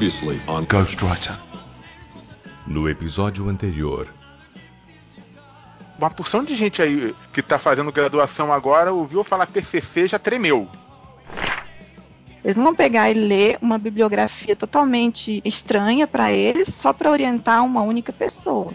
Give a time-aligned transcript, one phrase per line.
[0.00, 1.38] Previously on Ghostwriter.
[2.66, 4.08] No episódio anterior.
[5.98, 10.66] Uma porção de gente aí que tá fazendo graduação agora ouviu falar TCC já tremeu.
[12.42, 17.62] Eles não vão pegar e ler uma bibliografia totalmente estranha para eles só para orientar
[17.62, 18.72] uma única pessoa.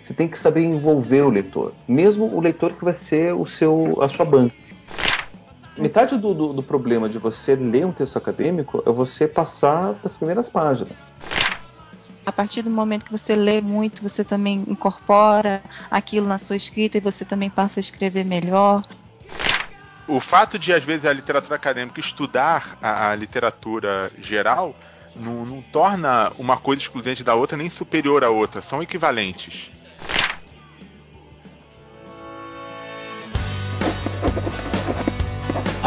[0.00, 4.00] Você tem que saber envolver o leitor, mesmo o leitor que vai ser o seu,
[4.00, 4.54] a sua banca.
[5.76, 10.16] Metade do, do, do problema de você ler um texto acadêmico é você passar das
[10.16, 10.98] primeiras páginas.
[12.24, 16.98] A partir do momento que você lê muito, você também incorpora aquilo na sua escrita
[16.98, 18.82] e você também passa a escrever melhor
[20.06, 24.74] o fato de, às vezes, a literatura acadêmica estudar a, a literatura geral
[25.14, 29.70] não, não, torna uma coisa excludente da outra nem superior à outra, são equivalentes.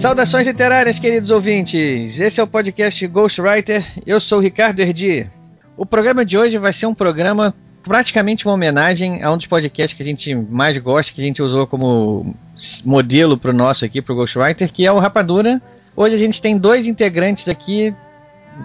[0.00, 2.18] Saudações literárias, queridos ouvintes.
[2.18, 3.86] Esse é o podcast Ghostwriter.
[4.06, 5.28] Eu sou o Ricardo Erdi.
[5.76, 9.94] O programa de hoje vai ser um programa praticamente uma homenagem a um dos podcasts
[9.94, 12.34] que a gente mais gosta, que a gente usou como
[12.82, 15.60] modelo para o nosso aqui, para o Ghostwriter, que é o Rapadura.
[15.94, 17.94] Hoje a gente tem dois integrantes aqui,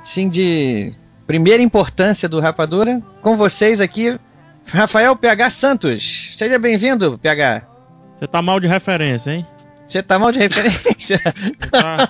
[0.06, 0.94] sim, de
[1.28, 3.04] primeira importância do Rapadura.
[3.22, 4.18] Com vocês aqui,
[4.66, 6.32] Rafael PH Santos.
[6.34, 7.62] Seja bem-vindo, PH.
[8.16, 9.46] Você tá mal de referência, hein?
[9.88, 11.20] Você tá mal de referência?
[11.72, 12.10] Tá.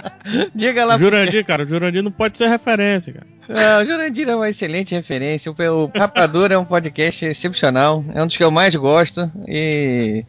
[0.54, 0.98] Diga lá.
[0.98, 3.26] Jurandir, cara, o Jurandir não pode ser referência, cara.
[3.48, 5.52] Não, o Jurandir é uma excelente referência.
[5.52, 8.04] O Rapadura é um podcast excepcional.
[8.14, 9.30] É um dos que eu mais gosto.
[9.46, 10.24] E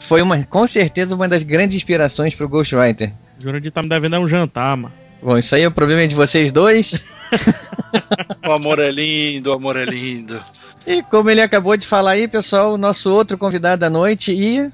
[0.00, 3.12] foi uma, com certeza uma das grandes inspirações pro Ghostwriter.
[3.38, 4.94] O Jurandir tá me devendo um jantar, mano.
[5.22, 7.00] Bom, isso aí é o problema de vocês dois.
[8.44, 10.42] o amor é lindo, o amor é lindo.
[10.84, 14.68] E como ele acabou de falar aí, pessoal, o nosso outro convidado da noite e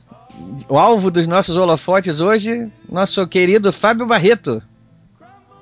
[0.68, 4.62] o alvo dos nossos holofotes hoje, nosso querido Fábio Barreto.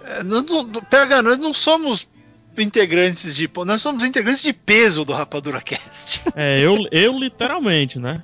[0.05, 2.09] É, não, não, pega, nós não somos
[2.57, 3.51] integrantes de.
[3.65, 6.23] Nós somos integrantes de peso do Rapadura Cast.
[6.35, 8.23] É, eu, eu literalmente, né?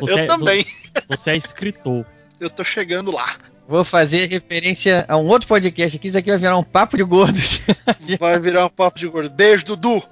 [0.00, 0.66] Você eu é, também.
[1.08, 2.06] Você é escritor.
[2.38, 3.36] Eu tô chegando lá.
[3.68, 6.08] Vou fazer referência a um outro podcast aqui.
[6.08, 7.60] Isso aqui vai virar um papo de gordos.
[8.18, 9.32] Vai virar um papo de gordos.
[9.32, 10.02] Beijo, Dudu!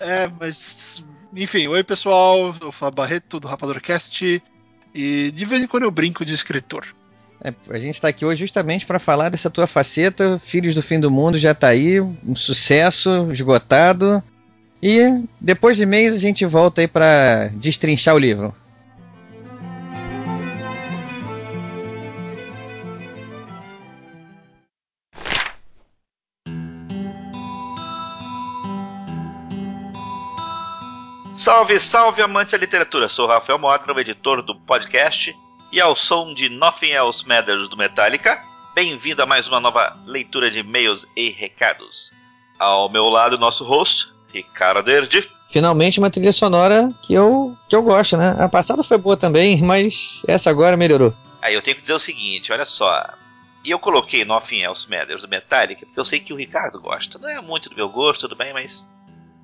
[0.00, 1.02] é, mas.
[1.34, 2.54] Enfim, oi pessoal.
[2.60, 4.42] Eu sou o Barreto do Rapador Cast.
[4.94, 6.86] E de vez em quando eu brinco de escritor.
[7.44, 10.40] É, a gente está aqui hoje justamente para falar dessa tua faceta.
[10.44, 14.22] Filhos do Fim do Mundo já está aí, um sucesso, esgotado.
[14.82, 18.54] E depois de mês a gente volta aí para destrinchar o livro.
[31.34, 33.08] Salve, salve, amante da literatura!
[33.08, 35.34] Sou Rafael Modra, o editor do podcast,
[35.72, 38.42] e ao som de Nothing Else Matters do Metallica,
[38.74, 42.12] bem-vindo a mais uma nova leitura de e-mails e recados.
[42.58, 45.26] Ao meu lado, nosso host, Ricardo Erdi.
[45.50, 48.36] Finalmente uma trilha sonora que eu, que eu gosto, né?
[48.38, 51.14] A passada foi boa também, mas essa agora melhorou.
[51.40, 53.06] Aí eu tenho que dizer o seguinte, olha só.
[53.64, 57.18] E eu coloquei Nothing Else Matters do Metallica, porque eu sei que o Ricardo gosta.
[57.18, 58.94] Não é muito do meu gosto, tudo bem, mas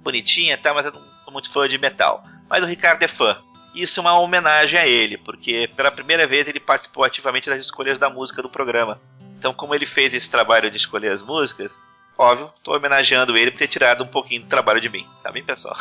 [0.03, 2.25] bonitinha tal, mas eu não sou muito fã de metal.
[2.49, 3.39] Mas o Ricardo é fã.
[3.75, 7.99] Isso é uma homenagem a ele, porque pela primeira vez ele participou ativamente das escolhas
[7.99, 9.01] da música do programa.
[9.39, 11.79] Então, como ele fez esse trabalho de escolher as músicas,
[12.19, 15.05] óbvio, estou homenageando ele por ter tirado um pouquinho do trabalho de mim.
[15.23, 15.77] Tá bem, pessoal?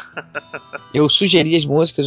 [0.94, 2.06] eu sugeri as músicas,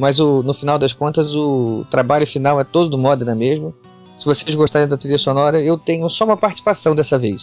[0.00, 3.74] mas no final das contas o trabalho final é todo do Modena mesmo.
[4.18, 7.40] Se vocês gostarem da trilha sonora, eu tenho só uma participação dessa vez.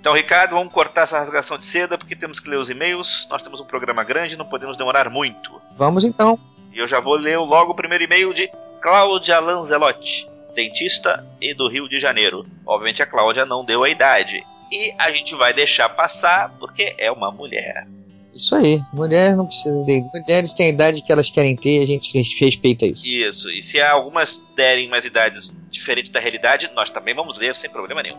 [0.00, 3.26] Então, Ricardo, vamos cortar essa rasgação de seda porque temos que ler os e-mails.
[3.30, 5.60] Nós temos um programa grande, não podemos demorar muito.
[5.76, 6.38] Vamos então.
[6.72, 8.50] E eu já vou ler logo o primeiro e-mail de
[8.80, 12.46] Cláudia Lanzelotti, dentista e do Rio de Janeiro.
[12.64, 14.44] Obviamente a Cláudia não deu a idade.
[14.70, 17.86] E a gente vai deixar passar porque é uma mulher.
[18.36, 20.04] Isso aí, mulher não precisa de.
[20.12, 23.06] Mulheres têm a idade que elas querem ter, a gente respeita isso.
[23.06, 27.70] Isso, e se algumas derem mais idades diferentes da realidade, nós também vamos ler sem
[27.70, 28.18] problema nenhum.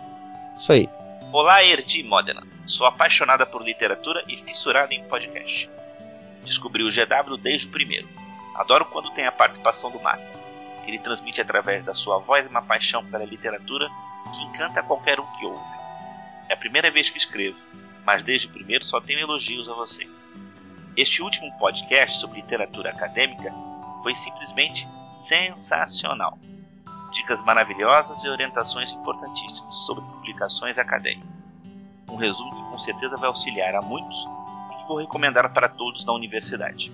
[0.57, 0.89] Isso aí.
[1.33, 2.41] Olá, Erdi Modena.
[2.65, 5.69] Sou apaixonada por literatura e fissurada em podcast.
[6.45, 8.07] Descobri o GW desde o primeiro.
[8.55, 10.21] Adoro quando tem a participação do Mac.
[10.87, 13.89] Ele transmite através da sua voz uma paixão pela literatura
[14.33, 15.61] que encanta qualquer um que ouve.
[16.47, 17.57] É a primeira vez que escrevo,
[18.05, 20.09] mas desde o primeiro só tenho elogios a vocês.
[20.95, 23.53] Este último podcast sobre literatura acadêmica
[24.01, 26.39] foi simplesmente sensacional.
[27.11, 31.57] Dicas maravilhosas e orientações importantíssimas sobre publicações acadêmicas.
[32.09, 34.27] Um resumo que com certeza vai auxiliar a muitos
[34.71, 36.91] e que vou recomendar para todos na universidade.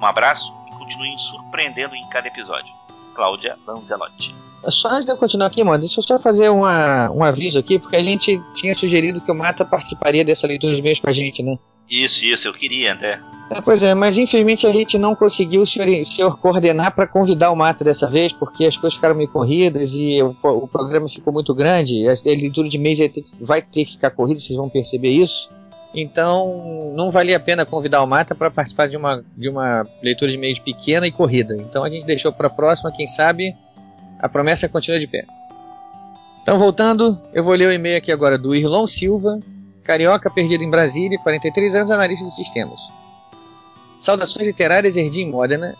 [0.00, 2.72] Um abraço e continuem surpreendendo em cada episódio.
[3.14, 4.34] Cláudia Lanzelotti.
[4.68, 7.78] Só antes de eu continuar aqui, mano, deixa eu só fazer uma, um aviso aqui,
[7.78, 11.12] porque a gente tinha sugerido que o Mata participaria dessa leitura de mês com a
[11.12, 11.58] gente, né?
[11.90, 13.18] Isso, isso, eu queria, André.
[13.50, 17.50] É, pois é, mas infelizmente a gente não conseguiu se, ori- se coordenar para convidar
[17.50, 21.32] o Mata dessa vez, porque as coisas ficaram meio corridas e o, o programa ficou
[21.32, 22.08] muito grande.
[22.08, 25.10] A, leitura de mês vai ter, que- vai ter que ficar corrida, vocês vão perceber
[25.10, 25.50] isso.
[25.94, 30.30] Então, não valia a pena convidar o Mata para participar de uma, de uma leitura
[30.30, 31.54] de mês pequena e corrida.
[31.56, 33.52] Então a gente deixou para a próxima, quem sabe
[34.18, 35.24] a promessa continua de pé.
[36.42, 39.38] Então, voltando, eu vou ler o e-mail aqui agora do Irlon Silva,
[39.82, 42.78] carioca perdido em Brasília, 43 anos, analista de sistemas.
[44.00, 45.76] Saudações literárias Erdim Modena.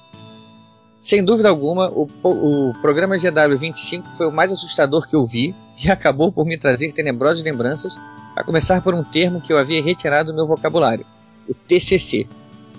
[1.01, 5.53] Sem dúvida alguma, o, o programa GW25 foi o mais assustador que eu vi
[5.83, 7.93] e acabou por me trazer tenebrosas lembranças,
[8.37, 11.05] a começar por um termo que eu havia retirado do meu vocabulário,
[11.49, 12.27] o TCC,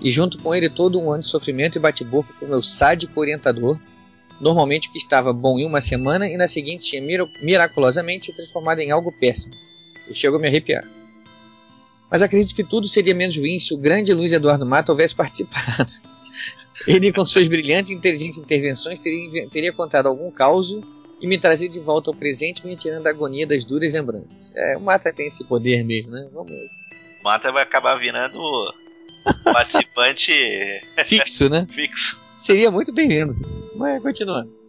[0.02, 3.78] e junto com ele todo um ano de sofrimento e bate-boca com meu sádico orientador,
[4.40, 8.80] normalmente que estava bom em uma semana e na seguinte tinha mira- miraculosamente se transformado
[8.80, 9.54] em algo péssimo.
[10.10, 10.84] E chegou a me arrepiar.
[12.14, 15.92] Mas acredito que tudo seria menos ruim se o grande Luiz Eduardo Mata houvesse participado.
[16.88, 20.78] Ele, com suas brilhantes e inteligentes intervenções, teria, teria contado algum caos
[21.20, 24.52] e me trazido de volta ao presente, me retirando da agonia das duras lembranças.
[24.54, 26.30] É, o Mata tem esse poder mesmo, né?
[26.32, 28.40] Vamos O Mata vai acabar virando
[29.44, 30.32] participante
[31.08, 31.66] fixo, né?
[31.72, 32.24] fixo.
[32.38, 33.34] Seria muito bem-vindo.
[33.76, 34.63] Mas continuando.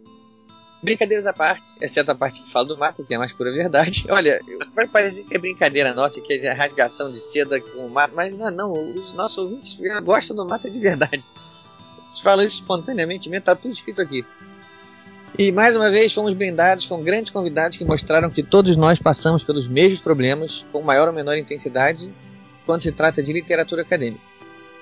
[0.85, 4.05] Brincadeiras à parte, exceto a parte que fala do Mata, que é mais pura verdade.
[4.09, 4.39] Olha,
[4.75, 8.37] vai parecer que é brincadeira nossa, que é rasgação de seda com o Mata, mas
[8.37, 8.71] não é não.
[8.71, 11.27] Os nossos ouvintes gostam do Mata de verdade.
[12.09, 14.23] Se fala isso espontaneamente, mesmo, tá tudo escrito aqui.
[15.37, 19.43] E mais uma vez fomos brindados com grandes convidados que mostraram que todos nós passamos
[19.43, 22.13] pelos mesmos problemas, com maior ou menor intensidade,
[22.65, 24.21] quando se trata de literatura acadêmica.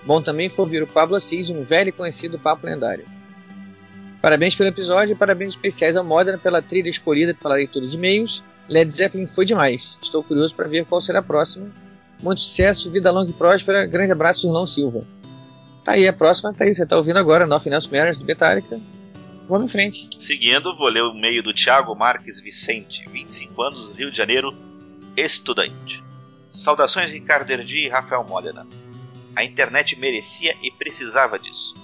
[0.05, 3.05] Bom também foi ouvir o Pablo Assis, um velho e conhecido papo lendário.
[4.23, 8.41] Parabéns pelo episódio e parabéns especiais ao Modern pela trilha escolhida pela leitura de e-mails.
[8.69, 9.97] Led Zeppelin foi demais.
[10.01, 11.69] Estou curioso para ver qual será a próxima.
[12.21, 13.85] Muito sucesso, vida longa e próspera.
[13.85, 15.05] Grande abraço, Irlão Silva.
[15.83, 18.79] Tá aí a próxima, tá aí, você tá ouvindo agora, Nothing Else Matters do Metallica.
[19.49, 20.09] Vamos em frente.
[20.17, 24.55] Seguindo, vou ler o e-mail do Thiago Marques Vicente, 25 anos, Rio de Janeiro,
[25.17, 26.01] estudante.
[26.49, 28.65] Saudações Ricardo Erdi e Rafael Modena.
[29.35, 31.75] A internet merecia e precisava disso.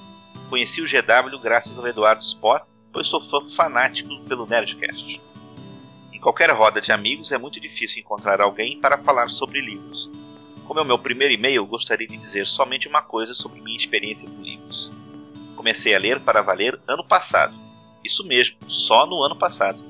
[0.50, 5.22] Conheci o GW graças ao Eduardo Sport, pois sou fã fanático pelo Nerdcast.
[6.12, 10.10] Em qualquer roda de amigos é muito difícil encontrar alguém para falar sobre livros.
[10.66, 14.28] Como é o meu primeiro e-mail, gostaria de dizer somente uma coisa sobre minha experiência
[14.28, 14.92] com livros.
[15.56, 17.56] Comecei a ler para valer ano passado.
[18.04, 19.84] Isso mesmo, só no ano passado.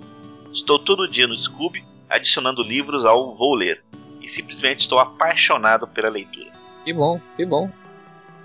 [0.51, 3.83] Estou todo dia no Scooby adicionando livros ao Vou Ler
[4.21, 6.51] e simplesmente estou apaixonado pela leitura.
[6.83, 7.71] Que bom, que bom.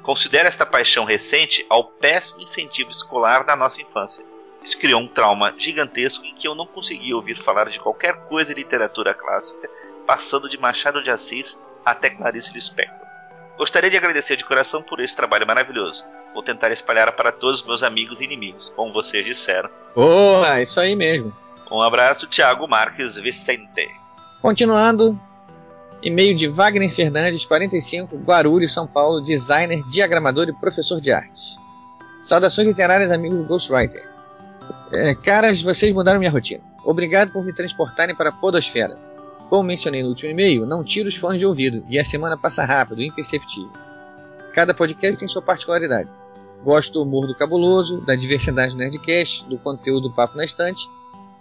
[0.05, 4.25] Considero esta paixão recente ao péssimo incentivo escolar da nossa infância.
[4.63, 8.53] Isso criou um trauma gigantesco em que eu não conseguia ouvir falar de qualquer coisa
[8.53, 9.69] em literatura clássica,
[10.07, 13.07] passando de Machado de Assis até Clarice Lispector.
[13.57, 16.05] Gostaria de agradecer de coração por esse trabalho maravilhoso.
[16.35, 19.71] Vou tentar espalhar para todos os meus amigos e inimigos, como vocês disseram.
[19.95, 21.35] Boa, isso aí mesmo.
[21.71, 23.89] Um abraço, Thiago Marques Vicente.
[24.43, 25.19] Continuando,
[26.05, 31.41] e-mail de Wagner Fernandes, 45, Guarulhos, São Paulo, designer, diagramador e professor de arte.
[32.21, 34.07] Saudações literárias, amigos do Ghostwriter.
[34.93, 36.63] É, caras, vocês mudaram minha rotina.
[36.85, 38.99] Obrigado por me transportarem para a Podosfera.
[39.49, 42.65] Como mencionei no último e-mail, não tiro os fones de ouvido e a semana passa
[42.65, 43.71] rápido, imperceptível.
[44.53, 46.09] Cada podcast tem sua particularidade.
[46.63, 50.87] Gosto do humor do cabuloso, da diversidade do Nerdcast, do conteúdo do Papo na Estante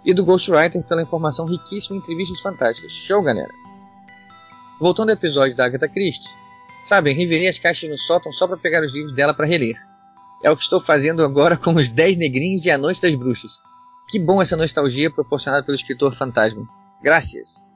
[0.04, 2.92] e do Ghostwriter pela informação riquíssima e entrevistas fantásticas.
[2.92, 3.63] Show, galera!
[4.80, 6.28] Voltando ao episódio da Agatha Christie,
[6.84, 9.76] sabem, revirei as caixas no sótão só para pegar os livros dela para reler.
[10.42, 13.52] É o que estou fazendo agora com os Dez Negrinhos e a Noite das Bruxas.
[14.08, 16.66] Que bom essa nostalgia proporcionada pelo escritor fantasma.
[17.02, 17.68] Graças!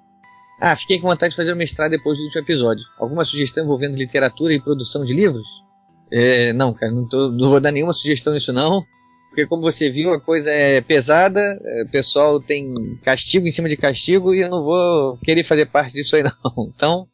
[0.61, 2.85] Ah, fiquei com vontade de fazer o mestrado depois do último episódio.
[2.99, 5.47] Alguma sugestão envolvendo literatura e produção de livros?
[6.11, 8.85] É, não, cara, não, tô, não vou dar nenhuma sugestão nisso não.
[9.29, 13.69] Porque como você viu, a coisa é pesada, é, o pessoal tem castigo em cima
[13.69, 16.73] de castigo e eu não vou querer fazer parte disso aí não.
[16.75, 17.09] Então,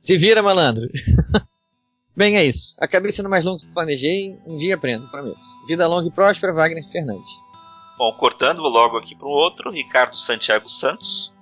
[0.00, 0.88] se vira, malandro.
[2.16, 2.76] Bem, é isso.
[2.78, 5.40] Acabei sendo mais longo do que planejei, um dia aprendo, prometo.
[5.66, 7.28] Vida longa e próspera, Wagner Fernandes.
[7.98, 11.32] Bom, cortando logo aqui para o outro, Ricardo Santiago Santos.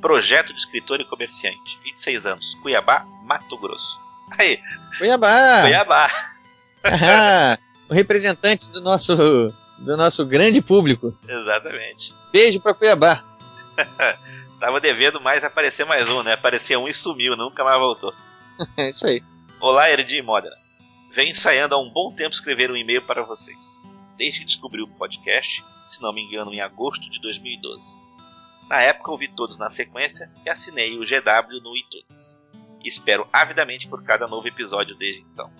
[0.00, 3.98] Projeto de escritor e comerciante, 26 anos, Cuiabá, Mato Grosso.
[4.38, 4.58] Aí,
[4.98, 5.62] Cuiabá!
[5.62, 6.08] Cuiabá.
[7.88, 9.16] O representante do nosso,
[9.78, 11.16] do nosso grande público.
[11.26, 12.14] Exatamente.
[12.30, 13.24] Beijo pra Cuiabá.
[14.60, 16.32] Tava devendo mais aparecer mais um, né?
[16.32, 18.12] Apareceu um e sumiu, nunca mais voltou.
[18.76, 19.22] É isso aí.
[19.60, 20.56] Olá, Erdi Modena.
[21.14, 23.86] Venho ensaiando há um bom tempo escrever um e-mail para vocês.
[24.16, 27.96] Desde que descobri o podcast, se não me engano, em agosto de 2012.
[28.68, 32.40] Na época ouvi todos na sequência e assinei o GW no iTunes.
[32.84, 35.50] Espero avidamente por cada novo episódio desde então.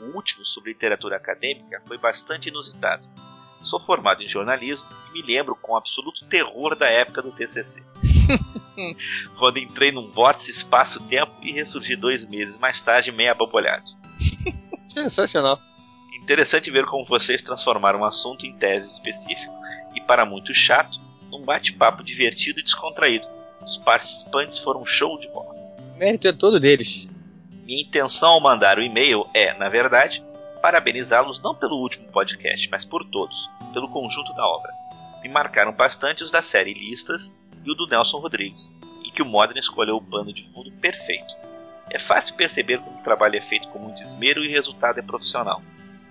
[0.00, 3.08] O último sobre literatura acadêmica foi bastante inusitado.
[3.62, 7.82] Sou formado em jornalismo e me lembro com absoluto terror da época do TCC.
[9.38, 13.84] quando entrei num vórtice espaço-tempo e ressurgi dois meses mais tarde meio abobolhado.
[14.92, 15.60] Sensacional.
[16.22, 19.52] Interessante ver como vocês transformaram um assunto em tese específico
[19.94, 20.98] e, para muito chato,
[21.30, 23.26] num bate-papo divertido e descontraído.
[23.62, 25.54] Os participantes foram um show de bola.
[25.94, 27.08] O mérito é todo deles.
[27.66, 30.22] Minha intenção ao mandar o e-mail é, na verdade,
[30.62, 34.72] parabenizá-los não pelo último podcast, mas por todos, pelo conjunto da obra.
[35.20, 38.72] Me marcaram bastante os da série Listas e o do Nelson Rodrigues,
[39.04, 41.34] em que o Modern escolheu o pano de fundo perfeito.
[41.90, 45.02] É fácil perceber como o trabalho é feito com muito esmero e o resultado é
[45.02, 45.60] profissional.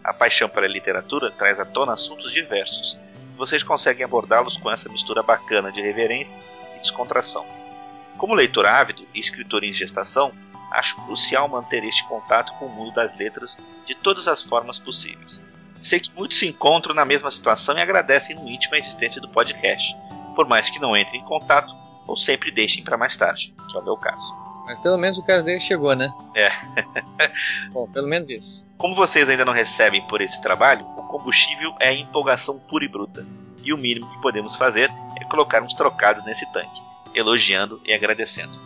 [0.03, 2.99] A paixão pela literatura traz à tona assuntos diversos,
[3.33, 6.41] e vocês conseguem abordá-los com essa mistura bacana de reverência
[6.75, 7.45] e descontração.
[8.17, 10.33] Como leitor ávido e escritor em gestação,
[10.71, 15.41] acho crucial manter este contato com o mundo das letras de todas as formas possíveis.
[15.81, 19.29] Sei que muitos se encontram na mesma situação e agradecem no íntimo a existência do
[19.29, 19.95] podcast,
[20.35, 21.71] por mais que não entrem em contato
[22.07, 24.45] ou sempre deixem para mais tarde, que é o meu caso.
[24.65, 26.11] Mas pelo menos o caso dele chegou, né?
[26.33, 26.49] É.
[27.71, 28.65] Bom, pelo menos isso.
[28.77, 32.87] Como vocês ainda não recebem por esse trabalho, o combustível é a empolgação pura e
[32.87, 33.25] bruta.
[33.63, 36.81] E o mínimo que podemos fazer é colocar uns trocados nesse tanque,
[37.13, 38.59] elogiando e agradecendo.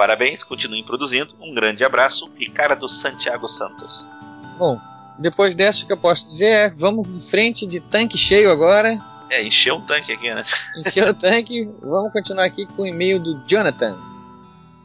[0.00, 1.34] Parabéns, continuem produzindo.
[1.38, 4.08] Um grande abraço, Ricardo Santiago Santos.
[4.56, 4.80] Bom,
[5.18, 8.98] depois dessa o que eu posso dizer é, vamos em frente de tanque cheio agora.
[9.28, 10.42] É, encheu um tanque aqui, né?
[10.80, 11.68] Encheu o tanque.
[11.82, 13.98] Vamos continuar aqui com o e-mail do Jonathan.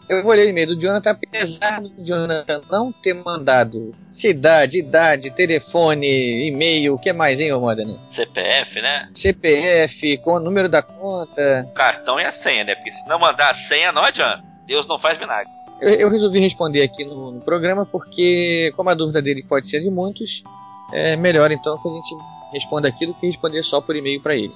[0.10, 5.32] Eu vou ler o e-mail do Jonathan, apesar do Jonathan não ter mandado cidade, idade,
[5.32, 7.98] telefone, e-mail, o que mais, hein, Modena?
[8.10, 9.10] CPF, né?
[9.16, 11.64] CPF, com o número da conta.
[11.70, 12.76] O cartão e a senha, né?
[12.76, 14.55] Porque se não mandar a senha, não adianta.
[14.66, 15.52] Deus não faz milagre.
[15.82, 19.82] Eu, eu resolvi responder aqui no, no, programa porque, como a dúvida dele pode ser
[19.82, 20.44] de muitos,
[20.92, 22.16] é melhor então que a gente
[22.54, 24.54] responda aqui do que responder só por e-mail para ele.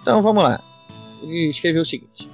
[0.00, 0.60] Então vamos lá.
[1.22, 2.28] Ele escreveu o seguinte: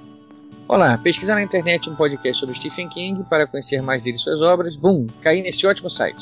[0.67, 4.41] Olá, pesquisar na internet um podcast sobre Stephen King para conhecer mais dele e suas
[4.41, 4.75] obras.
[4.75, 6.21] Bum, caí nesse ótimo site.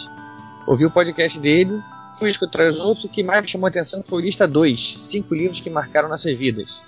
[0.65, 1.81] Ouvi o podcast dele,
[2.17, 5.07] fui escutar os outros e o que mais me chamou a atenção foi Lista 2,
[5.09, 6.81] cinco livros que marcaram nossas vidas.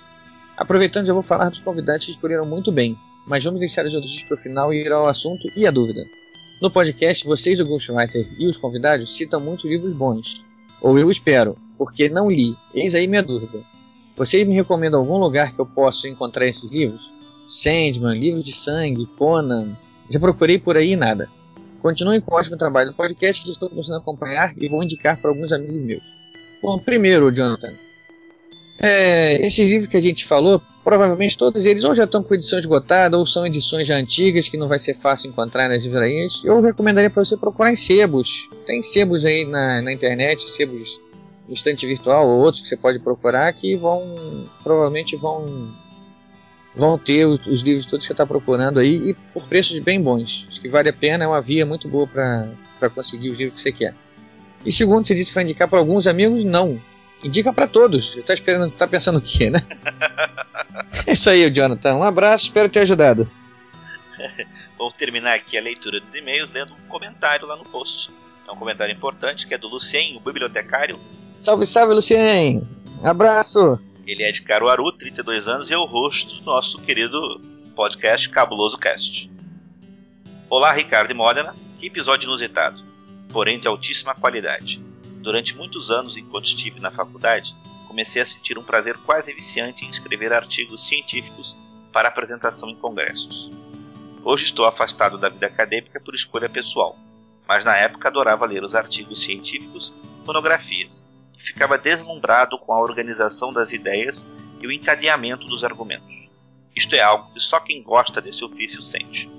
[0.56, 4.22] Aproveitando, já vou falar dos convidados que escolheram muito bem, mas vamos deixar os elogios
[4.24, 6.04] para o final e ir ao assunto e a dúvida.
[6.60, 10.42] No podcast, vocês, o Ghostwriter e os convidados citam muitos livros bônus.
[10.80, 12.56] Ou eu espero, porque não li.
[12.74, 13.60] Eis aí minha dúvida.
[14.16, 17.10] Vocês me recomendam algum lugar que eu possa encontrar esses livros?
[17.48, 19.76] Sandman, Livros de Sangue, Conan.
[20.08, 21.28] Já procurei por aí e nada.
[21.80, 25.20] Continuem com o ótimo trabalho no podcast que estou começando a acompanhar e vou indicar
[25.20, 26.02] para alguns amigos meus.
[26.62, 27.72] Bom, primeiro, Jonathan,
[28.84, 32.58] é, esses livros que a gente falou, provavelmente todos eles ou já estão com edição
[32.58, 36.40] esgotada ou são edições já antigas que não vai ser fácil encontrar nas livrarias.
[36.42, 38.28] Eu recomendaria para você procurar em sebos.
[38.66, 40.98] Tem sebos aí na, na internet, sebos
[41.46, 45.72] no estante virtual ou outros que você pode procurar que vão provavelmente vão
[46.74, 50.02] vão ter os, os livros todos que você está procurando aí e por preços bem
[50.02, 50.44] bons.
[50.48, 53.62] Acho que vale a pena, é uma via muito boa para conseguir os livros que
[53.62, 53.94] você quer.
[54.66, 56.80] E segundo, você disse que vai indicar para alguns amigos, não.
[57.22, 58.16] Indica para todos.
[58.26, 59.60] Tá esperando, tá pensando o quê, né?
[61.06, 61.94] é isso aí, Jonathan.
[61.94, 63.30] Um abraço, espero ter ajudado.
[64.76, 68.10] Vou terminar aqui a leitura dos e-mails lendo um comentário lá no post.
[68.46, 70.98] É um comentário importante que é do Lucien, o bibliotecário.
[71.38, 72.66] Salve, salve, Lucien!
[73.02, 73.80] Abraço!
[74.06, 77.40] Ele é de Caruaru, 32 anos e é o rosto do nosso querido
[77.76, 79.30] podcast Cabuloso Cast.
[80.50, 81.54] Olá, Ricardo e Modena.
[81.78, 82.80] Que episódio inusitado,
[83.30, 84.80] porém de altíssima qualidade.
[85.22, 87.54] Durante muitos anos, enquanto estive na faculdade,
[87.86, 91.56] comecei a sentir um prazer quase viciante em escrever artigos científicos
[91.92, 93.48] para apresentação em congressos.
[94.24, 96.98] Hoje estou afastado da vida acadêmica por escolha pessoal,
[97.46, 99.94] mas na época adorava ler os artigos científicos,
[100.26, 101.06] monografias,
[101.38, 104.26] e ficava deslumbrado com a organização das ideias
[104.60, 106.12] e o encadeamento dos argumentos.
[106.74, 109.30] Isto é algo que só quem gosta desse ofício sente.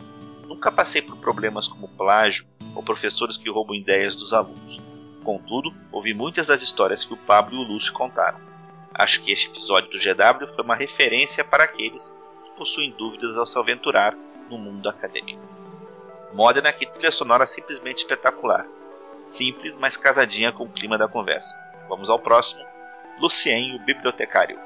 [0.47, 4.82] Nunca passei por problemas como plágio ou professores que roubam ideias dos alunos.
[5.23, 8.37] Contudo, ouvi muitas das histórias que o Pablo e o Lúcio contaram.
[8.93, 12.13] Acho que este episódio do GW foi uma referência para aqueles
[12.43, 14.15] que possuem dúvidas ao se aventurar
[14.49, 15.41] no mundo acadêmico.
[16.33, 18.65] Modena, que trilha sonora simplesmente espetacular.
[19.25, 21.57] simples, mas casadinha com o clima da conversa.
[21.87, 22.61] Vamos ao próximo.
[23.19, 24.59] Lucien, o bibliotecário.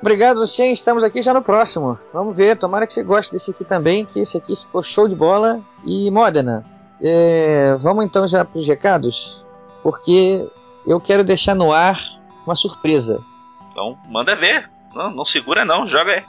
[0.00, 0.72] Obrigado, Lucien.
[0.72, 1.98] Estamos aqui já no próximo.
[2.12, 2.56] Vamos ver.
[2.56, 5.60] Tomara que você goste desse aqui também, que esse aqui ficou show de bola.
[5.84, 6.64] E Modena,
[7.02, 9.43] é, vamos então já para os recados,
[9.84, 10.48] porque
[10.86, 12.02] eu quero deixar no ar
[12.46, 13.22] uma surpresa.
[13.70, 14.70] Então, manda ver.
[14.94, 16.24] Não, não segura não, joga aí.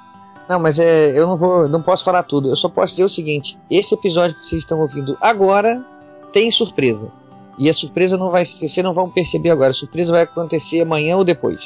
[0.50, 2.50] Não, mas é, eu não vou, não posso falar tudo.
[2.50, 5.84] Eu só posso dizer o seguinte: esse episódio que vocês estão ouvindo agora
[6.34, 7.10] tem surpresa.
[7.58, 9.72] E a surpresa não vai ser, vocês não vão perceber agora.
[9.72, 11.60] A surpresa vai acontecer amanhã ou depois.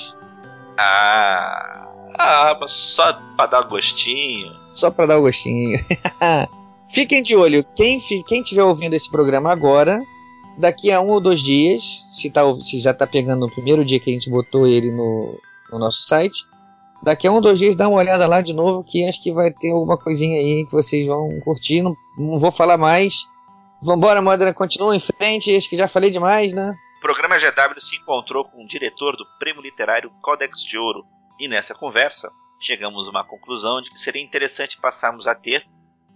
[0.78, 4.54] Ah, ah só pra dar gostinho.
[4.68, 5.84] Só pra dar o gostinho.
[6.90, 7.66] Fiquem de olho.
[7.76, 10.00] Quem, quem estiver ouvindo esse programa agora,
[10.60, 14.00] daqui a um ou dois dias, se, tá, se já tá pegando no primeiro dia
[14.00, 15.40] que a gente botou ele no,
[15.72, 16.46] no nosso site,
[17.02, 19.32] daqui a um ou dois dias dá uma olhada lá de novo, que acho que
[19.32, 21.82] vai ter alguma coisinha aí que vocês vão curtir.
[21.82, 23.26] Não, não vou falar mais.
[23.82, 25.56] Vambora, Modena, continua em frente.
[25.56, 26.76] Acho que já falei demais, né?
[26.98, 31.06] O programa GW se encontrou com o diretor do Prêmio Literário Codex de Ouro.
[31.40, 35.66] E nessa conversa, chegamos a uma conclusão de que seria interessante passarmos a ter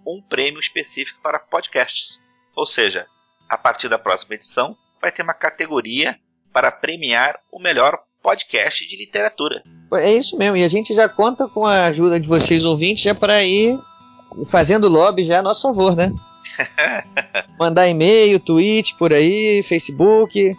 [0.06, 2.22] um prêmio específico para podcasts.
[2.54, 3.08] Ou seja,
[3.54, 6.18] a partir da próxima edição, vai ter uma categoria
[6.52, 9.62] para premiar o melhor podcast de literatura.
[9.94, 13.14] É isso mesmo, e a gente já conta com a ajuda de vocês ouvintes já
[13.14, 13.78] para ir
[14.50, 16.12] fazendo lobby já a nosso favor, né?
[17.60, 20.56] mandar e-mail, tweet por aí, Facebook.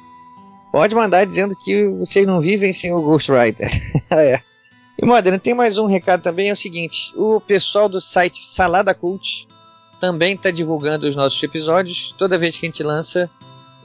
[0.71, 3.71] Pode mandar dizendo que vocês não vivem sem o Ghostwriter.
[4.13, 4.41] é.
[4.97, 8.95] E Modena, tem mais um recado também, é o seguinte: o pessoal do site Salada
[8.95, 9.49] Cult
[10.01, 12.15] também está divulgando os nossos episódios.
[12.19, 13.31] Toda vez que a gente lança,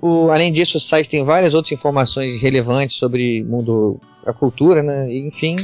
[0.00, 5.12] O, além disso, o site tem várias outras informações relevantes sobre mundo, a cultura, né?
[5.12, 5.56] Enfim,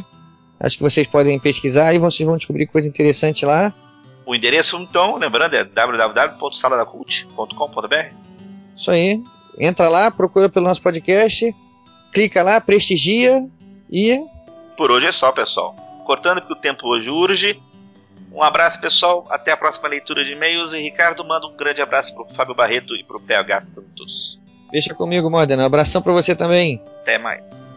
[0.61, 3.73] acho que vocês podem pesquisar e vocês vão descobrir coisa interessante lá.
[4.27, 8.15] O endereço, então, lembrando, é www.saladacult.com.br.
[8.77, 9.23] Isso aí.
[9.59, 11.55] Entra lá, procura pelo nosso podcast,
[12.13, 13.47] clica lá, prestigia
[13.91, 14.21] e.
[14.77, 17.61] Por hoje é só, pessoal cortando porque o tempo hoje urge.
[18.33, 19.27] Um abraço, pessoal.
[19.31, 20.73] Até a próxima leitura de e-mails.
[20.73, 24.39] E Ricardo, manda um grande abraço pro Fábio Barreto e pro PH Santos.
[24.71, 25.63] Deixa comigo, Modena.
[25.63, 26.83] Um abração para você também.
[27.03, 27.69] Até mais.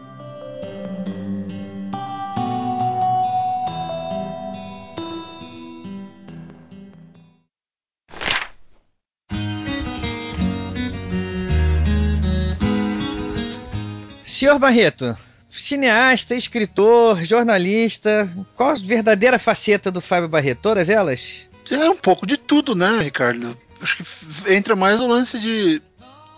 [14.38, 15.18] Senhor Barreto,
[15.50, 18.30] cineasta, escritor, jornalista.
[18.54, 20.60] Qual a verdadeira faceta do Fábio Barreto?
[20.62, 21.28] Todas elas?
[21.68, 23.58] É um pouco de tudo, né, Ricardo?
[23.82, 25.82] Acho que entra mais o lance de,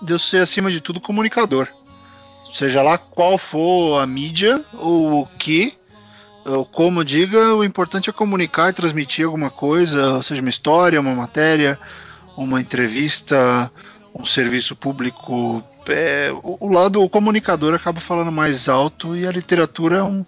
[0.00, 1.68] de eu ser, acima de tudo, comunicador.
[2.54, 5.74] Seja lá qual for a mídia ou o que,
[6.46, 11.14] ou como diga, o importante é comunicar e transmitir alguma coisa, seja uma história, uma
[11.14, 11.78] matéria,
[12.34, 13.70] uma entrevista,
[14.14, 19.30] um serviço público, é, o, o, lado o comunicador acaba falando mais alto e a
[19.30, 20.24] literatura é um,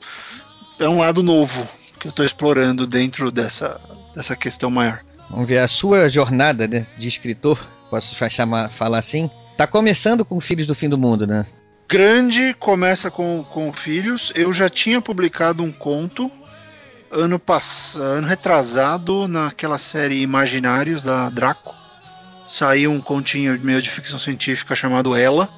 [0.79, 1.66] é um lado novo
[1.98, 3.81] que eu estou explorando dentro dessa,
[4.14, 5.01] dessa questão maior.
[5.31, 10.40] Vamos ver a sua jornada né, de escritor, posso chamar, falar assim, está começando com
[10.40, 11.46] Filhos do Fim do Mundo, né?
[11.88, 14.33] Grande começa com, com Filhos.
[14.35, 16.31] Eu já tinha publicado um conto
[17.11, 21.82] ano passado, ano retrasado naquela série Imaginários da Draco
[22.53, 25.49] saiu um continho meio de ficção científica chamado Ela.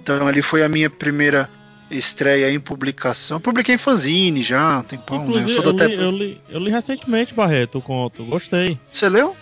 [0.00, 1.50] Então ali foi a minha primeira
[1.90, 3.36] estreia em publicação.
[3.36, 5.42] Eu publiquei em fanzine já, tem pão, né?
[5.42, 8.24] Eu, eu, li, eu, li, eu, li, recentemente, Barreto, o conto.
[8.24, 8.78] Gostei.
[8.92, 9.36] Você leu?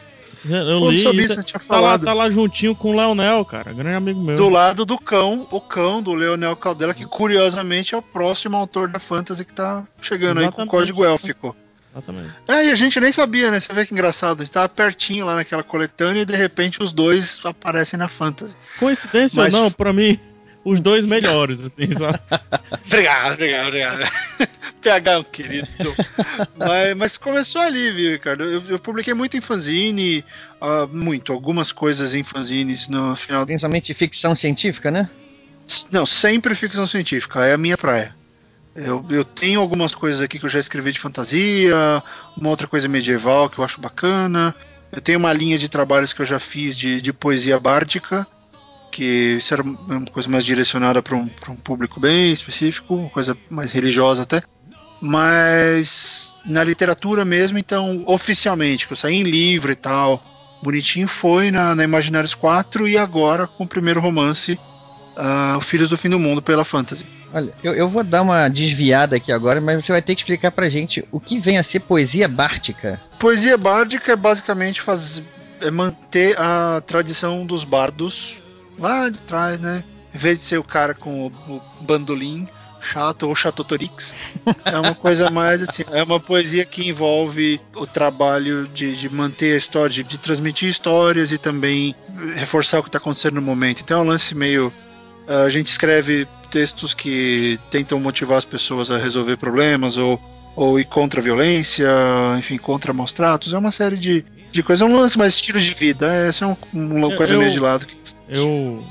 [0.48, 1.02] Eu li.
[1.02, 3.74] Sabia, você tinha tá, lá, tá lá juntinho com o Leonel, cara.
[3.74, 4.36] Grande amigo meu.
[4.36, 8.88] Do lado do cão, o cão do Leonel Caldela, que curiosamente é o próximo autor
[8.88, 10.48] da Fantasy que tá chegando Exatamente.
[10.48, 11.54] aí com o código élfico.
[11.92, 12.34] Exatamente.
[12.46, 13.60] É, e a gente nem sabia, né?
[13.60, 14.40] Você vê que engraçado.
[14.40, 18.54] A gente tava pertinho lá naquela coletânea e de repente os dois aparecem na Fantasy.
[18.78, 19.54] Coincidência Mas...
[19.54, 20.18] ou não, pra mim,
[20.64, 22.20] os dois melhores, assim, sabe?
[22.86, 24.12] obrigado, obrigado, obrigado.
[24.80, 25.68] PH, um querido.
[26.56, 28.44] mas, mas, começou ali, viu, Ricardo?
[28.44, 30.24] Eu, eu publiquei muito em fanzine,
[30.60, 33.44] uh, muito, algumas coisas em fanzines no final.
[33.44, 35.10] Principalmente ficção científica, né?
[35.90, 38.14] Não, sempre ficção científica, é a minha praia.
[38.74, 42.02] Eu, eu, tenho algumas coisas aqui que eu já escrevi de fantasia,
[42.36, 44.54] uma outra coisa medieval que eu acho bacana.
[44.92, 48.26] Eu tenho uma linha de trabalhos que eu já fiz de, de poesia bárdica,
[48.90, 53.36] que isso era uma coisa mais direcionada para um, um público bem específico, uma coisa
[53.48, 54.42] mais religiosa até.
[55.00, 60.22] Mas na literatura mesmo, então, oficialmente, que eu saí em livro e tal,
[60.62, 64.58] Bonitinho foi na, na Imaginários 4 e agora com o primeiro romance,
[65.16, 67.04] uh, Filhos do Fim do Mundo, pela Fantasy.
[67.32, 70.50] Olha, eu, eu, vou dar uma desviada aqui agora, mas você vai ter que explicar
[70.50, 73.00] pra gente o que vem a ser poesia bárdica.
[73.18, 75.22] Poesia bárdica é basicamente fazer,
[75.60, 78.36] é manter a tradição dos bardos
[78.76, 79.84] lá de trás, né?
[80.12, 82.48] Em vez de ser o cara com o, o bandolim
[82.82, 84.12] chato ou chatotorix,
[84.64, 89.54] é uma coisa mais assim, é uma poesia que envolve o trabalho de, de manter
[89.54, 91.94] a história, de, de, transmitir histórias e também
[92.34, 93.82] reforçar o que está acontecendo no momento.
[93.82, 94.72] Então é um lance meio.
[95.30, 100.20] A gente escreve textos que tentam motivar as pessoas a resolver problemas ou,
[100.56, 101.88] ou ir contra a violência,
[102.38, 103.54] enfim, contra maus tratos.
[103.54, 104.82] É uma série de, de coisas.
[104.82, 106.12] É um lance mais estilo de vida.
[106.12, 107.86] Essa é um, uma coisa eu, meio de lado.
[108.28, 108.84] Eu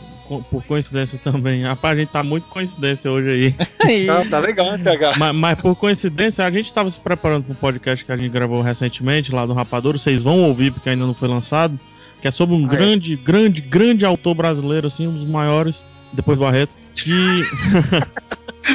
[0.49, 1.63] por coincidência também.
[1.67, 4.05] Rapaz, a gente tá muito coincidência hoje aí.
[4.05, 5.17] tá, tá legal, né, PH?
[5.17, 8.29] Mas, mas, por coincidência, a gente tava se preparando para um podcast que a gente
[8.29, 9.97] gravou recentemente lá do Rapador.
[9.97, 11.79] Vocês vão ouvir porque ainda não foi lançado.
[12.21, 13.15] Que é sobre um ah, grande, é?
[13.15, 15.77] grande, grande autor brasileiro, assim, um dos maiores,
[16.13, 16.75] depois do Barreto.
[16.95, 17.43] Que.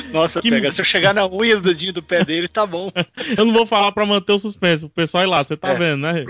[0.12, 0.51] Nossa, que...
[0.51, 0.73] pega.
[0.73, 2.90] Se eu chegar na unha do dedinho do pé dele, tá bom.
[3.37, 4.85] eu não vou falar para manter o suspense.
[4.85, 5.79] O pessoal ir lá, você tá é.
[5.79, 6.25] vendo, né?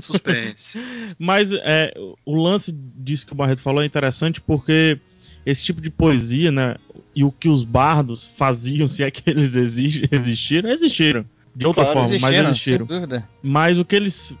[0.00, 0.78] Suspense.
[1.18, 1.92] Mas é,
[2.24, 4.98] o lance disso que o Barreto falou é interessante porque
[5.46, 6.76] esse tipo de poesia, né?
[7.14, 11.24] E o que os bardos faziam, se é que eles existiram, existiram.
[11.54, 12.88] De outra claro, forma, mas existiram.
[13.40, 14.34] Mas o que eles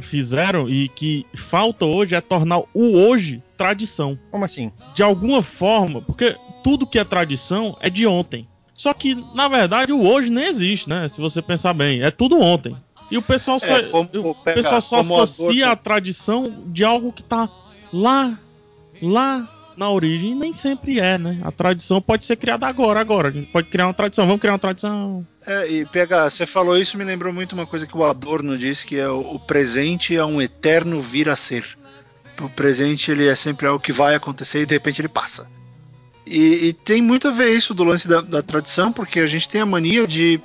[0.00, 4.18] fizeram e que falta hoje é tornar o hoje tradição.
[4.30, 4.70] Como assim?
[4.94, 8.46] De alguma forma, porque tudo que é tradição é de ontem.
[8.74, 11.08] Só que, na verdade, o hoje nem existe, né?
[11.08, 12.02] Se você pensar bem.
[12.02, 12.76] É tudo ontem.
[13.10, 17.12] E o pessoal só, é, como, o pega, pessoal só associa a tradição de algo
[17.12, 17.48] que tá
[17.92, 18.38] lá,
[19.00, 20.32] lá na origem.
[20.32, 21.38] E nem sempre é, né?
[21.42, 23.28] A tradição pode ser criada agora, agora.
[23.28, 24.26] A gente pode criar uma tradição.
[24.26, 25.26] Vamos criar uma tradição.
[25.46, 28.84] É, e PH, você falou isso, me lembrou muito uma coisa que o Adorno disse,
[28.84, 31.78] que é o, o presente é um eterno vir a ser.
[32.40, 35.48] O presente ele é sempre algo que vai acontecer e de repente ele passa.
[36.26, 39.48] E, e tem muito a ver isso do lance da, da, tradição, porque a gente
[39.48, 40.40] tem a mania de,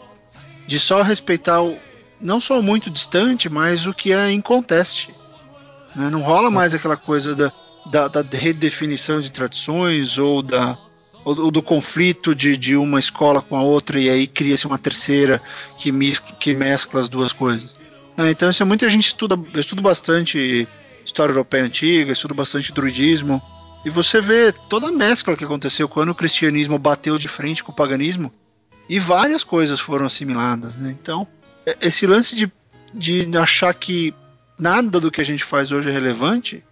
[0.67, 1.77] de só respeitar o,
[2.19, 5.13] não só o muito distante, mas o que é inconteste.
[5.95, 6.09] Né?
[6.09, 7.51] Não rola mais aquela coisa da,
[8.07, 10.77] da, da redefinição de tradições ou da,
[11.25, 15.41] ou, do conflito de, de uma escola com a outra e aí cria-se uma terceira
[15.77, 17.75] que, mis, que mescla as duas coisas.
[18.15, 20.67] Né, então isso é muita gente estuda, eu estudo bastante
[21.11, 23.41] história europeia antiga, estudo bastante druidismo
[23.85, 27.71] e você vê toda a mescla que aconteceu quando o cristianismo bateu de frente com
[27.71, 28.31] o paganismo
[28.87, 30.75] e várias coisas foram assimiladas.
[30.75, 30.95] Né?
[30.99, 31.27] Então
[31.65, 32.51] é, esse lance de,
[32.93, 34.13] de achar que
[34.57, 36.63] nada do que a gente faz hoje é relevante,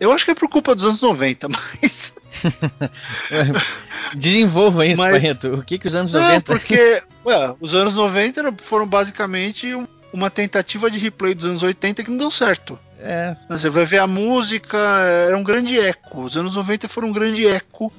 [0.00, 1.48] eu acho que é por culpa dos anos 90,
[1.80, 2.12] mas
[4.14, 5.54] Desenvolva isso, Mas, Barreto.
[5.54, 6.42] O que, que os anos não, 90.
[6.42, 9.68] Porque ué, os anos 90 foram basicamente
[10.12, 12.78] uma tentativa de replay dos anos 80 que não deu certo.
[12.98, 13.36] É.
[13.48, 16.22] Você vai ver a música, era um grande eco.
[16.22, 17.92] Os anos 90 foram um grande eco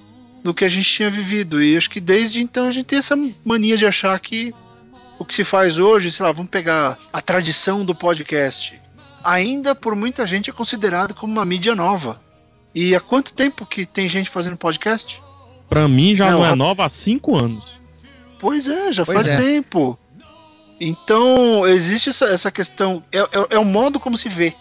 [0.43, 1.62] do que a gente tinha vivido.
[1.62, 4.53] E acho que desde então a gente tem essa mania de achar que
[5.19, 8.79] o que se faz hoje, sei lá, vamos pegar a tradição do podcast.
[9.23, 12.21] Ainda por muita gente é considerado como uma mídia nova.
[12.73, 15.19] E há quanto tempo que tem gente fazendo podcast?
[15.67, 17.75] Pra mim já não, não é nova há cinco anos.
[18.39, 19.36] Pois é, já pois faz é.
[19.36, 19.97] tempo.
[20.79, 23.03] Então, existe essa, essa questão.
[23.12, 24.53] É, é, é, o modo como se vê.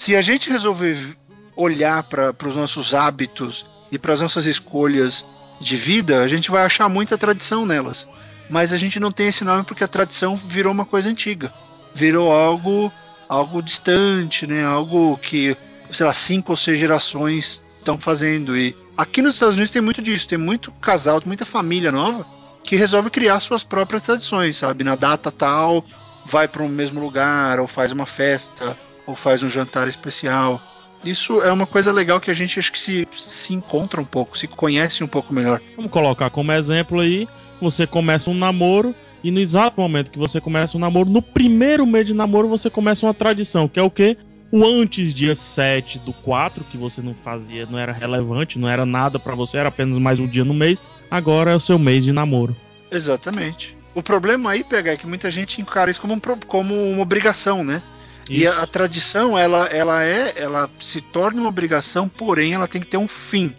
[0.00, 1.14] Se a gente resolver
[1.54, 5.22] olhar para os nossos hábitos e para as nossas escolhas
[5.60, 8.08] de vida, a gente vai achar muita tradição nelas.
[8.48, 11.52] Mas a gente não tem esse nome porque a tradição virou uma coisa antiga.
[11.94, 12.90] Virou algo
[13.28, 14.64] algo distante, né?
[14.64, 15.54] Algo que
[15.92, 18.56] sei lá, cinco ou seis gerações estão fazendo.
[18.56, 22.26] E aqui nos Estados Unidos tem muito disso, tem muito casal, muita família nova
[22.64, 24.82] que resolve criar suas próprias tradições, sabe?
[24.82, 25.84] Na data tal,
[26.24, 28.74] vai para um mesmo lugar, ou faz uma festa,
[29.10, 30.60] ou faz um jantar especial.
[31.04, 34.38] Isso é uma coisa legal que a gente acho que se, se encontra um pouco,
[34.38, 35.60] se conhece um pouco melhor.
[35.76, 37.28] Vamos colocar como exemplo aí,
[37.60, 41.86] você começa um namoro e no exato momento que você começa um namoro, no primeiro
[41.86, 44.16] mês de namoro você começa uma tradição, que é o quê?
[44.52, 48.84] O antes dia 7 do 4, que você não fazia, não era relevante, não era
[48.84, 52.04] nada para você, era apenas mais um dia no mês, agora é o seu mês
[52.04, 52.56] de namoro.
[52.90, 53.76] Exatamente.
[53.94, 57.62] O problema aí, PH, é que muita gente encara isso como, um, como uma obrigação,
[57.62, 57.80] né?
[58.24, 58.32] Isso.
[58.32, 62.80] E a, a, tradição, ela, ela é, ela se torna uma obrigação, porém ela tem
[62.80, 63.54] que ter um fim.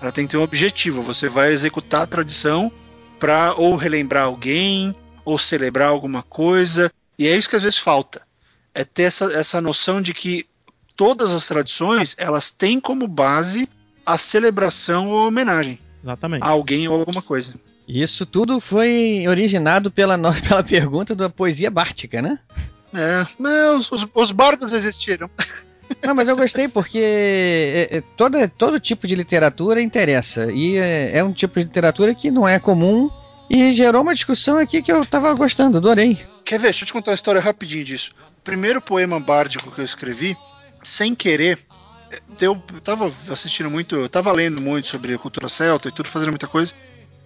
[0.00, 1.02] Ela tem que ter um objetivo.
[1.02, 2.70] Você vai executar a tradição
[3.18, 6.92] para ou relembrar alguém, ou celebrar alguma coisa.
[7.18, 8.22] E é isso que às vezes falta
[8.74, 10.46] é ter essa, essa noção de que
[10.96, 13.68] todas as tradições elas têm como base
[14.04, 16.42] a celebração ou homenagem Exatamente.
[16.42, 17.54] a alguém ou alguma coisa.
[17.86, 22.38] Isso tudo foi originado pela, pela pergunta da poesia bártica, né?
[22.94, 25.28] É, mas os, os, os bardos existiram.
[26.02, 30.50] Não, mas eu gostei porque é, é, todo, todo tipo de literatura interessa.
[30.52, 33.10] E é, é, um tipo de literatura que não é comum.
[33.50, 36.18] E gerou uma discussão aqui que eu tava gostando, adorei.
[36.44, 36.68] Quer ver?
[36.68, 38.12] Deixa eu te contar uma história rapidinho disso.
[38.38, 40.34] O primeiro poema bárdico que eu escrevi,
[40.82, 41.58] sem querer,
[42.40, 46.30] eu tava assistindo muito, eu tava lendo muito sobre a cultura celta e tudo, fazendo
[46.30, 46.72] muita coisa.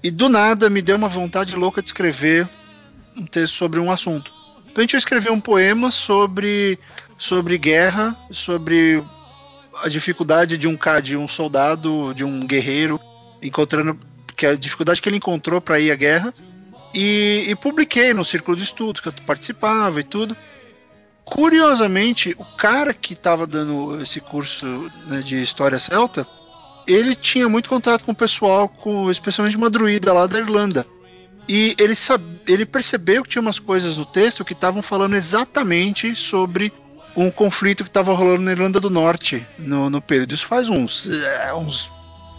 [0.02, 2.48] E do nada me deu uma vontade louca de escrever
[3.16, 4.37] um texto sobre um assunto.
[4.78, 6.78] Gente eu escrever um poema sobre,
[7.18, 9.02] sobre guerra, sobre
[9.82, 13.00] a dificuldade de um de um soldado, de um guerreiro
[13.42, 13.98] encontrando
[14.36, 16.32] que a dificuldade que ele encontrou para ir à guerra
[16.94, 20.36] e, e, publiquei no círculo de estudos que eu participava e tudo.
[21.24, 26.24] Curiosamente, o cara que estava dando esse curso né, de história celta,
[26.86, 30.86] ele tinha muito contato com o pessoal, com, especialmente uma druida lá da Irlanda.
[31.48, 31.94] E ele,
[32.46, 36.70] ele percebeu que tinha umas coisas no texto que estavam falando exatamente sobre
[37.16, 40.34] um conflito que estava rolando na Irlanda do Norte no, no período.
[40.34, 41.90] Isso faz uns, é, uns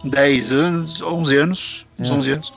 [0.03, 2.13] 10 anos, 11 anos, uns é.
[2.13, 2.53] 11 anos.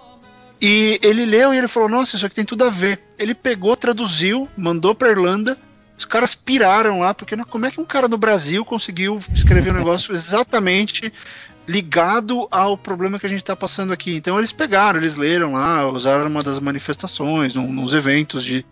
[0.60, 3.00] E ele leu e ele falou: Nossa, isso aqui tem tudo a ver.
[3.18, 5.58] Ele pegou, traduziu, mandou para Irlanda.
[5.98, 9.76] Os caras piraram lá, porque como é que um cara no Brasil conseguiu escrever um
[9.78, 11.12] negócio exatamente
[11.66, 14.14] ligado ao problema que a gente está passando aqui.
[14.14, 18.64] Então eles pegaram, eles leram lá, usaram uma das manifestações, um, uns eventos de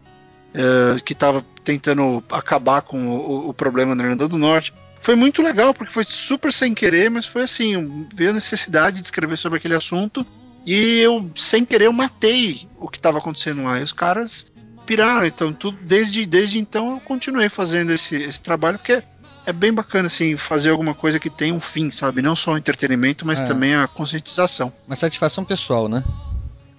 [0.54, 4.72] uh, que estava tentando acabar com o, o, problema na Irlanda do Norte.
[5.02, 9.06] Foi muito legal porque foi super sem querer, mas foi assim, veio a necessidade de
[9.06, 10.26] escrever sobre aquele assunto
[10.66, 13.80] e eu sem querer eu matei o que estava acontecendo lá.
[13.80, 14.46] E os caras
[14.84, 19.02] piraram, então tudo desde desde então eu continuei fazendo esse, esse trabalho porque
[19.46, 22.22] é bem bacana, assim, fazer alguma coisa que tenha um fim, sabe?
[22.22, 23.44] Não só o entretenimento, mas é.
[23.44, 24.72] também a conscientização.
[24.86, 26.04] Uma satisfação pessoal, né?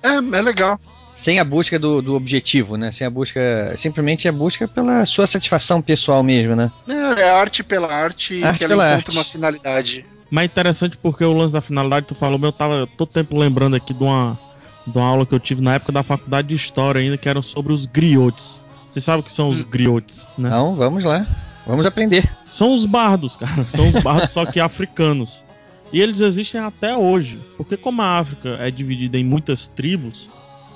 [0.02, 0.80] É, é legal.
[1.16, 2.92] Sem a busca do, do objetivo, né?
[2.92, 3.74] Sem a busca.
[3.78, 6.72] Simplesmente a busca pela sua satisfação pessoal mesmo, né?
[6.88, 9.12] É, é arte pela arte, arte que ela encontra arte.
[9.12, 10.06] uma finalidade.
[10.30, 13.94] Mas interessante porque o lance da finalidade, tu falou, eu tava todo tempo lembrando aqui
[13.94, 14.40] de uma,
[14.88, 17.42] de uma aula que eu tive na época da faculdade de História ainda, que era
[17.42, 18.60] sobre os griotes.
[18.90, 19.66] Você sabe o que são os hum.
[19.70, 20.50] griotes, né?
[20.50, 21.28] Não, vamos lá.
[21.66, 22.30] Vamos aprender.
[22.54, 23.66] São os bardos, cara.
[23.70, 25.44] São os bardos, só que africanos.
[25.92, 27.40] E eles existem até hoje.
[27.58, 30.30] Porque como a África é dividida em muitas tribos,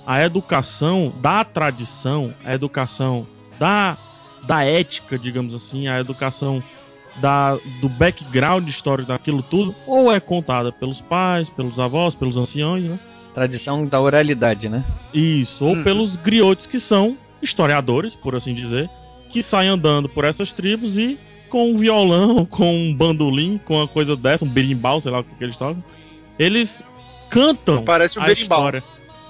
[0.05, 3.25] a educação da tradição, a educação
[3.59, 3.97] da,
[4.43, 6.61] da ética, digamos assim, a educação
[7.17, 12.83] da, do background histórico daquilo tudo, ou é contada pelos pais, pelos avós, pelos anciões,
[12.83, 12.99] né?
[13.33, 14.83] Tradição da oralidade, né?
[15.13, 15.83] Isso, ou uhum.
[15.83, 18.89] pelos griotes, que são historiadores, por assim dizer,
[19.29, 21.17] que saem andando por essas tribos e
[21.49, 25.23] com um violão, com um bandolim, com uma coisa dessa, um berimbau, sei lá o
[25.23, 25.83] que, que eles tocam,
[26.37, 26.81] eles
[27.29, 28.59] cantam parece um a berimbau.
[28.59, 28.83] história.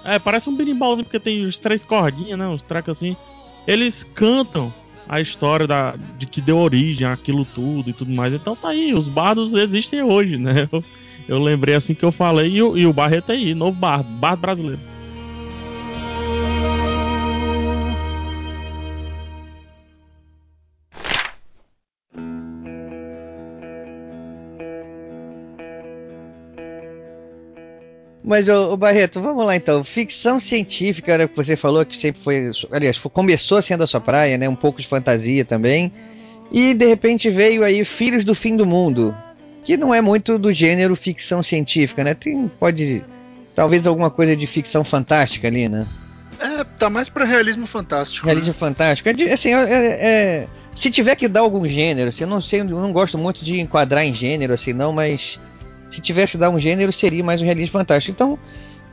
[0.03, 2.47] É, parece um berimbauzinho, porque tem os três cordinhas, né?
[2.47, 3.17] Uns tracos assim.
[3.65, 4.71] Eles cantam
[5.07, 8.33] a história da, de que deu origem àquilo tudo e tudo mais.
[8.33, 10.67] Então tá aí, os bardos existem hoje, né?
[10.71, 10.83] Eu,
[11.27, 14.79] eu lembrei assim que eu falei, e, e o Barreto aí, novo bardo, bardo brasileiro.
[28.25, 29.83] Mas, o Barreto, vamos lá então.
[29.83, 32.51] Ficção científica, né, que você falou que sempre foi.
[32.71, 34.49] Aliás, começou sendo a sua praia, né?
[34.49, 35.91] Um pouco de fantasia também.
[36.51, 39.15] E de repente veio aí Filhos do Fim do Mundo,
[39.63, 42.15] que não é muito do gênero ficção científica, né?
[42.15, 43.03] Tem, pode.
[43.55, 45.85] Talvez alguma coisa de ficção fantástica ali, né?
[46.39, 48.25] É, tá mais para realismo fantástico.
[48.25, 48.59] Realismo né?
[48.59, 49.07] fantástico.
[49.07, 52.65] É, assim, é, é, se tiver que dar algum gênero, assim, eu não sei, eu
[52.65, 55.39] não gosto muito de enquadrar em gênero, assim, não, mas
[55.95, 58.13] se tivesse dar um gênero, seria mais um realismo fantástico.
[58.13, 58.37] Então,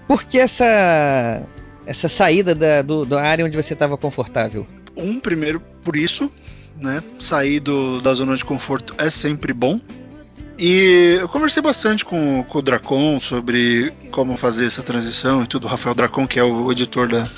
[0.07, 1.43] por que essa,
[1.85, 4.67] essa saída da, do, da área onde você estava confortável?
[4.97, 6.31] Um, primeiro, por isso,
[6.77, 7.03] né?
[7.19, 9.81] Sair do, da zona de conforto é sempre bom.
[10.59, 15.67] E eu conversei bastante com, com o Dracon sobre como fazer essa transição e tudo.
[15.67, 17.29] O Rafael Dracon, que é o editor da,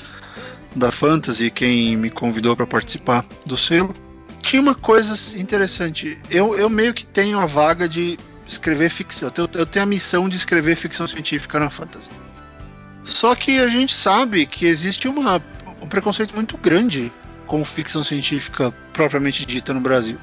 [0.75, 3.95] da Fantasy, quem me convidou para participar do selo.
[4.41, 6.19] Tinha uma coisa interessante.
[6.29, 8.15] Eu, eu meio que tenho a vaga de
[8.47, 9.31] escrever ficção.
[9.35, 12.09] Eu, eu tenho a missão de escrever ficção científica na fantasy.
[13.03, 15.41] Só que a gente sabe que existe uma,
[15.81, 17.11] um preconceito muito grande
[17.45, 20.17] com ficção científica propriamente dita no Brasil.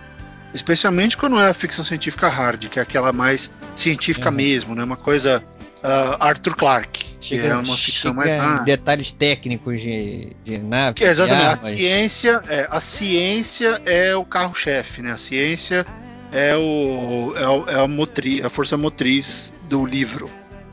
[0.52, 4.34] Especialmente quando é a ficção científica hard, que é aquela mais científica uhum.
[4.34, 4.84] mesmo, né?
[4.84, 5.42] Uma coisa
[5.82, 8.64] uh, Arthur Clarke, que é uma ficção mais hard.
[8.64, 10.96] detalhes técnicos de, de nave.
[10.96, 11.46] Que, exatamente.
[11.46, 15.12] A ciência, é, a ciência é o carro-chefe, né?
[15.12, 15.86] A ciência
[16.32, 20.28] é, o, é, é a, motriz, a força motriz do livro.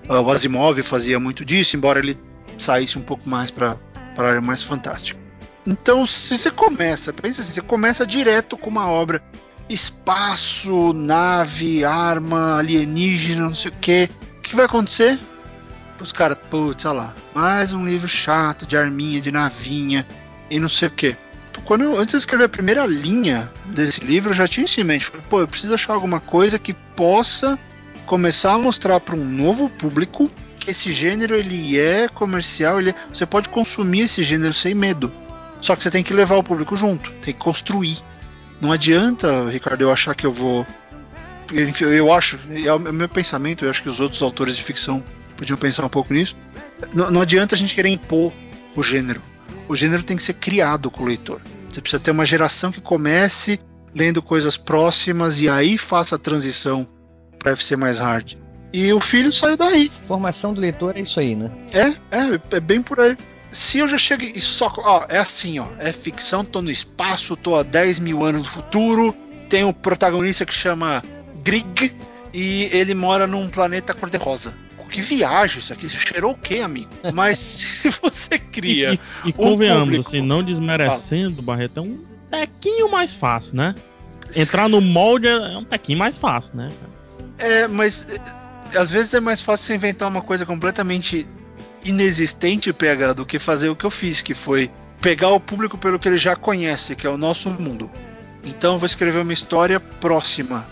[0.08, 2.18] O Asimov fazia muito disso, embora ele
[2.58, 3.78] saísse um pouco mais para
[4.18, 5.20] a área mais fantástica.
[5.68, 9.22] Então, se você começa, pensa assim, você começa direto com uma obra
[9.70, 14.10] espaço, nave, arma, alienígena, não sei o que.
[14.40, 15.20] O que vai acontecer?
[16.00, 20.08] Os caras, putz, olha lá, mais um livro chato de arminha, de navinha
[20.50, 21.16] e não sei o que.
[21.66, 24.84] Quando eu, antes de escrever a primeira linha desse livro, eu já tinha isso em
[24.84, 25.12] mente.
[25.30, 27.58] Pô, eu preciso achar alguma coisa que possa
[28.06, 32.96] começar a mostrar para um novo público que esse gênero ele é comercial, ele é,
[33.14, 35.12] você pode consumir esse gênero sem medo.
[35.62, 38.00] Só que você tem que levar o público junto, tem que construir.
[38.60, 40.66] Não adianta, Ricardo, eu achar que eu vou.
[41.52, 45.04] Enfim, eu acho, é o meu pensamento, eu acho que os outros autores de ficção
[45.38, 46.36] podiam pensar um pouco nisso.
[46.94, 48.34] Não, não adianta a gente querer impor
[48.76, 49.22] o gênero.
[49.70, 51.40] O gênero tem que ser criado com o leitor.
[51.70, 53.60] Você precisa ter uma geração que comece
[53.94, 56.88] lendo coisas próximas e aí faça a transição
[57.38, 58.36] para FC mais hard.
[58.74, 59.92] E o filho saiu daí.
[60.08, 61.52] Formação do leitor é isso aí, né?
[61.72, 63.16] É, é, é bem por aí.
[63.52, 64.74] Se eu já chego e só.
[64.76, 65.68] Ó, é assim, ó.
[65.78, 69.16] É ficção, tô no espaço, tô a 10 mil anos no futuro.
[69.50, 71.04] Tem um protagonista que chama
[71.44, 71.96] Grig
[72.34, 74.52] e ele mora num planeta cor-de-rosa.
[74.90, 76.90] Que viagem isso aqui, você cheirou o quê, amigo?
[77.14, 77.38] Mas
[77.82, 78.94] se você cria.
[78.94, 80.08] E, e, e convenhamos, público...
[80.08, 81.98] assim, não desmerecendo, Barreto, é um
[82.30, 83.76] tequinho mais fácil, né?
[84.36, 86.70] Entrar no molde é um tequinho mais fácil, né?
[87.38, 88.06] É, mas
[88.76, 91.26] às vezes é mais fácil você inventar uma coisa completamente
[91.84, 94.70] inexistente, PH, do que fazer o que eu fiz, que foi
[95.02, 97.90] pegar o público pelo que ele já conhece, que é o nosso mundo.
[98.44, 100.66] Então eu vou escrever uma história próxima.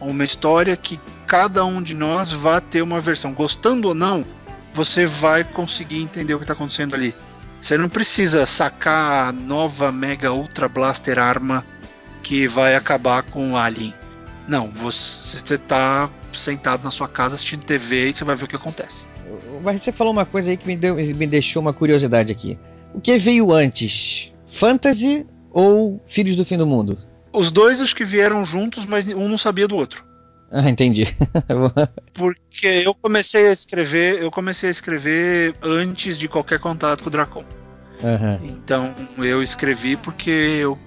[0.00, 3.32] Uma história que cada um de nós vai ter uma versão.
[3.32, 4.24] Gostando ou não,
[4.74, 7.14] você vai conseguir entender o que está acontecendo ali.
[7.62, 11.64] Você não precisa sacar a nova Mega Ultra Blaster arma
[12.22, 13.94] que vai acabar com o Alien.
[14.48, 18.56] Não, você está sentado na sua casa assistindo TV e você vai ver o que
[18.56, 19.04] acontece.
[19.62, 22.58] Mas você falou uma coisa aí que me, deu, me deixou uma curiosidade aqui.
[22.94, 24.32] O que veio antes?
[24.48, 26.98] Fantasy ou Filhos do Fim do Mundo?
[27.32, 30.04] Os dois acho que vieram juntos, mas um não sabia do outro.
[30.50, 31.06] Ah, entendi.
[32.12, 37.12] Porque eu comecei a escrever, eu comecei a escrever antes de qualquer contato com o
[37.12, 37.44] Dracon.
[38.02, 38.38] Uhum.
[38.42, 40.78] Então eu escrevi porque eu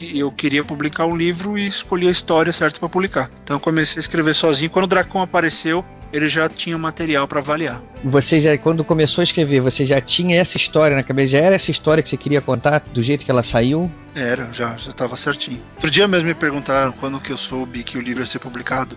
[0.00, 3.30] eu queria publicar um livro e escolhi a história certa para publicar.
[3.44, 4.70] Então eu comecei a escrever sozinho.
[4.70, 7.80] Quando o Dracon apareceu, ele já tinha material para avaliar.
[8.04, 11.32] Você já, quando começou a escrever, você já tinha essa história na cabeça?
[11.32, 13.90] Já era essa história que você queria contar do jeito que ela saiu?
[14.14, 15.60] Era, já, já estava certinho.
[15.76, 18.96] Outro dia mesmo me perguntaram quando que eu soube que o livro ia ser publicado.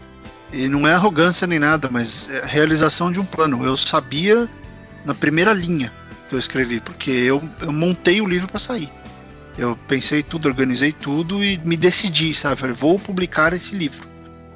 [0.51, 3.65] E não é arrogância nem nada, mas é a realização de um plano.
[3.65, 4.49] Eu sabia
[5.05, 5.91] na primeira linha
[6.29, 8.89] que eu escrevi, porque eu, eu montei o livro para sair.
[9.57, 12.59] Eu pensei tudo, organizei tudo e me decidi, sabe?
[12.59, 14.14] Falei, vou publicar esse livro.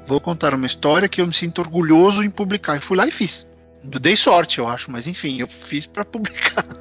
[0.09, 2.75] Vou contar uma história que eu me sinto orgulhoso em publicar.
[2.77, 3.45] E fui lá e fiz.
[3.83, 6.65] Eu dei sorte, eu acho, mas enfim, eu fiz para publicar.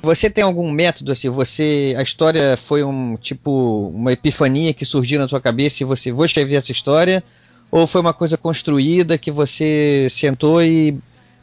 [0.00, 1.28] Você tem algum método assim?
[1.30, 6.12] Você a história foi um tipo uma epifania que surgiu na sua cabeça e você
[6.12, 7.24] vou escrever essa história
[7.70, 10.96] ou foi uma coisa construída que você sentou e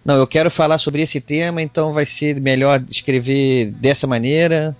[0.03, 4.75] não, eu quero falar sobre esse tema, então vai ser melhor escrever dessa maneira.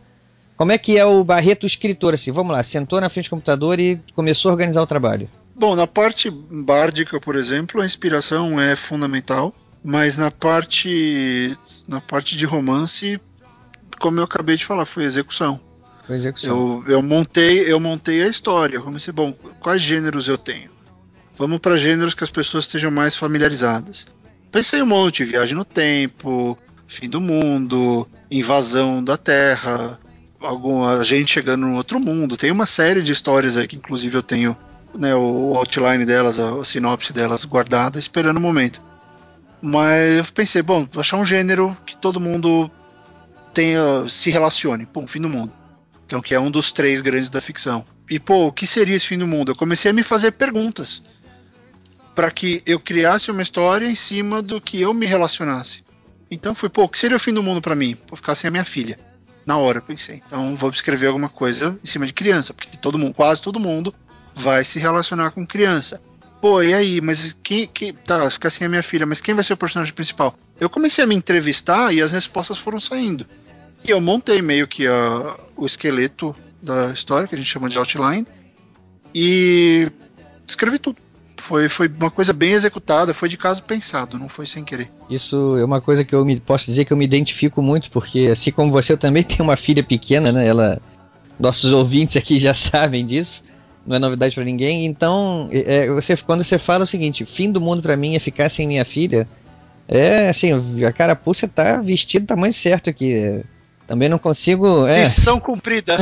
[0.57, 2.31] Como é que é o Barreto escritor assim?
[2.31, 5.27] Vamos lá, sentou na frente do computador e começou a organizar o trabalho.
[5.55, 9.53] Bom, na parte bárdica, por exemplo, a inspiração é fundamental,
[9.83, 11.57] mas na parte
[11.87, 13.19] na parte de romance
[14.01, 15.59] como eu acabei de falar, foi execução.
[16.05, 16.83] Foi execução.
[16.87, 18.75] Eu, eu montei, eu montei a história.
[18.75, 20.71] Eu comecei, bom, quais gêneros eu tenho?
[21.37, 24.05] Vamos para gêneros que as pessoas estejam mais familiarizadas.
[24.51, 29.97] Pensei um monte, viagem no tempo, fim do mundo, invasão da Terra,
[30.41, 32.35] alguma gente chegando no outro mundo.
[32.35, 34.57] Tem uma série de histórias aí que inclusive eu tenho
[34.93, 38.81] né, o outline delas, a, a sinopse delas guardada, esperando o momento.
[39.61, 42.69] Mas eu pensei, bom, vou achar um gênero que todo mundo
[43.53, 44.85] tenha, se relacione.
[44.85, 45.53] Pô, fim do mundo.
[46.05, 47.85] Então, que é um dos três grandes da ficção.
[48.09, 49.51] E, pô, o que seria esse fim do mundo?
[49.51, 51.01] Eu comecei a me fazer perguntas
[52.15, 55.83] para que eu criasse uma história em cima do que eu me relacionasse.
[56.29, 57.97] Então foi, pô, o que seria o fim do mundo para mim?
[58.07, 58.97] Vou ficar sem a minha filha.
[59.45, 60.21] Na hora eu pensei.
[60.25, 63.93] Então vou escrever alguma coisa em cima de criança, porque todo mundo, quase todo mundo
[64.35, 66.01] vai se relacionar com criança.
[66.39, 69.43] Pô, e aí, mas quem, quem tá, ficar sem a minha filha, mas quem vai
[69.43, 70.35] ser o personagem principal?
[70.59, 73.25] Eu comecei a me entrevistar e as respostas foram saindo.
[73.83, 77.77] E eu montei meio que a, o esqueleto da história, que a gente chama de
[77.77, 78.25] outline,
[79.13, 79.91] e
[80.47, 80.97] escrevi tudo.
[81.41, 84.91] Foi, foi uma coisa bem executada, foi de caso pensado, não foi sem querer.
[85.09, 88.29] Isso é uma coisa que eu me, posso dizer que eu me identifico muito, porque
[88.31, 90.47] assim como você, eu também tenho uma filha pequena, né?
[90.47, 90.79] Ela,
[91.39, 93.43] nossos ouvintes aqui já sabem disso.
[93.85, 94.85] não é novidade para ninguém.
[94.85, 98.47] Então, é, você, quando você fala o seguinte, fim do mundo para mim é ficar
[98.47, 99.27] sem minha filha,
[99.87, 103.43] é assim, a carapuça tá vestido tamanho certo aqui.
[103.91, 104.87] Também não consigo.
[104.87, 105.03] É.
[105.03, 105.97] Missão cumprida.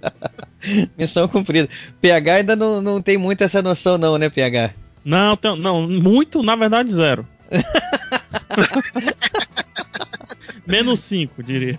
[0.96, 1.68] Missão cumprida.
[2.00, 4.70] PH ainda não, não tem muito essa noção, não, né, PH?
[5.04, 7.26] Não, não, muito, na verdade, zero.
[10.66, 11.78] Menos 5, diria.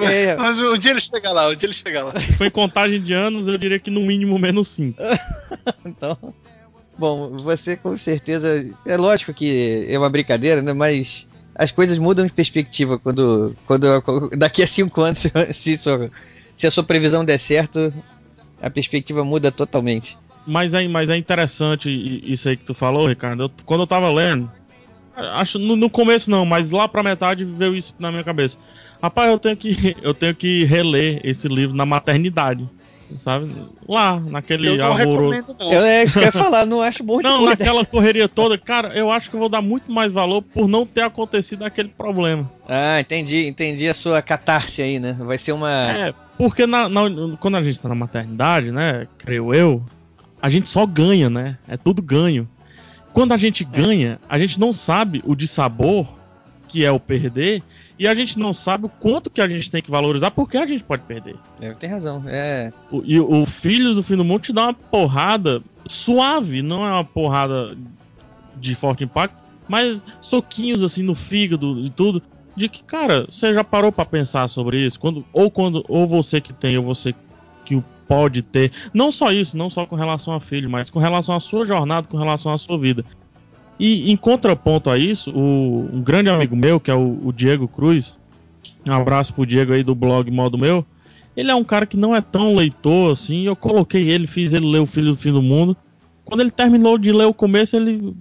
[0.00, 0.36] É.
[0.36, 2.12] Mas um dia ele chega lá, um dia ele chega lá.
[2.38, 4.96] Foi em contagem de anos, eu diria que no mínimo menos 5.
[5.84, 6.16] então.
[6.96, 8.64] Bom, você com certeza.
[8.86, 10.72] É lógico que é uma brincadeira, né?
[10.72, 11.26] Mas
[11.60, 13.54] as coisas mudam de perspectiva quando.
[13.66, 17.92] quando daqui a 5 anos, se, se a sua previsão der certo,
[18.62, 20.16] a perspectiva muda totalmente.
[20.46, 21.90] Mas é, mas é interessante
[22.24, 23.42] isso aí que tu falou, Ricardo.
[23.42, 24.50] Eu, quando eu tava lendo,
[25.14, 28.56] acho no, no, começo não, mas lá pra metade veio isso na minha cabeça.
[29.02, 32.66] Rapaz, eu tenho que eu tenho que reler esse livro na maternidade.
[33.18, 33.50] Sabe?
[33.88, 35.56] Lá, naquele eu não alvoroço.
[35.60, 38.94] Eu é isso que eu ia falar, não acho bom Não, naquela correria toda, cara,
[38.94, 42.50] eu acho que eu vou dar muito mais valor por não ter acontecido aquele problema.
[42.68, 45.16] Ah, entendi, entendi a sua catarse aí, né?
[45.18, 45.70] Vai ser uma.
[45.92, 47.02] É, porque na, na,
[47.38, 49.82] quando a gente tá na maternidade, né, creio eu,
[50.40, 51.58] a gente só ganha, né?
[51.68, 52.48] É tudo ganho.
[53.12, 56.06] Quando a gente ganha, a gente não sabe o de sabor,
[56.68, 57.62] que é o perder,
[58.00, 60.64] e a gente não sabe o quanto que a gente tem que valorizar, porque a
[60.64, 61.36] gente pode perder.
[61.60, 62.24] É, tem razão.
[62.26, 62.72] É.
[62.90, 66.92] O, e o Filhos do Fim do Mundo te dá uma porrada suave, não é
[66.92, 67.76] uma porrada
[68.56, 69.36] de forte impacto,
[69.68, 72.22] mas soquinhos assim no fígado e tudo.
[72.56, 74.98] De que, cara, você já parou para pensar sobre isso?
[74.98, 77.14] Quando, ou quando, ou você que tem, ou você
[77.66, 78.72] que pode ter.
[78.94, 82.08] Não só isso, não só com relação a filho, mas com relação à sua jornada,
[82.08, 83.04] com relação à sua vida.
[83.80, 87.66] E em contraponto a isso, o, um grande amigo meu, que é o, o Diego
[87.66, 88.14] Cruz,
[88.86, 90.84] um abraço pro Diego aí do blog Modo Meu,
[91.34, 94.70] ele é um cara que não é tão leitor assim, eu coloquei ele, fiz ele
[94.70, 95.74] ler O Filho do Fim do Mundo.
[96.26, 98.14] Quando ele terminou de ler o começo, ele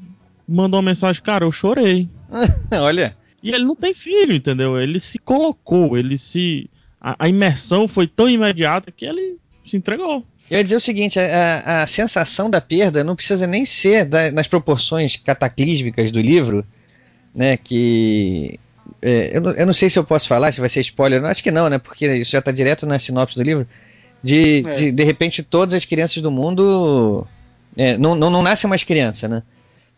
[0.47, 2.07] mandou uma mensagem, cara, eu chorei.
[2.71, 3.17] Olha.
[3.43, 4.79] E ele não tem filho, entendeu?
[4.79, 6.69] Ele se colocou, ele se.
[7.01, 10.25] A, a imersão foi tão imediata que ele se entregou.
[10.49, 14.31] Eu ia dizer o seguinte: a, a sensação da perda não precisa nem ser da,
[14.31, 16.65] nas proporções cataclísmicas do livro,
[17.33, 17.55] né?
[17.57, 18.59] Que.
[19.01, 21.21] É, eu, não, eu, não, sei se eu posso falar, se vai ser spoiler.
[21.21, 21.77] Não, acho que não, né?
[21.77, 23.67] Porque isso já está direto na sinopse do livro.
[24.23, 24.75] De, é.
[24.75, 27.27] de, de, repente, todas as crianças do mundo.
[27.77, 29.43] É, não, não, não nasce mais criança, né?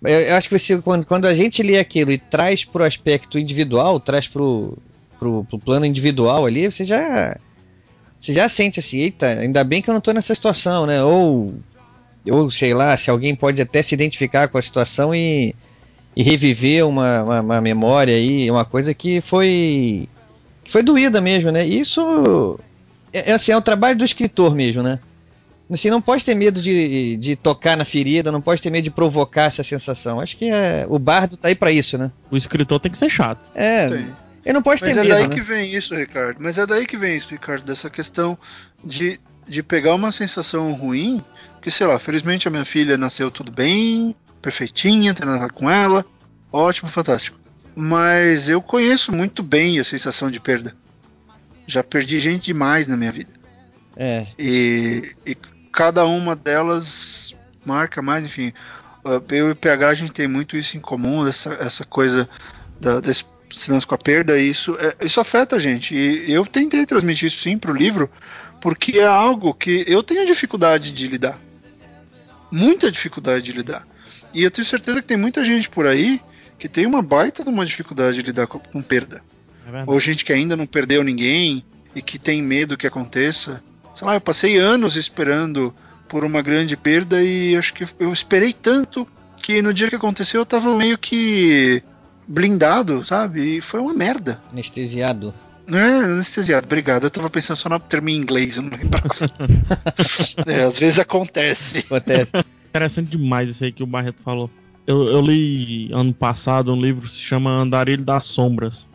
[0.03, 2.85] Eu, eu acho que você, quando, quando a gente lê aquilo e traz para o
[2.85, 4.77] aspecto individual, traz para o
[5.63, 7.37] plano individual ali, você já
[8.21, 11.03] você já sente assim, eita, ainda bem que eu não tô nessa situação, né?
[11.03, 11.55] Ou,
[12.29, 15.55] ou sei lá, se alguém pode até se identificar com a situação e,
[16.15, 20.07] e reviver uma, uma, uma memória aí, uma coisa que foi
[20.63, 21.65] que foi doída mesmo, né?
[21.65, 22.59] Isso
[23.11, 24.99] é, é, assim, é o trabalho do escritor mesmo, né?
[25.69, 28.91] Assim, não pode ter medo de, de tocar na ferida, não pode ter medo de
[28.91, 30.19] provocar essa sensação.
[30.19, 32.11] Acho que é, o bardo tá aí para isso, né?
[32.29, 33.39] O escritor tem que ser chato.
[33.55, 33.89] É.
[33.89, 34.07] Sim.
[34.45, 35.35] Eu não posso ter Mas é daí né?
[35.35, 36.37] que vem isso, Ricardo.
[36.39, 38.37] Mas é daí que vem isso, Ricardo, dessa questão
[38.83, 41.23] de, de pegar uma sensação ruim,
[41.61, 46.05] que sei lá, felizmente a minha filha nasceu tudo bem, perfeitinha, tem nada com ela,
[46.51, 47.39] ótimo, fantástico.
[47.75, 50.75] Mas eu conheço muito bem a sensação de perda.
[51.67, 53.29] Já perdi gente demais na minha vida.
[53.95, 54.27] É.
[54.37, 55.35] E, e
[55.71, 58.51] cada uma delas marca mais, enfim.
[59.29, 62.29] Eu e o PH a gente tem muito isso em comum, essa, essa coisa
[62.79, 63.23] da, desse
[63.53, 65.95] silêncio com a perda, isso, é, isso afeta a gente.
[65.95, 68.09] E eu tentei transmitir isso sim para o livro,
[68.59, 71.39] porque é algo que eu tenho dificuldade de lidar.
[72.51, 73.87] Muita dificuldade de lidar.
[74.33, 76.21] E eu tenho certeza que tem muita gente por aí
[76.57, 79.23] que tem uma baita de uma dificuldade de lidar com, com perda.
[79.65, 83.63] É Ou gente que ainda não perdeu ninguém e que tem medo que aconteça.
[83.95, 85.73] Sei lá, eu passei anos esperando
[86.07, 89.07] por uma grande perda e acho que eu esperei tanto
[89.41, 91.81] que no dia que aconteceu eu tava meio que
[92.27, 93.57] blindado, sabe?
[93.57, 94.39] E foi uma merda.
[94.51, 95.33] Anestesiado.
[95.67, 97.05] É, anestesiado, obrigado.
[97.05, 99.07] Eu tava pensando só no termo em inglês, eu não lembrava.
[100.45, 101.79] é, às vezes acontece.
[101.79, 102.31] Acontece.
[102.69, 104.49] Interessante demais isso aí que o Barreto falou.
[104.87, 108.87] Eu, eu, li ano passado um livro que se chama Andarilho das Sombras,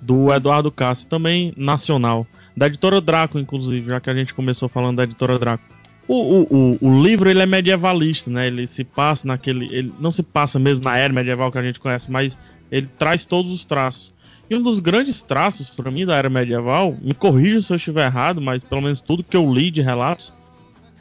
[0.00, 2.26] do Eduardo Castro, também nacional.
[2.56, 5.64] Da editora Draco, inclusive, já que a gente começou falando da editora Draco.
[6.06, 8.48] O, o, o, o, livro ele é medievalista, né?
[8.48, 9.64] Ele se passa naquele.
[9.74, 12.36] Ele não se passa mesmo na era medieval que a gente conhece, mas
[12.72, 14.10] ele traz todos os traços.
[14.48, 18.06] E um dos grandes traços, para mim, da era medieval, me corrija se eu estiver
[18.06, 20.32] errado, mas pelo menos tudo que eu li de relatos,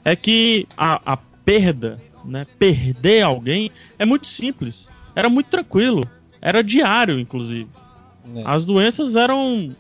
[0.04, 4.88] é que a, a perda, né, perder alguém, é muito simples.
[5.16, 6.02] Era muito tranquilo.
[6.42, 7.68] Era diário, inclusive.
[8.36, 8.44] É.
[8.46, 9.76] As doenças eram,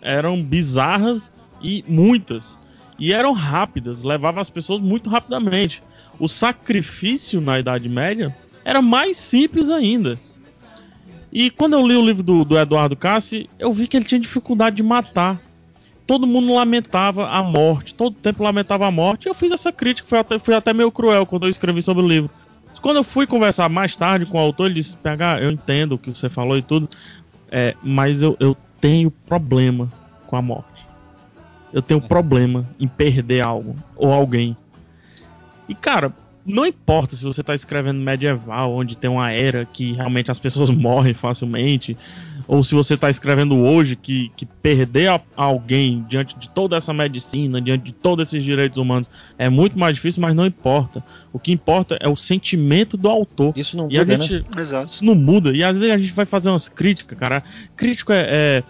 [0.00, 1.30] eram bizarras
[1.62, 2.58] e muitas.
[2.98, 5.82] e eram rápidas, levavam as pessoas muito rapidamente.
[6.18, 10.18] O sacrifício na Idade Média era mais simples ainda.
[11.32, 14.20] E quando eu li o livro do, do Eduardo Cassi, eu vi que ele tinha
[14.20, 15.40] dificuldade de matar.
[16.06, 19.28] Todo mundo lamentava a morte, todo tempo lamentava a morte.
[19.28, 22.30] Eu fiz essa crítica, fui até, até meio cruel quando eu escrevi sobre o livro.
[22.82, 25.98] Quando eu fui conversar mais tarde com o autor, ele disse: PH, eu entendo o
[25.98, 26.88] que você falou e tudo,
[27.50, 29.88] é, mas eu, eu tenho problema
[30.26, 30.66] com a morte.
[31.72, 34.56] Eu tenho problema em perder algo ou alguém.
[35.68, 36.12] E cara,
[36.44, 40.70] não importa se você está escrevendo medieval, onde tem uma era que realmente as pessoas
[40.70, 41.96] morrem facilmente,
[42.48, 46.92] ou se você está escrevendo hoje que, que perder a, alguém diante de toda essa
[46.92, 51.04] medicina, diante de todos esses direitos humanos, é muito mais difícil, mas não importa.
[51.32, 53.52] O que importa é o sentimento do autor.
[53.54, 54.44] Isso não e muda, gente, né?
[54.60, 54.86] Exato.
[54.86, 55.52] Isso não muda.
[55.52, 57.44] E às vezes a gente vai fazer umas críticas, cara.
[57.76, 58.62] Crítico é, é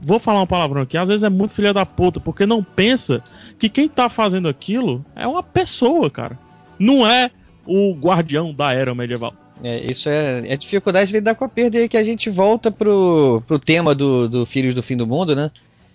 [0.00, 3.22] vou falar uma palavrão aqui, às vezes é muito filha da puta, porque não pensa
[3.58, 6.38] que quem tá fazendo aquilo é uma pessoa, cara.
[6.84, 7.30] Não é
[7.66, 9.34] o guardião da era medieval.
[9.62, 12.70] É, isso é, é dificuldade de lidar com a perda e que a gente volta
[12.70, 15.50] pro, pro tema do, do Filhos do Fim do Mundo, né?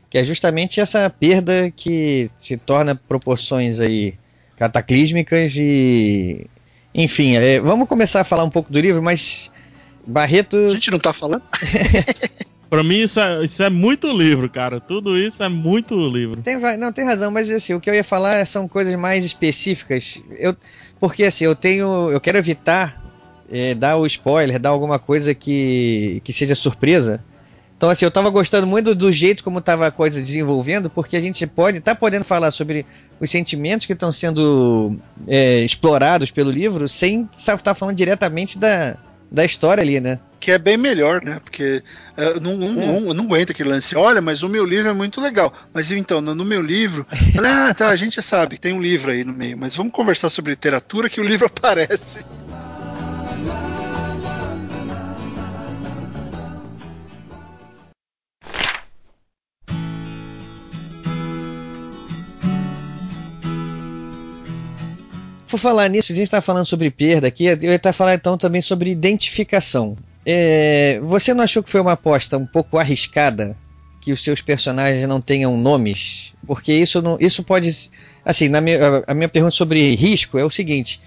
[0.10, 4.16] Que é justamente essa perda que se torna proporções aí
[4.58, 6.48] cataclísmicas e.
[6.96, 9.52] Enfim, é, vamos começar a falar um pouco do livro, mas.
[10.08, 10.58] Barreto.
[10.58, 11.44] A gente não tá falando?
[12.70, 14.80] Pra mim, isso é, isso é muito livro, cara.
[14.80, 16.42] Tudo isso é muito livro.
[16.42, 20.22] Tem, não, tem razão, mas assim, o que eu ia falar são coisas mais específicas.
[20.38, 20.56] Eu,
[21.00, 22.12] porque assim, eu tenho.
[22.12, 23.02] Eu quero evitar
[23.52, 27.24] é, dar o spoiler, dar alguma coisa que, que seja surpresa.
[27.76, 31.22] Então, assim, eu tava gostando muito do jeito como tava a coisa desenvolvendo, porque a
[31.22, 32.86] gente pode, tá podendo falar sobre
[33.22, 38.98] os sentimentos que estão sendo é, explorados pelo livro, sem estar tá falando diretamente da,
[39.32, 40.20] da história ali, né?
[40.40, 41.40] Que é bem melhor, né?
[41.44, 41.84] Porque
[42.18, 42.86] uh, não, não, é.
[42.86, 43.96] não, não aguenta aquele lance.
[43.96, 45.54] Olha, mas o meu livro é muito legal.
[45.74, 47.06] Mas então, no, no meu livro.
[47.44, 49.58] ah, tá, a gente já sabe, tem um livro aí no meio.
[49.58, 52.20] Mas vamos conversar sobre literatura que o livro aparece.
[65.50, 68.38] Por falar nisso, a gente está falando sobre perda aqui, eu ia estar falando então
[68.38, 69.98] também sobre identificação.
[70.26, 73.58] É, você não achou que foi uma aposta um pouco arriscada
[74.02, 76.34] que os seus personagens não tenham nomes?
[76.46, 77.92] Porque isso, não, isso pode.
[78.24, 81.02] Assim, na minha, a minha pergunta sobre risco é o seguinte: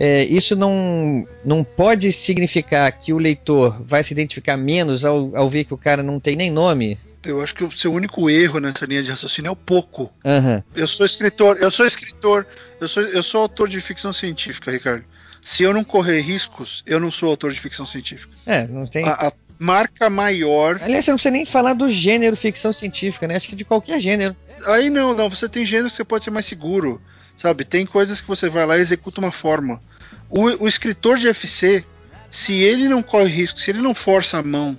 [0.00, 5.50] é, isso não, não pode significar que o leitor vai se identificar menos ao, ao
[5.50, 6.96] ver que o cara não tem nem nome?
[7.24, 10.12] Eu acho que o seu único erro nessa linha de raciocínio é o pouco.
[10.24, 10.62] Uhum.
[10.72, 12.46] Eu sou escritor, eu sou escritor,
[12.80, 15.04] eu sou, eu sou autor de ficção científica, Ricardo.
[15.48, 18.34] Se eu não correr riscos, eu não sou autor de ficção científica.
[18.44, 19.02] É, não tem.
[19.08, 20.78] A, a marca maior.
[20.82, 23.34] Aliás, você não precisa nem falar do gênero ficção científica, né?
[23.34, 24.36] Acho que de qualquer gênero.
[24.66, 25.30] Aí não, não.
[25.30, 27.00] Você tem gêneros que você pode ser mais seguro.
[27.34, 27.64] Sabe?
[27.64, 29.80] Tem coisas que você vai lá e executa uma forma.
[30.28, 31.82] O, o escritor de FC,
[32.30, 34.76] se ele não corre risco, se ele não força a mão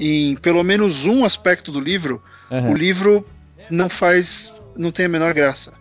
[0.00, 2.20] em pelo menos um aspecto do livro,
[2.50, 2.72] uhum.
[2.72, 3.24] o livro
[3.70, 4.52] não faz.
[4.76, 5.72] não tem a menor graça.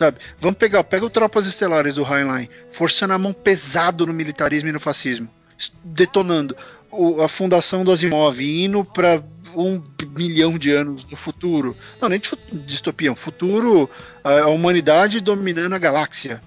[0.00, 0.16] Sabe?
[0.40, 4.72] Vamos pegar, pega o Tropas Estelares do Highline, forçando a mão pesado no militarismo e
[4.72, 5.28] no fascismo,
[5.84, 6.56] detonando
[6.90, 9.22] o, a fundação do Asimov, indo para
[9.54, 9.82] um
[10.16, 11.76] milhão de anos no futuro.
[12.00, 12.30] Não, nem de
[12.64, 13.90] distopia, um futuro,
[14.24, 16.40] a, humanidade dominando a galáxia.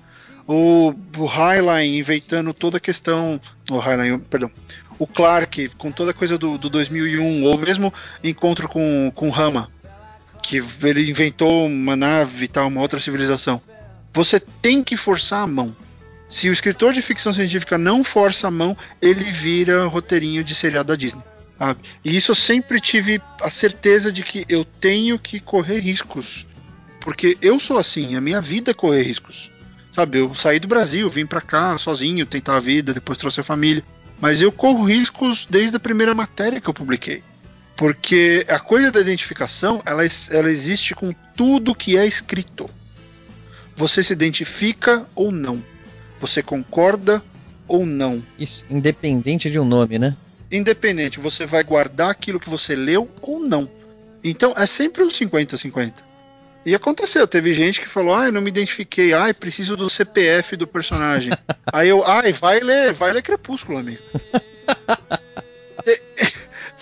[0.48, 3.40] O, o Highline inventando toda a questão.
[3.70, 4.50] O Highline, perdão.
[4.98, 7.94] O Clark com toda a coisa do, do 2001, ou mesmo
[8.24, 9.70] encontro com, com Rama,
[10.44, 13.62] que ele inventou uma nave e tal, uma outra civilização.
[14.14, 15.76] Você tem que forçar a mão.
[16.30, 20.90] Se o escritor de ficção científica não força a mão, ele vira roteirinho de seriado
[20.90, 21.24] da Disney.
[21.58, 21.80] Sabe?
[22.04, 26.46] E isso eu sempre tive a certeza de que eu tenho que correr riscos.
[27.00, 29.50] Porque eu sou assim, a minha vida é correr riscos.
[29.94, 33.44] Sabe, eu saí do Brasil, vim para cá sozinho, tentar a vida, depois trouxe a
[33.44, 33.84] família.
[34.20, 37.24] Mas eu corro riscos desde a primeira matéria que eu publiquei.
[37.76, 42.70] Porque a coisa da identificação, ela, ela existe com tudo que é escrito.
[43.76, 45.64] Você se identifica ou não.
[46.20, 47.22] Você concorda
[47.68, 48.24] ou não.
[48.38, 50.16] Isso, independente de um nome, né?
[50.54, 53.70] independente, você vai guardar aquilo que você leu ou não.
[54.24, 55.94] Então é sempre um 50-50.
[56.66, 60.66] E aconteceu, teve gente que falou, ah, não me identifiquei, ai, preciso do CPF do
[60.66, 61.34] personagem.
[61.74, 64.02] Aí eu, ai, vai ler, vai ler Crepúsculo, amigo.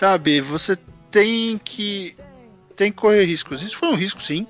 [0.02, 0.76] Sabe, você
[1.12, 2.16] tem que
[2.76, 3.62] tem que correr riscos.
[3.62, 4.48] Isso foi um risco, sim.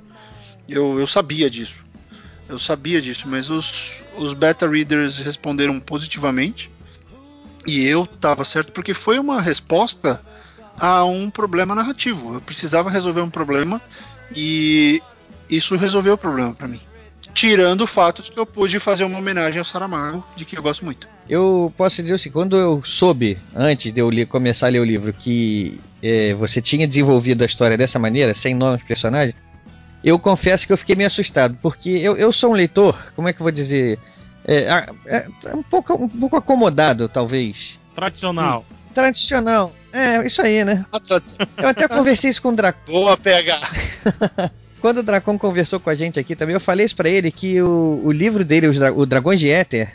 [0.66, 1.84] Eu, eu sabia disso.
[2.47, 6.72] Eu sabia disso, mas os, os beta readers responderam positivamente.
[7.68, 10.22] E eu estava certo porque foi uma resposta
[10.80, 12.36] a um problema narrativo.
[12.36, 13.82] Eu precisava resolver um problema
[14.34, 15.04] e,
[15.49, 16.80] isso resolveu o problema para mim.
[17.34, 20.61] Tirando o fato de que eu pude fazer uma homenagem ao Saramago, de que eu
[20.61, 21.07] gosto muito.
[21.30, 24.86] Eu posso dizer assim, quando eu soube, antes de eu ler, começar a ler o
[24.86, 29.34] livro, que é, você tinha desenvolvido a história dessa maneira, sem nomes de personagem,
[30.03, 33.34] eu confesso que eu fiquei meio assustado, porque eu, eu sou um leitor, como é
[33.34, 33.99] que eu vou dizer?
[34.43, 37.78] É, é, é um, pouco, um pouco acomodado, talvez.
[37.95, 38.65] Tradicional.
[38.69, 39.76] Hum, tradicional.
[39.93, 40.86] É, isso aí, né?
[41.57, 42.80] Eu até conversei isso com o Dracon.
[42.91, 43.72] Boa pegar.
[44.82, 47.61] Quando o Dracon conversou com a gente aqui também, eu falei isso pra ele que
[47.61, 49.93] o, o livro dele, o Dragões de Éter,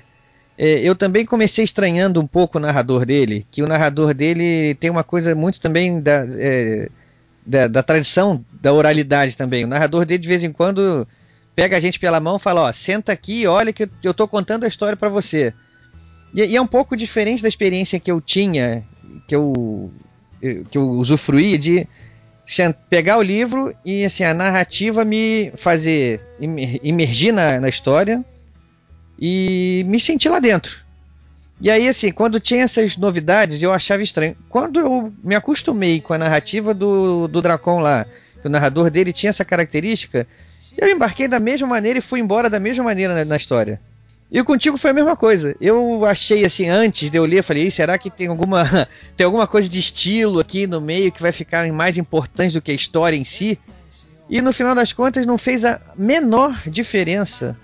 [0.57, 4.89] é, eu também comecei estranhando um pouco o narrador dele, que o narrador dele tem
[4.89, 6.89] uma coisa muito também da, é,
[7.45, 9.65] da, da, tradição da oralidade também.
[9.65, 11.07] O narrador dele de vez em quando
[11.57, 14.29] pega a gente pela mão e fala, ó, senta aqui, olha que eu, eu tô
[14.29, 15.53] contando a história para você.
[16.33, 18.85] E, e, é um pouco diferente da experiência que eu tinha,
[19.27, 19.93] que eu,
[20.71, 21.89] que eu usufruía de
[22.89, 26.21] pegar o livro e assim a narrativa me fazer
[26.83, 28.25] imergir na, na história
[29.19, 30.87] e me sentir lá dentro.
[31.61, 34.37] E aí, assim, quando tinha essas novidades, eu achava estranho.
[34.49, 38.07] Quando eu me acostumei com a narrativa do, do Dracon lá,
[38.41, 40.27] que o narrador dele tinha essa característica,
[40.77, 43.81] eu embarquei da mesma maneira e fui embora da mesma maneira na, na história.
[44.31, 45.57] E contigo foi a mesma coisa.
[45.61, 49.69] Eu achei assim, antes de eu ler, falei, será que tem alguma, tem alguma coisa
[49.69, 53.25] de estilo aqui no meio que vai ficar mais importante do que a história em
[53.25, 53.59] si?
[54.29, 57.57] E no final das contas não fez a menor diferença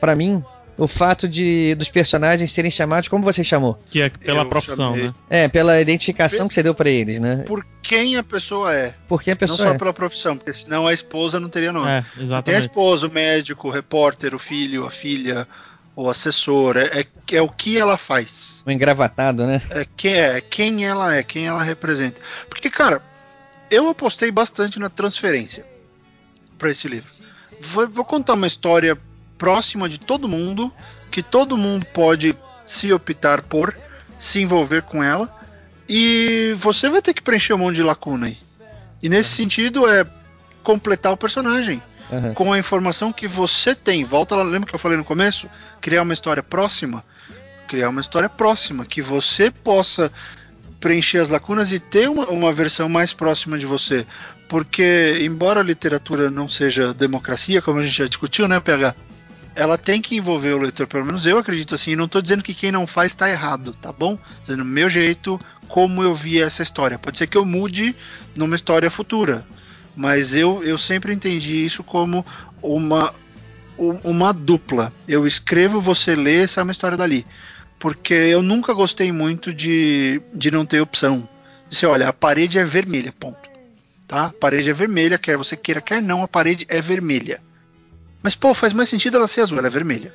[0.00, 0.42] para mim
[0.78, 3.78] o fato de dos personagens serem chamados como você chamou.
[3.90, 5.06] Que é pela eu profissão, chamei...
[5.06, 5.14] né?
[5.28, 7.44] É, pela identificação que você deu para eles, né?
[7.46, 8.94] Por quem a pessoa é.
[9.08, 9.78] Por quem a pessoa Não só é.
[9.78, 11.90] pela profissão, porque senão a esposa não teria nome.
[11.90, 12.44] É, exatamente.
[12.44, 15.48] Tem a esposa, o médico, o repórter, o filho, a filha,
[15.96, 18.62] o assessor, é, é, é o que ela faz.
[18.66, 19.62] O engravatado, né?
[19.70, 22.20] É, que, é quem ela é, quem ela representa.
[22.50, 23.00] Porque, cara,
[23.70, 25.64] eu apostei bastante na transferência
[26.58, 27.10] para esse livro.
[27.60, 28.96] Vou, vou, contar uma história
[29.38, 30.70] próxima de todo mundo,
[31.10, 32.36] que todo mundo pode
[32.66, 33.74] se optar por
[34.20, 35.34] se envolver com ela,
[35.88, 38.36] e você vai ter que preencher um monte de lacuna aí.
[39.02, 40.06] E nesse sentido é
[40.62, 41.80] completar o personagem
[42.10, 42.34] uhum.
[42.34, 44.04] com a informação que você tem.
[44.04, 45.48] Volta lá, lembra que eu falei no começo?
[45.80, 47.04] Criar uma história próxima.
[47.68, 50.12] Criar uma história próxima, que você possa
[50.80, 54.06] preencher as lacunas e ter uma, uma versão mais próxima de você.
[54.48, 58.94] Porque, embora a literatura não seja democracia, como a gente já discutiu, né, PH?
[59.54, 61.92] Ela tem que envolver o leitor, pelo menos eu acredito assim.
[61.92, 64.18] E não estou dizendo que quem não faz está errado, tá bom?
[64.42, 66.98] Dizendo meu jeito, como eu vi essa história.
[66.98, 67.96] Pode ser que eu mude
[68.34, 69.44] numa história futura.
[69.96, 72.24] Mas eu, eu sempre entendi isso como
[72.62, 73.14] uma,
[74.04, 74.92] uma dupla.
[75.08, 77.26] Eu escrevo, você lê, é uma história dali.
[77.78, 81.26] Porque eu nunca gostei muito de, de não ter opção.
[81.70, 83.48] Disse, olha, a parede é vermelha, ponto.
[84.06, 84.26] Tá?
[84.26, 87.40] A parede é vermelha, quer você queira, quer não, a parede é vermelha.
[88.22, 90.12] Mas, pô, faz mais sentido ela ser azul, ela é vermelha.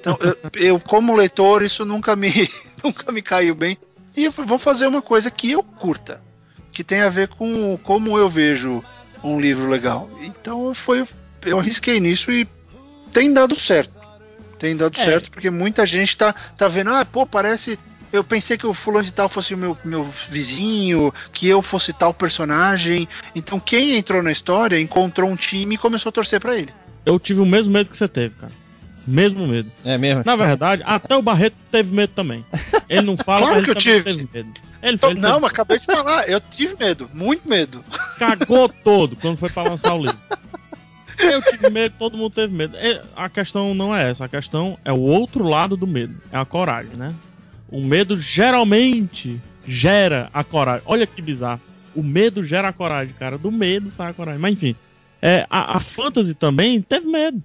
[0.00, 2.50] Então, eu, eu, como leitor, isso nunca me,
[2.82, 3.76] nunca me caiu bem.
[4.16, 6.22] E eu vou fazer uma coisa que eu curta,
[6.72, 8.82] que tem a ver com como eu vejo
[9.24, 10.08] um livro legal.
[10.20, 11.06] Então foi,
[11.42, 12.46] eu arrisquei nisso e
[13.12, 13.94] tem dado certo.
[14.58, 15.04] Tem dado é.
[15.04, 17.78] certo porque muita gente tá, tá vendo, ah, pô, parece.
[18.12, 21.92] Eu pensei que o fulano de tal fosse o meu, meu vizinho, que eu fosse
[21.92, 23.08] tal personagem.
[23.34, 26.72] Então quem entrou na história encontrou um time e começou a torcer para ele.
[27.04, 28.52] Eu tive o mesmo medo que você teve, cara.
[29.06, 29.70] Mesmo medo.
[29.84, 30.22] É mesmo?
[30.24, 32.44] Na verdade, até o Barreto teve medo também.
[32.88, 34.02] Ele não fala, claro que eu tive.
[34.02, 34.60] teve medo.
[34.82, 37.82] Ele, ele não, mas acabei de falar, eu tive medo, muito medo.
[38.18, 40.18] Cagou todo quando foi para lançar o livro.
[41.18, 42.76] Eu tive medo, todo mundo teve medo.
[42.76, 46.36] É, a questão não é essa, a questão é o outro lado do medo, é
[46.36, 47.14] a coragem, né?
[47.68, 50.82] O medo geralmente gera a coragem.
[50.86, 51.60] Olha que bizarro.
[51.94, 53.38] O medo gera a coragem, cara.
[53.38, 54.40] Do medo sai a coragem.
[54.40, 54.76] Mas enfim,
[55.22, 57.42] é, a, a fantasy também teve medo.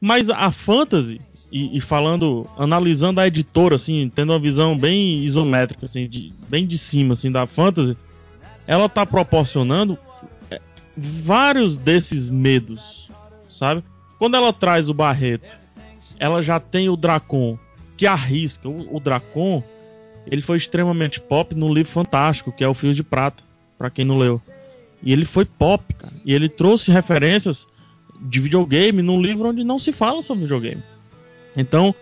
[0.00, 1.20] Mas a fantasy,
[1.52, 6.66] e, e, falando, analisando a editora, assim, tendo uma visão bem isométrica, assim, de, bem
[6.66, 7.96] de cima, assim, da fantasy,
[8.66, 9.98] ela tá proporcionando
[10.50, 10.60] é,
[10.96, 13.10] vários desses medos,
[13.48, 13.84] sabe?
[14.18, 15.48] Quando ela traz o Barreto,
[16.18, 17.58] ela já tem o Dracon,
[17.96, 18.68] que arrisca.
[18.68, 19.62] O, o Dracon,
[20.26, 23.42] ele foi extremamente pop no livro fantástico, que é o Fio de Prata,
[23.76, 24.40] para quem não leu.
[25.02, 26.12] E ele foi pop, cara.
[26.24, 27.66] E ele trouxe referências
[28.20, 30.82] de videogame num livro onde não se fala sobre videogame.
[31.56, 31.94] Então,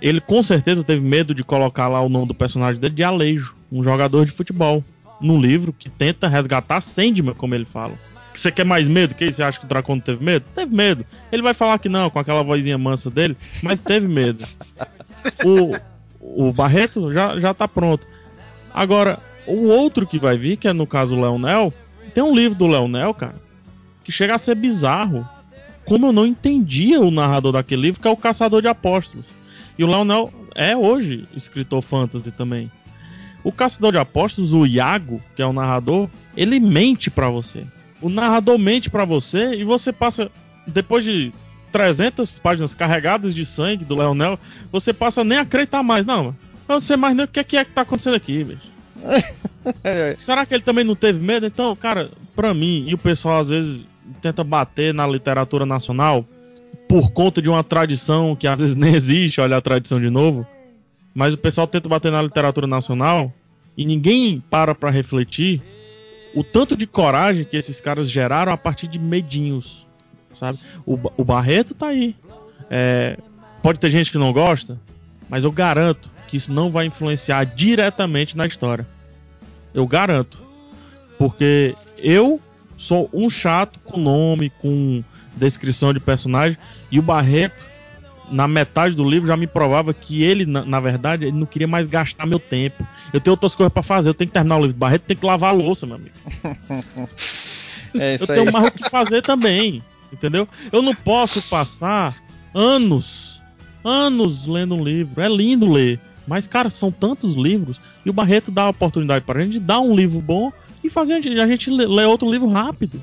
[0.00, 3.54] ele com certeza teve medo de colocar lá o nome do personagem dele de Alejo,
[3.70, 4.82] um jogador de futebol,
[5.20, 7.94] num livro que tenta resgatar Sandman, como ele fala.
[8.34, 9.14] Você quer mais medo?
[9.14, 10.46] Que você acha que o Dracon teve medo?
[10.54, 11.04] Teve medo.
[11.30, 14.46] Ele vai falar que não, com aquela vozinha mansa dele, mas teve medo.
[15.44, 18.06] O, o Barreto já, já tá pronto.
[18.72, 21.74] Agora, o outro que vai vir, que é no caso o Leonel,
[22.14, 23.34] tem um livro do Leonel, cara,
[24.04, 25.28] que chega a ser bizarro
[25.84, 29.26] como eu não entendia o narrador daquele livro, que é o Caçador de Apóstolos.
[29.78, 32.70] E o Leonel é hoje escritor fantasy também.
[33.42, 37.64] O Caçador de Apóstolos, o Iago, que é o narrador, ele mente para você.
[38.00, 40.30] O narrador mente para você e você passa,
[40.66, 41.32] depois de
[41.72, 44.38] 300 páginas carregadas de sangue do Leonel,
[44.70, 46.04] você passa nem a acreditar mais.
[46.04, 46.34] Não, eu
[46.68, 48.70] não sei mais nem o que é que, é que tá acontecendo aqui, bicho.
[50.18, 51.46] Será que ele também não teve medo?
[51.46, 53.82] Então, cara, pra mim, e o pessoal às vezes
[54.20, 56.24] tenta bater na literatura nacional
[56.88, 60.46] por conta de uma tradição que às vezes nem existe, olha a tradição de novo.
[61.14, 63.32] Mas o pessoal tenta bater na literatura nacional
[63.76, 65.62] e ninguém para para refletir
[66.34, 69.86] o tanto de coragem que esses caras geraram a partir de medinhos,
[70.38, 70.58] sabe?
[70.86, 72.14] O, o Barreto tá aí.
[72.68, 73.16] É,
[73.62, 74.78] pode ter gente que não gosta,
[75.28, 78.86] mas eu garanto que isso não vai influenciar diretamente na história.
[79.74, 80.38] Eu garanto.
[81.18, 82.40] Porque eu
[82.80, 85.04] sou um chato com nome, com
[85.36, 86.56] descrição de personagem,
[86.90, 87.62] e o Barreto,
[88.30, 91.68] na metade do livro, já me provava que ele, na, na verdade, ele não queria
[91.68, 92.86] mais gastar meu tempo.
[93.12, 95.16] Eu tenho outras coisas para fazer, eu tenho que terminar o livro do Barreto, tem
[95.16, 96.14] que lavar a louça, meu amigo.
[97.92, 100.48] É eu tenho mais o que fazer também, entendeu?
[100.72, 102.16] Eu não posso passar
[102.54, 103.42] anos,
[103.84, 105.20] anos lendo um livro.
[105.20, 109.40] É lindo ler, mas, cara, são tantos livros, e o Barreto dá a oportunidade para
[109.40, 110.52] a gente dar um livro bom
[110.82, 113.02] e fazer a gente, ler outro livro rápido.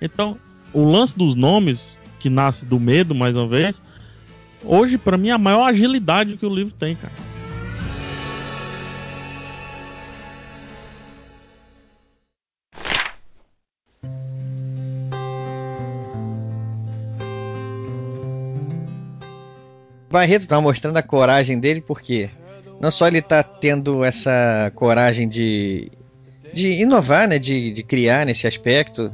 [0.00, 0.36] Então,
[0.72, 3.80] o lance dos nomes, que nasce do medo, mais uma vez,
[4.64, 7.12] hoje, para mim, é a maior agilidade que o livro tem, cara.
[20.10, 22.30] Barreto está mostrando a coragem dele porque
[22.80, 25.90] não só ele está tendo essa coragem de,
[26.54, 29.12] de inovar, né, de, de criar nesse aspecto,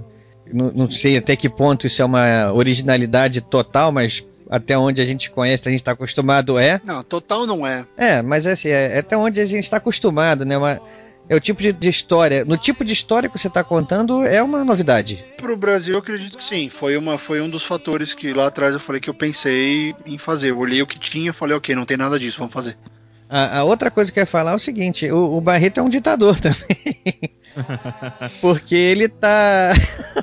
[0.52, 5.06] não, não, sei até que ponto isso é uma originalidade total, mas até onde a
[5.06, 6.80] gente conhece, a gente está acostumado é.
[6.84, 7.86] Não, total não é.
[7.96, 10.58] É, mas é assim, é, é até onde a gente está acostumado, né?
[10.58, 10.80] Uma,
[11.28, 12.44] é o tipo de, de, história.
[12.44, 15.24] No tipo de história que você está contando, é uma novidade.
[15.36, 16.68] Para o Brasil, eu acredito que sim.
[16.68, 20.18] Foi, uma, foi um dos fatores que lá atrás eu falei que eu pensei em
[20.18, 20.50] fazer.
[20.50, 22.76] Eu olhei o que tinha e falei, ok, não tem nada disso, vamos fazer.
[23.30, 25.82] A, a, outra coisa que eu ia falar é o seguinte: o, o Barreto é
[25.82, 26.96] um ditador também.
[28.40, 29.72] Porque ele tá.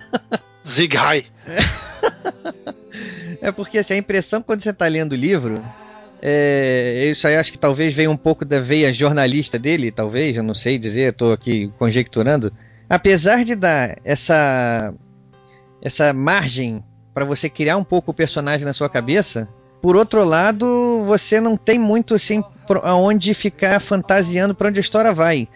[0.68, 1.26] Zigai.
[3.42, 5.64] é porque assim, a impressão quando você tá lendo o livro.
[6.22, 10.42] É, isso aí acho que talvez venha um pouco da veia jornalista dele, talvez, eu
[10.42, 12.52] não sei dizer, estou aqui conjecturando.
[12.90, 14.94] Apesar de dar essa
[15.82, 16.84] essa margem
[17.14, 19.48] para você criar um pouco o personagem na sua cabeça,
[19.82, 22.44] por outro lado, você não tem muito assim
[22.84, 25.48] aonde ficar fantasiando para onde a história vai.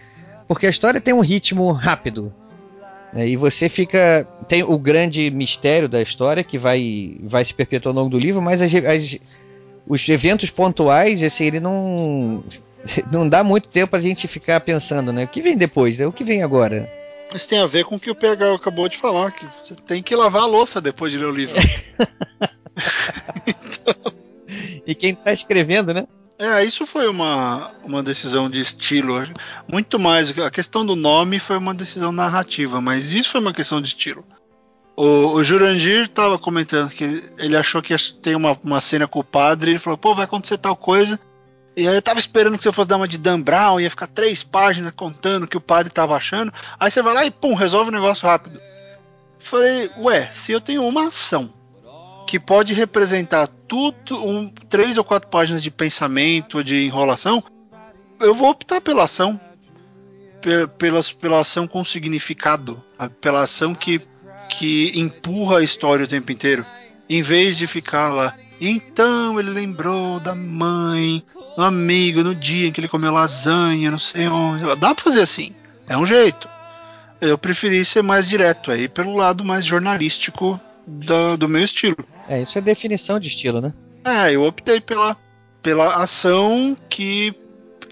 [0.46, 2.32] Porque a história tem um ritmo rápido.
[3.12, 3.28] Né?
[3.28, 4.26] E você fica.
[4.48, 8.40] Tem o grande mistério da história que vai, vai se perpetuar ao longo do livro,
[8.40, 9.18] mas as, as,
[9.86, 12.42] os eventos pontuais, assim, ele não.
[13.12, 15.22] Não dá muito tempo pra gente ficar pensando, né?
[15.22, 15.98] O que vem depois?
[15.98, 16.06] Né?
[16.06, 16.92] O que vem agora?
[17.32, 20.02] Isso tem a ver com o que o PH acabou de falar, que você tem
[20.02, 21.54] que lavar a louça depois de ler o livro.
[24.86, 26.06] E quem tá escrevendo, né?
[26.38, 29.14] É, isso foi uma, uma decisão de estilo.
[29.68, 30.36] Muito mais.
[30.38, 34.24] A questão do nome foi uma decisão narrativa, mas isso foi uma questão de estilo.
[34.96, 39.20] O, o Jurandir estava comentando que ele, ele, achou que tem uma, uma cena com
[39.20, 39.70] o padre.
[39.70, 41.18] Ele falou: pô, vai acontecer tal coisa.
[41.76, 44.06] E aí eu tava esperando que você fosse dar uma de Dan Brown, ia ficar
[44.06, 46.52] três páginas contando o que o padre tava achando.
[46.78, 48.60] Aí você vai lá e pum, resolve o negócio rápido.
[49.38, 51.50] Falei, ué, se eu tenho uma ação
[52.32, 57.44] que pode representar tudo, um, três ou quatro páginas de pensamento, de enrolação,
[58.18, 59.38] eu vou optar pela ação.
[60.78, 62.82] Pela, pela ação com significado.
[63.20, 64.00] Pela ação que,
[64.48, 66.64] que empurra a história o tempo inteiro.
[67.06, 68.34] Em vez de ficar lá.
[68.58, 71.22] Então ele lembrou da mãe,
[71.54, 74.64] do amigo, no dia em que ele comeu lasanha, não sei onde.
[74.76, 75.54] Dá pra fazer assim.
[75.86, 76.48] É um jeito.
[77.20, 82.04] Eu preferi ser mais direto aí, pelo lado mais jornalístico do, do meu estilo.
[82.28, 83.72] É, isso é definição de estilo, né?
[84.04, 85.16] É, eu optei pela,
[85.62, 87.34] pela ação que,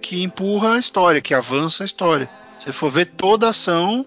[0.03, 2.29] que empurra a história, que avança a história.
[2.59, 4.05] Se for ver toda ação,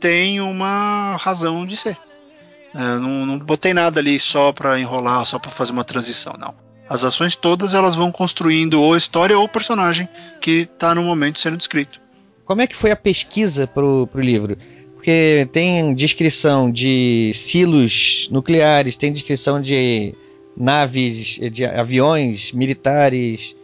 [0.00, 1.96] tem uma razão de ser.
[2.74, 6.54] É, não, não botei nada ali só para enrolar, só para fazer uma transição, não.
[6.88, 10.08] As ações todas elas vão construindo ou a história ou o personagem
[10.40, 12.00] que está no momento sendo descrito.
[12.44, 14.58] Como é que foi a pesquisa pro, pro livro?
[15.04, 20.14] Porque tem descrição de silos nucleares, tem descrição de
[20.56, 23.54] naves, de aviões militares.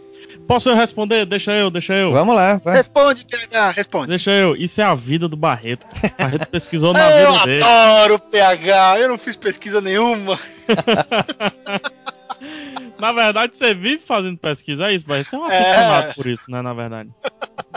[0.46, 1.24] Posso eu responder?
[1.24, 2.12] Deixa eu, deixa eu.
[2.12, 2.60] Vamos lá.
[2.62, 2.76] Vai.
[2.76, 4.08] Responde, PH, responde.
[4.08, 4.54] Deixa eu.
[4.54, 5.86] Isso é a vida do Barreto.
[5.86, 7.62] O Barreto pesquisou na eu vida dele.
[7.62, 10.38] Eu adoro PH, eu não fiz pesquisa nenhuma.
[13.00, 15.30] na verdade, você vive fazendo pesquisa, é isso, Barreto?
[15.30, 16.12] Você é um aficionado é.
[16.12, 17.08] por isso, né, na verdade.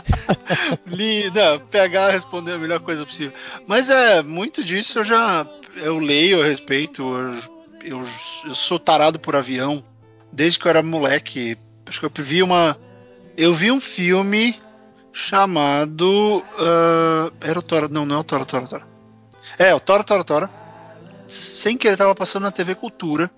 [0.86, 3.32] Linda, PH respondeu a melhor coisa possível.
[3.66, 5.46] Mas é, muito disso eu já
[5.76, 7.02] eu leio a respeito.
[7.02, 7.34] Eu,
[7.82, 8.02] eu,
[8.44, 9.84] eu sou tarado por avião
[10.32, 11.56] desde que eu era moleque.
[11.86, 12.78] Acho que eu vi uma.
[13.36, 14.60] Eu vi um filme
[15.12, 16.38] chamado.
[16.38, 17.88] Uh, era o Tora.
[17.88, 18.86] Não, não é o Tora, Tora, Tora.
[19.58, 20.50] É, o Tora, Tora, Tora.
[21.26, 23.30] Sem querer, tava passando na TV Cultura.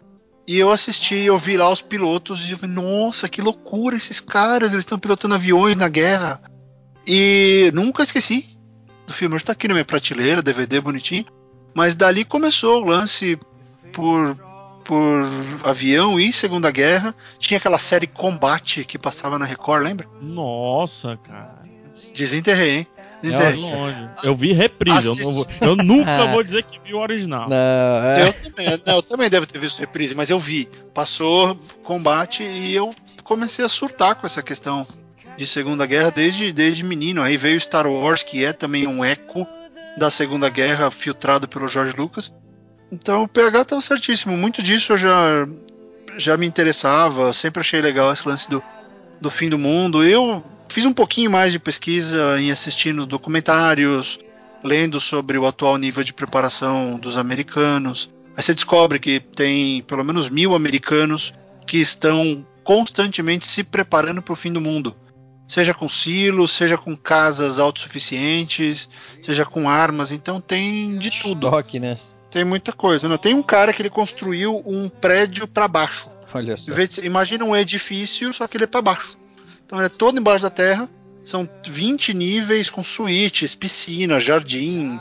[0.46, 4.20] E eu assisti, eu vi lá os pilotos e eu falei, nossa, que loucura esses
[4.20, 6.40] caras, eles estão pilotando aviões na guerra.
[7.06, 8.56] E nunca esqueci
[9.06, 11.24] do filme, está aqui na minha prateleira, DVD bonitinho.
[11.72, 13.38] Mas dali começou o lance
[13.92, 14.36] por
[14.86, 15.26] por
[15.64, 17.14] avião e Segunda Guerra.
[17.38, 20.06] Tinha aquela série Combate que passava na Record, lembra?
[20.22, 21.62] Nossa, cara.
[22.14, 22.86] Desenterrei, hein?
[23.20, 24.08] Desenterrei.
[24.22, 27.48] Eu vi reprise, eu, vou, eu, nunca vou dizer que vi o original.
[27.48, 28.28] Não, é...
[28.28, 30.68] eu, também, eu também devo ter visto reprise, mas eu vi.
[30.94, 32.94] Passou combate e eu
[33.24, 34.86] comecei a surtar com essa questão
[35.36, 37.22] de Segunda Guerra desde, desde menino.
[37.22, 39.46] Aí veio Star Wars, que é também um eco
[39.96, 42.32] da Segunda Guerra filtrado pelo George Lucas.
[42.90, 44.36] Então o PH estava certíssimo.
[44.36, 45.48] Muito disso eu já,
[46.16, 48.62] já me interessava, sempre achei legal esse lance do,
[49.20, 50.04] do fim do mundo.
[50.04, 54.18] Eu fiz um pouquinho mais de pesquisa em assistindo documentários,
[54.62, 58.10] lendo sobre o atual nível de preparação dos americanos.
[58.36, 61.32] Aí você descobre que tem pelo menos mil americanos
[61.66, 64.94] que estão constantemente se preparando para o fim do mundo.
[65.48, 68.88] Seja com silos, seja com casas autossuficientes,
[69.22, 71.46] seja com armas, então tem de tudo.
[71.46, 71.96] Estoque, né?
[72.30, 73.16] Tem muita coisa.
[73.16, 76.10] Tem um cara que ele construiu um prédio para baixo.
[76.34, 76.72] Olha só.
[77.02, 79.16] Imagina um edifício, só que ele é para baixo.
[79.64, 80.88] Então ele é todo embaixo da terra.
[81.24, 85.00] São 20 níveis com suítes, piscina, jardim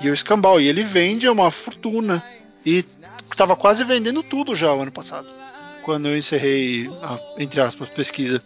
[0.00, 0.60] e o escambau.
[0.60, 2.22] E ele vende uma fortuna.
[2.64, 2.84] E
[3.22, 5.28] estava quase vendendo tudo já o ano passado.
[5.82, 8.42] Quando eu encerrei a, entre aspas, pesquisa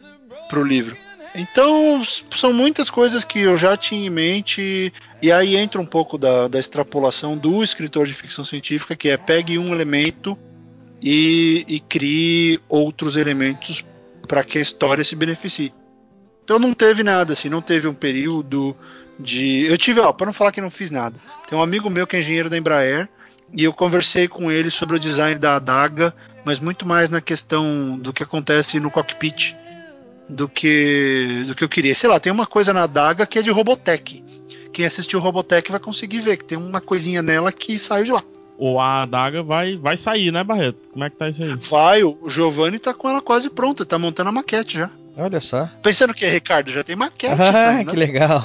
[0.49, 0.97] para o livro.
[1.35, 2.03] Então,
[2.35, 6.49] são muitas coisas que eu já tinha em mente, e aí entra um pouco da,
[6.49, 10.37] da extrapolação do escritor de ficção científica, que é pegue um elemento
[11.01, 13.85] e, e crie outros elementos
[14.27, 15.73] para que a história se beneficie.
[16.43, 18.77] Então não teve nada, assim, não teve um período
[19.19, 19.67] de.
[19.67, 21.15] Eu tive, ó, para não falar que não fiz nada.
[21.49, 23.09] Tem um amigo meu que é engenheiro da Embraer,
[23.53, 26.13] e eu conversei com ele sobre o design da adaga,
[26.45, 29.55] mas muito mais na questão do que acontece no cockpit
[30.31, 31.95] do que do que eu queria.
[31.95, 34.25] Sei lá, tem uma coisa na adaga que é de Robotech.
[34.73, 38.23] Quem assistiu Robotech vai conseguir ver que tem uma coisinha nela que saiu de lá.
[38.57, 40.79] Ou a adaga vai, vai sair, né, Barreto?
[40.93, 41.55] Como é que tá isso aí?
[41.55, 44.91] Vai, o Giovanni tá com ela quase pronta, tá montando a maquete já.
[45.17, 45.69] Olha só.
[45.83, 47.37] Pensando que é Ricardo, já tem maquete.
[47.41, 47.91] Ah, aí, né?
[47.91, 48.45] que legal.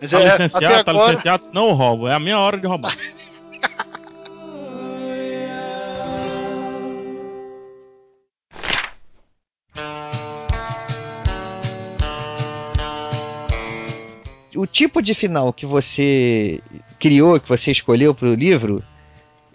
[0.00, 1.10] Mas tá é, licenciado, tá agora...
[1.10, 2.08] licenciado, não roubo.
[2.08, 2.94] É a minha hora de roubar.
[14.56, 16.60] o tipo de final que você
[16.98, 18.82] criou, que você escolheu para o livro,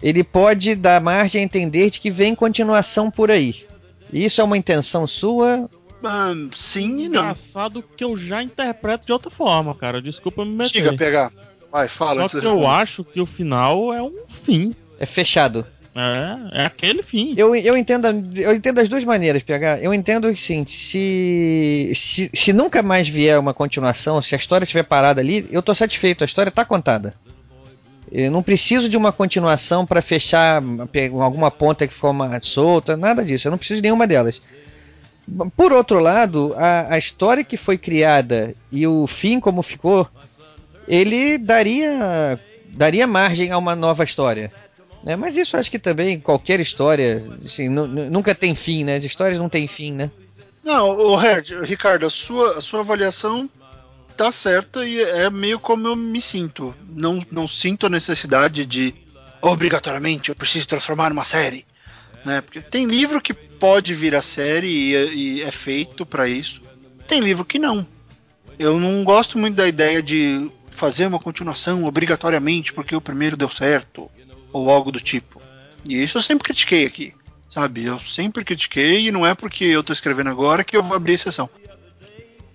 [0.02, 3.64] ele pode dar margem a entender de que vem continuação por aí.
[4.12, 5.68] Isso é uma intenção sua?
[6.02, 7.22] Um, sim e não.
[7.22, 10.02] Engraçado que eu já interpreto de outra forma, cara.
[10.02, 10.72] Desculpa me meter.
[10.72, 11.32] Diga, pegar.
[11.70, 12.28] Vai, fala.
[12.28, 14.74] Só que eu acho que o final é um fim.
[14.98, 15.66] É fechado.
[15.94, 17.34] É, é aquele fim.
[17.36, 19.80] Eu, eu, entendo, eu entendo as duas maneiras, PH.
[19.80, 24.84] Eu entendo assim, se, se, se nunca mais vier uma continuação, se a história estiver
[24.84, 27.14] parada ali, eu tô satisfeito, a história tá contada.
[28.10, 30.62] Eu não preciso de uma continuação para fechar
[31.20, 33.48] alguma ponta que ficou solta, nada disso.
[33.48, 34.40] Eu não preciso de nenhuma delas.
[35.56, 40.06] Por outro lado, a, a história que foi criada e o fim como ficou,
[40.86, 42.38] ele daria
[42.68, 44.52] daria margem a uma nova história.
[45.02, 45.16] Né?
[45.16, 48.96] Mas isso acho que também qualquer história assim, nunca tem fim, né?
[48.96, 50.10] As histórias não têm fim, né?
[50.62, 51.16] Não, o
[51.64, 53.50] Ricardo, a sua, a sua avaliação
[54.16, 56.74] tá certa e é meio como eu me sinto.
[56.88, 58.94] Não, não sinto a necessidade de
[59.40, 61.66] obrigatoriamente eu preciso transformar numa série,
[62.24, 62.40] né?
[62.40, 66.62] Porque tem livro que pode vir a série e, e é feito para isso.
[67.08, 67.84] Tem livro que não.
[68.56, 73.50] Eu não gosto muito da ideia de fazer uma continuação obrigatoriamente porque o primeiro deu
[73.50, 74.08] certo
[74.52, 75.40] ou algo do tipo.
[75.88, 77.14] E isso eu sempre critiquei aqui,
[77.50, 77.84] sabe?
[77.84, 81.14] Eu sempre critiquei e não é porque eu estou escrevendo agora que eu vou abrir
[81.14, 81.48] exceção.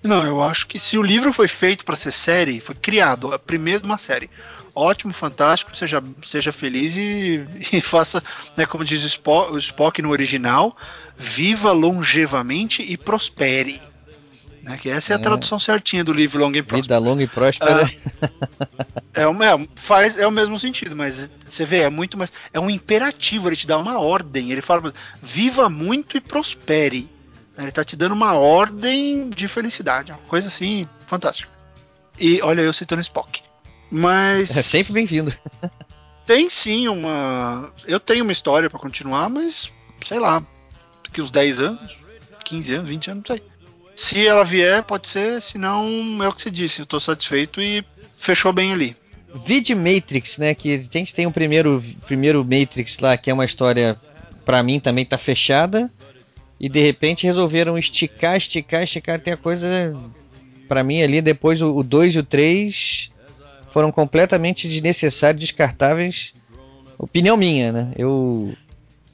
[0.03, 3.39] Não, eu acho que se o livro foi feito para ser série, foi criado, a
[3.39, 4.29] primeira uma série,
[4.73, 8.23] ótimo, fantástico, seja, seja feliz e, e faça,
[8.55, 10.77] né, como diz o Spock, o Spock no original,
[11.17, 13.81] viva longevamente e prospere.
[14.67, 15.21] Né, que essa é a é.
[15.21, 16.99] tradução certinha do livro Longa e Próspera.
[16.99, 17.85] Vida longa e próspera.
[17.85, 22.31] Ah, é, é, faz, é o mesmo sentido, mas você vê, é muito mais.
[22.51, 24.51] É um imperativo, ele te dá uma ordem.
[24.51, 24.93] Ele fala:
[25.23, 27.09] viva muito e prospere.
[27.57, 30.11] Ele está te dando uma ordem de felicidade.
[30.11, 31.49] Uma coisa assim, fantástica.
[32.19, 33.41] E olha, eu citando Spock.
[33.89, 34.55] Mas.
[34.55, 35.33] É sempre bem-vindo.
[36.25, 37.71] tem sim uma.
[37.85, 39.71] Eu tenho uma história para continuar, mas
[40.05, 40.43] sei lá.
[41.05, 41.97] Daqui uns 10 anos,
[42.43, 43.56] 15 anos, 20 anos, não sei.
[43.97, 46.79] Se ela vier, pode ser, se não, é o que você disse.
[46.79, 47.83] Eu tô satisfeito e
[48.15, 48.95] fechou bem ali.
[49.43, 50.53] Vid Matrix, né?
[50.53, 53.99] Que a gente tem o um primeiro, primeiro Matrix lá, que é uma história,
[54.45, 55.91] para mim também tá fechada.
[56.59, 59.67] E de repente resolveram esticar, esticar, esticar até a coisa.
[60.67, 63.09] para mim ali, depois o 2 e o 3
[63.71, 66.35] foram completamente desnecessários, descartáveis.
[66.99, 67.91] Opinião minha, né?
[67.97, 68.53] Eu.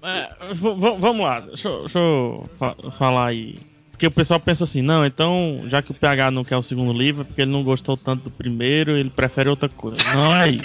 [0.04, 3.56] É, vamos lá, deixa, deixa eu fa falar aí
[4.04, 6.92] porque o pessoal pensa assim, não, então, já que o PH não quer o segundo
[6.92, 9.98] livro, é porque ele não gostou tanto do primeiro, ele prefere outra coisa.
[10.14, 10.64] Não é isso.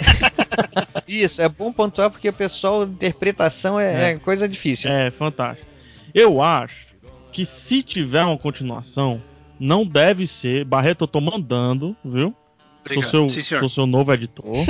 [1.07, 4.11] isso, é bom pontuar porque o pessoal, interpretação é, é.
[4.11, 4.91] é coisa difícil.
[4.91, 5.65] É, fantástico.
[6.13, 6.87] Eu acho
[7.31, 9.21] que se tiver uma continuação,
[9.57, 10.65] não deve ser.
[10.65, 12.35] Barreto, eu tô mandando, viu?
[12.81, 13.09] Obrigado.
[13.09, 14.65] Sou seu, Sim, sou seu novo editor.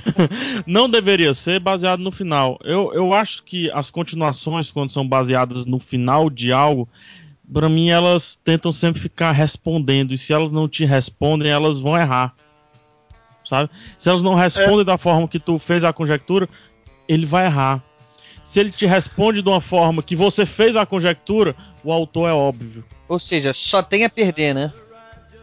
[0.66, 2.58] não deveria ser baseado no final.
[2.62, 6.86] Eu, eu acho que as continuações, quando são baseadas no final de algo,
[7.50, 11.96] para mim elas tentam sempre ficar respondendo e se elas não te respondem, elas vão
[11.96, 12.34] errar.
[13.44, 13.70] Sabe?
[13.98, 14.84] Se elas não respondem é.
[14.84, 16.48] da forma que tu fez a conjectura,
[17.08, 17.82] ele vai errar.
[18.44, 22.32] Se ele te responde de uma forma que você fez a conjectura, o autor é
[22.32, 22.84] óbvio.
[23.08, 24.72] Ou seja, só tem a perder, né?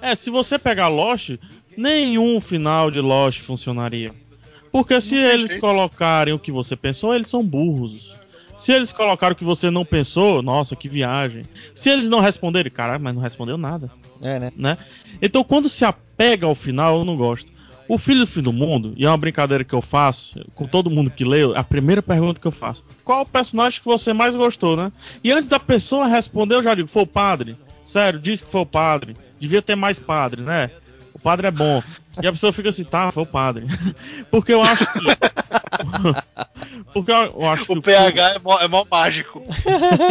[0.02, 1.32] É, se você pegar Lost,
[1.76, 4.14] nenhum final de Lost funcionaria.
[4.72, 8.19] Porque se eles colocarem o que você pensou, eles são burros.
[8.60, 11.44] Se eles colocaram que você não pensou, nossa, que viagem.
[11.74, 13.90] Se eles não responderem, caralho, mas não respondeu nada.
[14.22, 14.52] É, né?
[14.56, 14.78] né?
[15.22, 17.52] Então quando se apega ao final, eu não gosto.
[17.88, 20.92] O Filho do Fim do Mundo, e é uma brincadeira que eu faço com todo
[20.92, 24.36] mundo que lê, a primeira pergunta que eu faço: qual o personagem que você mais
[24.36, 24.92] gostou, né?
[25.24, 27.58] E antes da pessoa responder, eu já digo: foi o padre.
[27.84, 29.16] Sério, disse que foi o padre.
[29.40, 30.70] Devia ter mais padre, né?
[31.14, 31.82] O padre é bom.
[32.22, 33.66] E a pessoa fica assim, tá, foi o padre.
[34.30, 35.00] Porque eu acho que.
[36.94, 37.72] Porque eu acho que.
[37.72, 39.44] O PH é mó, é mó mágico.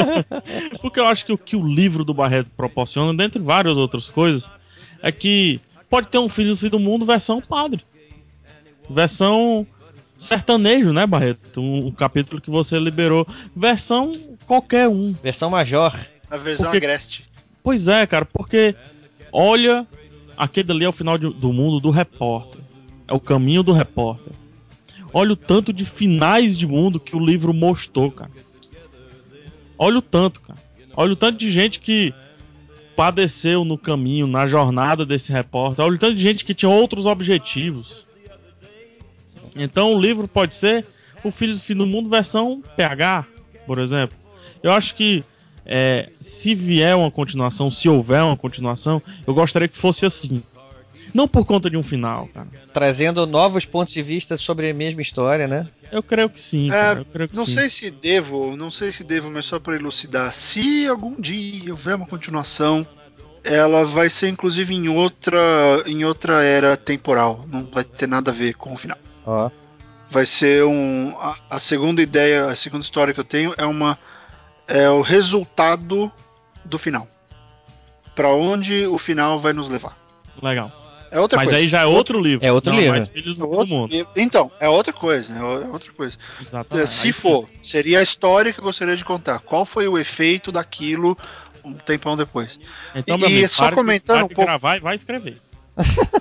[0.80, 4.44] Porque eu acho que o que o livro do Barreto proporciona, dentre várias outras coisas,
[5.02, 7.84] é que pode ter um filho do fim do mundo versão padre.
[8.88, 9.66] Versão
[10.18, 11.60] sertanejo, né, Barreto?
[11.60, 13.26] Um, um, capítulo que você liberou.
[13.54, 14.12] Versão
[14.46, 15.12] qualquer um.
[15.12, 15.94] Versão major.
[16.30, 17.28] A versão porque, agreste.
[17.62, 18.74] Pois é, cara, porque
[19.32, 19.86] olha
[20.38, 22.62] aquele ali é o final de, do mundo do repórter.
[23.06, 24.32] É o caminho do repórter.
[25.12, 28.30] Olha o tanto de finais de mundo que o livro mostrou, cara.
[29.76, 30.58] Olha o tanto, cara.
[30.94, 32.14] Olha o tanto de gente que
[32.94, 35.84] padeceu no caminho, na jornada desse repórter.
[35.84, 38.06] Olha o tanto de gente que tinha outros objetivos.
[39.56, 40.86] Então o livro pode ser
[41.24, 43.26] o Filho do Fim do Mundo versão PH,
[43.66, 44.16] por exemplo.
[44.62, 45.24] Eu acho que
[45.68, 50.42] é, se vier uma continuação, se houver uma continuação, eu gostaria que fosse assim.
[51.12, 52.48] Não por conta de um final, cara.
[52.72, 55.66] Trazendo novos pontos de vista sobre a mesma história, né?
[55.90, 56.70] Eu creio que sim.
[56.70, 57.54] É, que não sim.
[57.54, 60.34] sei se devo, não sei se devo, mas só para elucidar.
[60.34, 62.86] Se algum dia houver uma continuação,
[63.42, 65.38] ela vai ser inclusive em outra,
[65.86, 67.44] em outra era temporal.
[67.50, 68.98] Não vai ter nada a ver com o final.
[69.26, 69.50] Ó.
[70.10, 71.16] Vai ser um.
[71.18, 73.98] A, a segunda ideia, a segunda história que eu tenho é uma
[74.68, 76.12] é o resultado
[76.64, 77.08] do final.
[78.14, 79.96] Para onde o final vai nos levar.
[80.42, 80.70] Legal.
[81.10, 81.58] É outra Mas coisa.
[81.58, 82.44] aí já é outro livro.
[82.46, 82.96] É outro não, livro.
[82.96, 83.90] Mais filhos do outro mundo.
[83.90, 84.12] Livro.
[84.14, 85.32] Então, é outra coisa.
[85.32, 86.18] É outra coisa.
[86.40, 86.90] Exatamente.
[86.90, 87.58] Se aí for, sim.
[87.62, 89.40] seria a história que eu gostaria de contar.
[89.40, 91.16] Qual foi o efeito daquilo
[91.64, 92.58] um tempão depois.
[92.94, 94.42] Então, e, meu amigo, só comentando um pouco.
[94.42, 95.40] Gravar e vai escrever.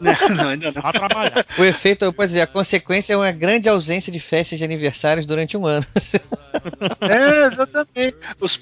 [0.01, 0.91] Não, não, ainda não.
[0.91, 1.45] trabalhar.
[1.57, 5.57] O efeito, pois é, a consequência é uma grande ausência de festas de aniversários durante
[5.57, 5.85] um ano.
[7.01, 8.17] é, exatamente.
[8.39, 8.59] Os,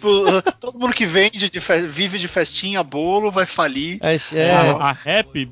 [0.59, 3.99] todo mundo que vende, de fe, vive de festinha, bolo, vai falir.
[4.33, 5.49] É, a, a rap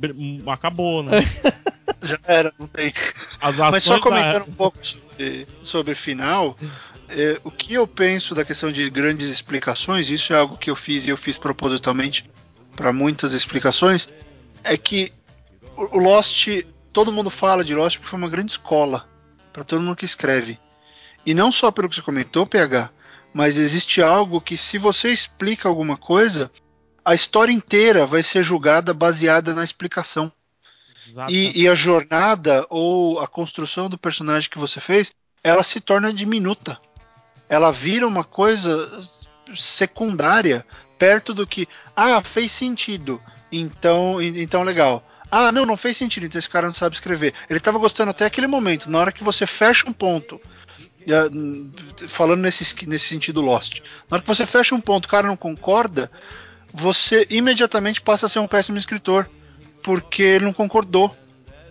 [0.48, 1.12] acabou, né?
[2.02, 2.94] Já era, não tem.
[3.72, 4.52] Mas só comentando da...
[4.52, 6.56] um pouco sobre, sobre final.
[7.10, 10.76] É, o que eu penso da questão de grandes explicações, isso é algo que eu
[10.76, 12.30] fiz e eu fiz propositalmente
[12.76, 14.10] para muitas explicações,
[14.64, 15.12] é que
[15.78, 16.47] o Lost,
[16.91, 19.07] todo mundo fala de Lost porque foi uma grande escola
[19.51, 20.59] para todo mundo que escreve.
[21.26, 22.89] E não só pelo que você comentou, PH,
[23.34, 26.51] mas existe algo que se você explica alguma coisa,
[27.03, 30.32] a história inteira vai ser julgada baseada na explicação.
[31.30, 35.11] E, e, a jornada ou a construção do personagem que você fez,
[35.43, 36.80] ela se torna diminuta.
[37.49, 38.89] Ela vira uma coisa
[39.55, 40.65] secundária
[40.97, 43.21] perto do que ah fez sentido,
[43.51, 45.03] então então legal.
[45.36, 47.34] Ah, não, não fez sentido, então esse cara não sabe escrever.
[47.49, 50.39] Ele estava gostando até aquele momento, na hora que você fecha um ponto,
[52.07, 55.36] falando nesse, nesse sentido Lost, na hora que você fecha um ponto, o cara não
[55.36, 56.11] concorda,
[56.71, 59.27] você imediatamente passa a ser um péssimo escritor,
[59.81, 61.11] porque ele não concordou.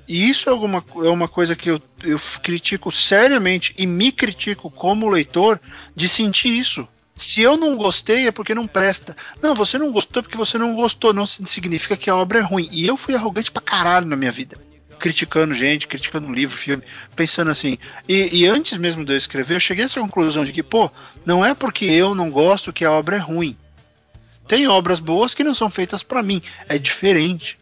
[0.08, 4.72] E isso é, alguma, é uma coisa que eu, eu critico seriamente e me critico
[4.72, 5.60] como leitor
[5.94, 6.88] de sentir isso.
[7.22, 9.16] Se eu não gostei é porque não presta.
[9.40, 11.12] Não, você não gostou porque você não gostou.
[11.12, 12.68] Não significa que a obra é ruim.
[12.72, 14.56] E eu fui arrogante pra caralho na minha vida.
[14.98, 16.82] Criticando gente, criticando livro, filme,
[17.14, 17.78] pensando assim.
[18.08, 20.90] E, e antes mesmo de eu escrever, eu cheguei a essa conclusão de que, pô,
[21.24, 23.56] não é porque eu não gosto que a obra é ruim.
[24.48, 26.42] Tem obras boas que não são feitas para mim.
[26.68, 27.56] É diferente.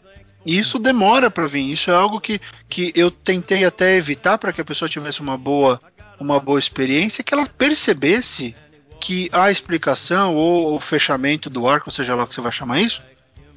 [0.45, 1.71] E isso demora para vir.
[1.71, 5.37] Isso é algo que, que eu tentei até evitar para que a pessoa tivesse uma
[5.37, 5.79] boa,
[6.19, 8.55] uma boa experiência, que ela percebesse
[9.01, 12.81] que a explicação ou o fechamento do arco, seja lá o que você vai chamar
[12.81, 13.03] isso,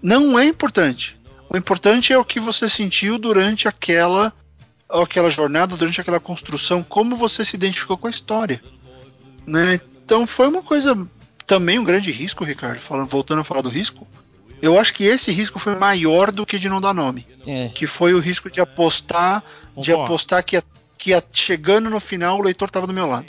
[0.01, 1.17] não é importante.
[1.49, 4.33] O importante é o que você sentiu durante aquela
[4.89, 8.61] aquela jornada, durante aquela construção, como você se identificou com a história.
[9.45, 9.79] Né?
[10.05, 10.95] Então foi uma coisa
[11.45, 14.07] também um grande risco, Ricardo, falando, voltando a falar do risco.
[14.61, 17.27] Eu acho que esse risco foi maior do que de não dar nome.
[17.45, 17.69] É.
[17.69, 19.43] Que foi o risco de apostar,
[19.75, 20.61] de apostar que,
[20.97, 23.27] que chegando no final o leitor estava do meu lado.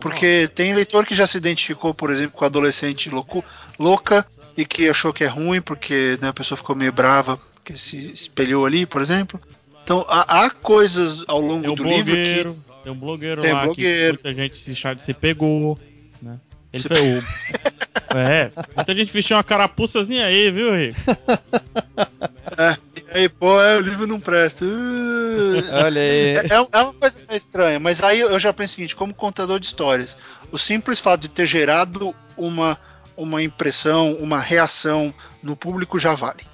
[0.00, 3.44] Porque tem leitor que já se identificou, por exemplo, com adolescente louco,
[3.78, 4.26] louca
[4.56, 8.12] e que achou que é ruim porque né, a pessoa ficou meio brava porque se
[8.12, 9.40] espelhou ali, por exemplo.
[9.82, 13.52] Então há, há coisas ao longo tem um do livro que tem um blogueiro tem
[13.52, 14.18] lá blogueiro.
[14.18, 15.78] que muita gente se, se pegou,
[16.22, 16.38] né?
[16.72, 16.88] Ele se...
[16.88, 17.22] foi o
[18.14, 21.00] É, muita gente vestiu uma carapuçazinha aí, viu, Rico?
[22.58, 22.76] É,
[23.16, 24.64] aí, pô, é, o livro não presta.
[24.64, 26.36] Uh, Olha aí.
[26.36, 29.58] É, é, uma coisa meio estranha, mas aí eu já penso o seguinte: como contador
[29.58, 30.16] de histórias,
[30.50, 32.78] o simples fato de ter gerado uma,
[33.16, 35.12] uma impressão, uma reação
[35.42, 36.44] no público já vale.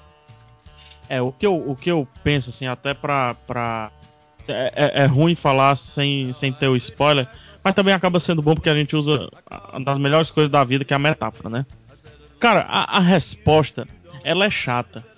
[1.09, 3.35] É, o que eu, o que eu penso, assim, até pra.
[3.47, 3.91] pra
[4.47, 7.27] é, é, é ruim falar sem, sem ter o spoiler
[7.63, 9.29] mas também acaba sendo bom porque a gente usa
[9.71, 11.65] uma das melhores coisas da vida, que é a metáfora, né?
[12.39, 13.87] Cara, a, a resposta,
[14.23, 15.12] ela é chata.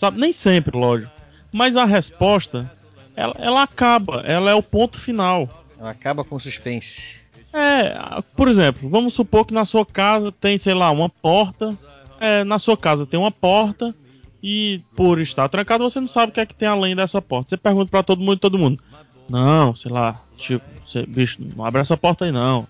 [0.00, 0.18] Sabe?
[0.18, 1.12] Nem sempre, lógico.
[1.52, 2.72] Mas a resposta,
[3.14, 5.46] ela, ela acaba, ela é o ponto final.
[5.78, 7.20] Ela acaba com suspense.
[7.52, 11.76] É, por exemplo, vamos supor que na sua casa tem, sei lá, uma porta.
[12.18, 13.94] É, na sua casa tem uma porta
[14.42, 17.50] e por estar trancado você não sabe o que é que tem além dessa porta.
[17.50, 18.82] Você pergunta para todo mundo, todo mundo.
[19.28, 22.66] Não, sei lá, tipo, você, bicho, não abre essa porta aí não.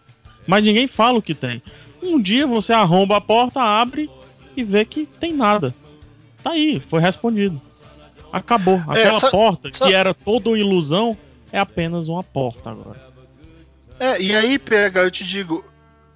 [0.48, 1.62] Mas ninguém fala o que tem.
[2.02, 4.10] Um dia você arromba a porta, abre
[4.56, 5.72] e vê que tem nada.
[6.42, 7.60] Tá aí, foi respondido.
[8.32, 8.82] Acabou.
[8.88, 11.16] É, Aquela é, porta que era toda uma ilusão
[11.52, 13.00] é apenas uma porta agora.
[13.98, 15.64] É, e aí, PH, eu te digo,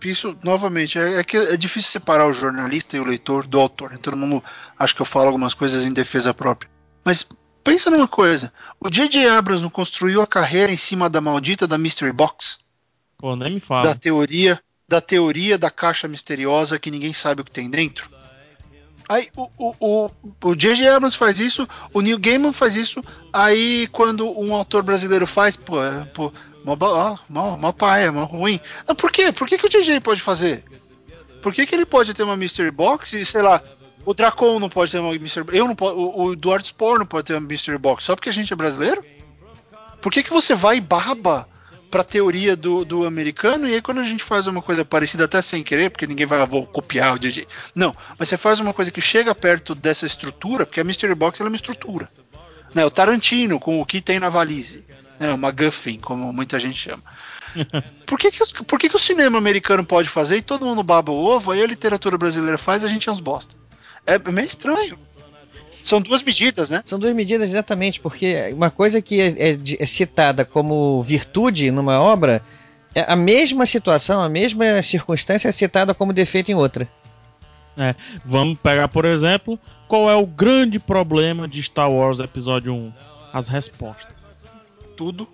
[0.03, 3.99] isso novamente, é, é, que é difícil separar o jornalista e o leitor do autor.
[3.99, 4.43] Todo mundo
[4.79, 6.70] acha que eu falo algumas coisas em defesa própria.
[7.05, 7.27] Mas
[7.64, 9.27] Pensa numa coisa: o J.J.
[9.27, 12.59] Abrams não construiu a carreira em cima da maldita da Mystery Box?
[13.16, 13.89] Pô, nem me fala.
[13.89, 18.11] Da teoria, da teoria da caixa misteriosa que ninguém sabe o que tem dentro?
[19.09, 20.11] Aí o, o,
[20.43, 20.89] o, J.J.
[20.89, 23.03] Abrams faz isso, o Neil Gaiman faz isso,
[23.33, 26.33] aí quando um autor brasileiro faz, pô, é, pô
[26.65, 28.59] mó, ó, mó, mó paia, mó ruim.
[28.89, 29.31] Ah, por quê?
[29.31, 30.01] Por que, que o J.J.
[30.01, 30.65] pode fazer?
[31.43, 33.62] Por que, que ele pode ter uma Mystery Box e, sei lá,
[34.05, 35.59] o Dracon não pode ter uma Mystery Box.
[35.59, 38.31] Eu não posso, o, o Eduardo Spore não pode ter uma Mystery Box só porque
[38.31, 39.05] a gente é brasileiro?
[40.01, 40.81] Por que, que você vai e
[41.95, 45.27] baba pra teoria do, do americano e aí quando a gente faz uma coisa parecida,
[45.27, 47.47] até sem querer, porque ninguém vai vou copiar o DJ.
[47.73, 51.41] Não, mas você faz uma coisa que chega perto dessa estrutura, porque a Mystery Box
[51.41, 52.09] é uma estrutura.
[52.75, 54.85] Né, o Tarantino com o que tem na valise.
[55.21, 57.05] Né, uma Guffin, como muita gente chama.
[58.05, 60.83] Por que, que, os, por que, que o cinema americano pode fazer e todo mundo
[60.83, 63.55] baba o ovo, aí a literatura brasileira faz e a gente é uns bosta?
[64.05, 64.99] É meio estranho.
[65.85, 66.82] São duas medidas, né?
[66.86, 72.01] São duas medidas, exatamente, porque uma coisa que é, é, é, citada como virtude numa
[72.01, 72.43] obra,
[72.94, 76.89] é a mesma situação, a mesma circunstância é citada como defeito em outra.
[77.77, 77.94] É,
[78.24, 82.93] vamos pegar, por exemplo, qual é o grande problema de Star Wars Episódio 1?
[83.31, 84.35] As respostas.
[84.97, 85.28] Tudo.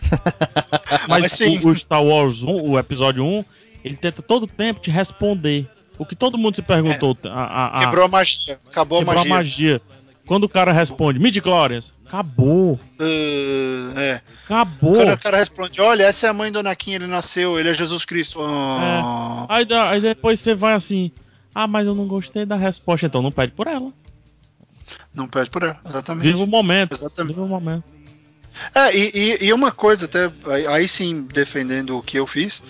[1.06, 3.44] Mas, Mas o, o Star Wars 1, o Episódio 1,
[3.84, 5.68] ele tenta todo o tempo te responder
[5.98, 7.16] o que todo mundo se perguntou.
[7.24, 7.28] É.
[7.28, 8.58] A, a, quebrou a magia.
[8.68, 9.34] Acabou quebrou a magia.
[9.34, 9.82] a magia.
[10.26, 12.78] Quando o cara responde, mid glórias, acabou.
[13.00, 14.20] Uh, é.
[14.44, 14.96] Acabou.
[14.96, 17.74] Quando o cara responde, olha, essa é a mãe do Anakin, ele nasceu, ele é
[17.74, 18.38] Jesus Cristo.
[18.38, 18.44] Oh.
[18.44, 19.46] É.
[19.48, 21.10] Aí, aí depois você vai assim,
[21.54, 23.90] ah, mas eu não gostei da resposta, então não pede por ela.
[25.14, 26.24] Não perde por ela, exatamente.
[26.24, 26.92] Viva o momento.
[26.92, 27.34] Exatamente.
[27.34, 27.84] Viva o momento.
[28.74, 30.30] É, e, e, e uma coisa, até
[30.68, 32.62] aí sim, defendendo o que eu fiz,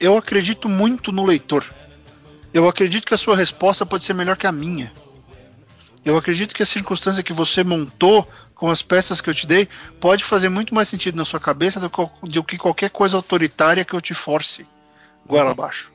[0.00, 1.64] eu acredito muito no leitor.
[2.56, 4.90] Eu acredito que a sua resposta pode ser melhor que a minha.
[6.02, 9.68] Eu acredito que a circunstância que você montou com as peças que eu te dei
[10.00, 11.78] pode fazer muito mais sentido na sua cabeça
[12.22, 14.66] do que qualquer coisa autoritária que eu te force
[15.26, 15.92] goela abaixo.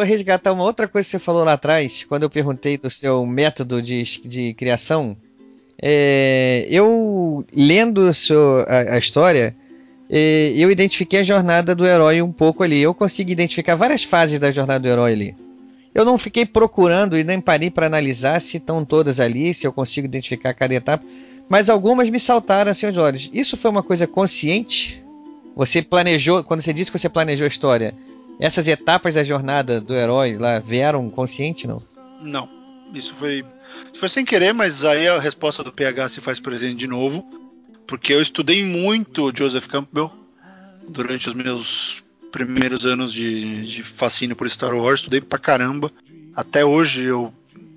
[0.00, 3.26] Vou resgatar uma outra coisa que você falou lá atrás, quando eu perguntei do seu
[3.26, 5.14] método de, de criação.
[5.78, 8.10] É, eu, lendo
[8.66, 9.54] a, a história,
[10.08, 12.80] é, eu identifiquei a jornada do herói um pouco ali.
[12.80, 15.36] Eu consegui identificar várias fases da jornada do herói ali.
[15.94, 19.72] Eu não fiquei procurando e nem parei para analisar se estão todas ali, se eu
[19.72, 21.04] consigo identificar cada etapa,
[21.46, 23.28] mas algumas me saltaram assim aos olhos.
[23.34, 25.04] Isso foi uma coisa consciente?
[25.54, 27.94] Você planejou, quando você disse que você planejou a história,
[28.40, 31.78] essas etapas da jornada do herói lá vieram consciente, não?
[32.22, 32.48] Não.
[32.94, 33.44] Isso foi,
[33.94, 37.24] foi sem querer, mas aí a resposta do PH se faz presente de novo.
[37.86, 40.10] Porque eu estudei muito Joseph Campbell
[40.88, 42.02] durante os meus
[42.32, 45.00] primeiros anos de, de fascínio por Star Wars.
[45.00, 45.92] Estudei pra caramba.
[46.34, 47.32] Até hoje eu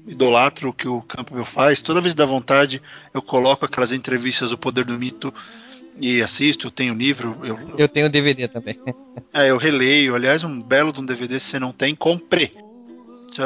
[0.08, 1.82] idolatro o que o Campbell faz.
[1.82, 2.82] Toda vez que dá vontade,
[3.14, 5.34] eu coloco aquelas entrevistas do Poder do Mito
[6.00, 7.38] e assisto, eu tenho livro.
[7.44, 8.80] Eu, eu tenho DVD também.
[9.36, 10.14] É, eu releio.
[10.14, 12.52] Aliás, um belo de um DVD, se você não tem, compre.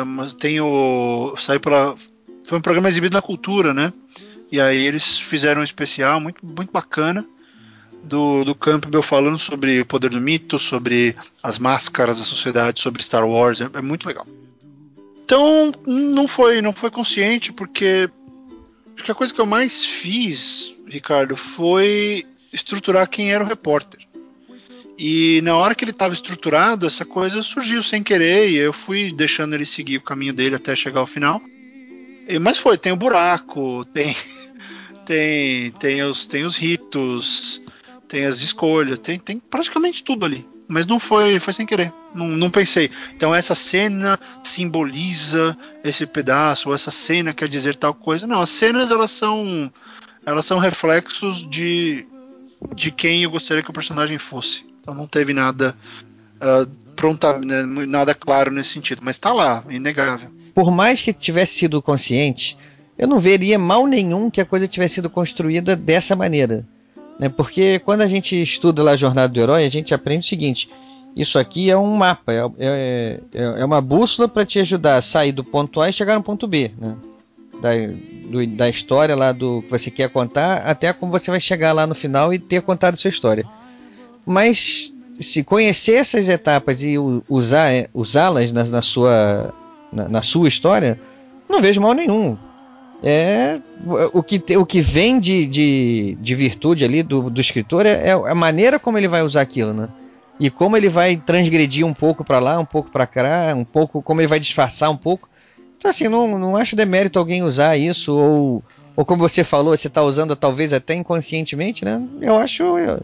[0.05, 1.33] Mas tenho.
[1.39, 1.95] Saiu pela.
[2.43, 3.93] Foi um programa exibido na cultura, né?
[4.51, 7.25] E aí eles fizeram um especial muito, muito bacana
[8.03, 13.03] do, do Campbell falando sobre o poder do mito, sobre as máscaras da sociedade, sobre
[13.03, 13.61] Star Wars.
[13.61, 14.27] É, é muito legal.
[15.23, 18.09] Então não foi, não foi consciente, porque
[18.95, 24.07] acho que a coisa que eu mais fiz, Ricardo, foi estruturar quem era o repórter.
[24.97, 29.13] E na hora que ele estava estruturado, essa coisa surgiu sem querer e eu fui
[29.13, 31.39] deixando ele seguir o caminho dele até chegar ao final.
[32.27, 34.15] E, mas foi, tem o buraco, tem
[35.05, 37.61] tem tem os tem os ritos,
[38.07, 40.43] tem as escolhas, tem, tem praticamente tudo ali.
[40.67, 42.89] Mas não foi foi sem querer, não, não pensei.
[43.15, 48.25] Então essa cena simboliza esse pedaço, ou essa cena quer dizer tal coisa.
[48.25, 49.71] Não, as cenas elas são
[50.25, 52.05] elas são reflexos de
[52.75, 54.65] de quem eu gostaria que o personagem fosse.
[54.81, 55.75] Então não teve nada
[56.35, 60.29] uh, pronta, né, nada claro nesse sentido, mas está lá, inegável.
[60.53, 62.57] Por mais que tivesse sido consciente,
[62.97, 66.65] eu não veria mal nenhum que a coisa tivesse sido construída dessa maneira.
[67.19, 67.29] Né?
[67.29, 70.69] Porque quando a gente estuda lá a jornada do herói, a gente aprende o seguinte:
[71.15, 75.31] isso aqui é um mapa, é, é, é uma bússola para te ajudar a sair
[75.31, 76.71] do ponto A e chegar no ponto B.
[76.77, 76.95] Né?
[77.61, 77.69] Da,
[78.29, 81.87] do, da história lá do que você quer contar, até como você vai chegar lá
[81.87, 83.45] no final e ter contado sua história.
[84.25, 86.95] Mas se conhecer essas etapas e
[87.27, 89.53] usar é, usá-las na, na, sua
[89.91, 90.99] na, na, sua história,
[91.49, 92.37] não vejo mal nenhum.
[93.03, 93.59] É
[94.11, 98.11] o que, o que vem de, de, de virtude ali do, do escritor é, é
[98.11, 99.87] a maneira como ele vai usar aquilo, né?
[100.39, 104.01] E como ele vai transgredir um pouco para lá, um pouco para cá, um pouco
[104.01, 105.29] como ele vai disfarçar um pouco
[105.77, 108.63] então, assim, não, não acho demérito alguém usar isso, ou,
[108.95, 112.01] ou como você falou, você está usando talvez até inconscientemente, né?
[112.19, 112.63] Eu acho.
[112.63, 112.99] Eu,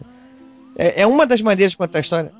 [0.76, 2.32] é, é, uma das maneiras de contar a história.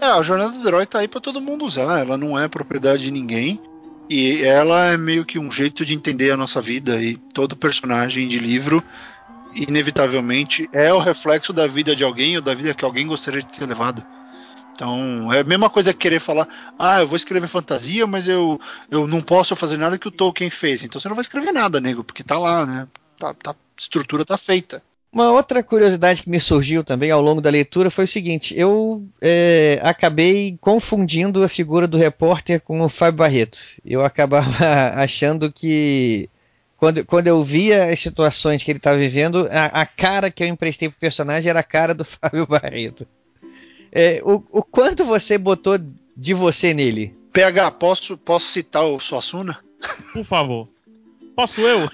[0.00, 3.04] É, a jornada do herói tá aí para todo mundo usar, ela não é propriedade
[3.04, 3.60] de ninguém.
[4.10, 7.00] E ela é meio que um jeito de entender a nossa vida.
[7.00, 8.82] E todo personagem de livro,
[9.54, 13.46] inevitavelmente, é o reflexo da vida de alguém ou da vida que alguém gostaria de
[13.46, 14.02] ter levado.
[14.78, 16.46] Então, é a mesma coisa que querer falar,
[16.78, 20.50] ah, eu vou escrever fantasia, mas eu, eu não posso fazer nada que o Tolkien
[20.50, 20.84] fez.
[20.84, 22.86] Então você não vai escrever nada, nego, porque tá lá, né?
[23.18, 24.80] Tá, tá, estrutura tá feita.
[25.12, 29.04] Uma outra curiosidade que me surgiu também ao longo da leitura foi o seguinte: eu
[29.20, 33.58] é, acabei confundindo a figura do repórter com o Fábio Barreto.
[33.84, 34.48] Eu acabava
[34.94, 36.30] achando que
[36.76, 40.46] quando, quando eu via as situações que ele estava vivendo, a, a, cara que eu
[40.46, 43.04] emprestei pro personagem era a cara do Fábio Barreto.
[43.92, 45.78] É, o, o quanto você botou
[46.16, 47.14] de você nele?
[47.32, 49.58] PH, posso, posso citar o Suassuna?
[50.12, 50.68] Por favor.
[51.34, 51.88] Posso eu?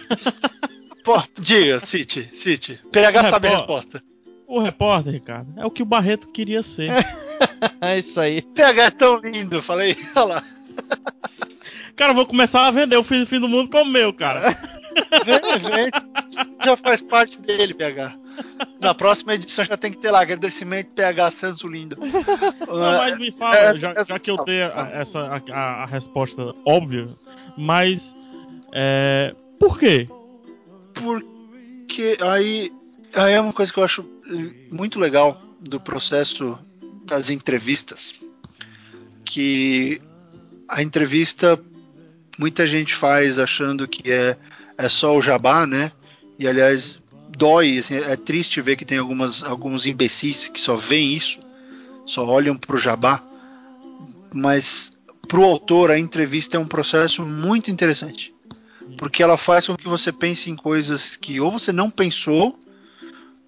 [1.05, 2.81] Pô, diga, cite, cite.
[2.91, 4.03] PH sabe a resposta.
[4.47, 6.91] O repórter, Ricardo, é o que o Barreto queria ser.
[7.81, 8.41] é isso aí.
[8.41, 10.45] PH é tão lindo, falei, olha lá.
[11.95, 14.41] Cara, vou começar a vender o fim do fim do mundo como meu, cara.
[16.65, 18.17] Já faz parte dele, PH.
[18.81, 21.97] Na próxima edição já tem que ter lá agradecimento PH Santos Lindo.
[21.97, 25.87] Não, mas me fala, essa, já, essa, já, que eu dei a, essa, a, a,
[25.87, 27.07] resposta óbvia,
[27.57, 28.15] mas
[28.73, 30.09] é, por quê?
[30.93, 32.71] Porque aí
[33.15, 34.05] aí é uma coisa que eu acho
[34.71, 36.59] muito legal do processo
[37.05, 38.15] das entrevistas,
[39.25, 40.01] que
[40.69, 41.61] a entrevista
[42.39, 44.37] muita gente faz achando que é,
[44.77, 45.93] é só o jabá, né?
[46.39, 46.99] E aliás,
[47.37, 51.39] dói, assim, é triste ver que tem algumas, alguns imbecis que só veem isso,
[52.07, 53.23] só olham para o jabá.
[54.33, 54.93] Mas
[55.29, 58.35] para o autor, a entrevista é um processo muito interessante.
[58.99, 62.59] Porque ela faz com que você pense em coisas que ou você não pensou,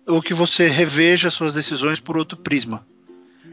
[0.06, 2.86] ou que você reveja suas decisões por outro prisma.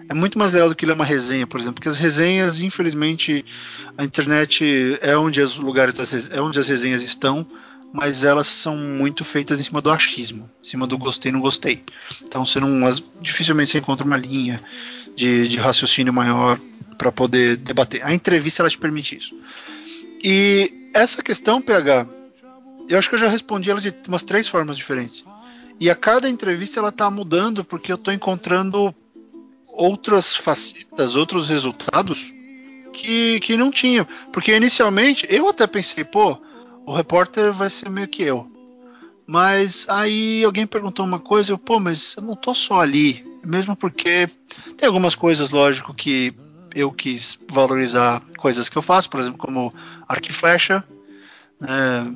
[0.07, 3.45] É muito mais legal do que ler uma resenha, por exemplo, porque as resenhas, infelizmente,
[3.97, 7.47] a internet é onde os lugares é onde as resenhas estão,
[7.93, 11.83] mas elas são muito feitas em cima do achismo, em cima do gostei não gostei.
[12.23, 12.89] Então você não
[13.21, 14.63] dificilmente você encontra uma linha
[15.15, 16.59] de, de raciocínio maior
[16.97, 18.03] para poder debater.
[18.03, 19.37] A entrevista ela te permite isso.
[20.23, 22.07] E essa questão, PH,
[22.89, 25.23] eu acho que eu já respondi ela de umas três formas diferentes.
[25.79, 28.93] E a cada entrevista ela está mudando porque eu estou encontrando
[29.67, 32.33] outras facetas, outros resultados
[32.91, 34.07] que, que não tinha.
[34.31, 36.39] Porque inicialmente eu até pensei, pô,
[36.85, 38.49] o repórter vai ser meio que eu.
[39.25, 43.25] Mas aí alguém perguntou uma coisa, eu, pô, mas eu não tô só ali.
[43.43, 44.29] Mesmo porque
[44.77, 46.33] tem algumas coisas, lógico, que
[46.75, 49.73] eu quis valorizar coisas que eu faço, por exemplo, como
[50.07, 50.83] arco e flecha.
[51.59, 52.13] Né?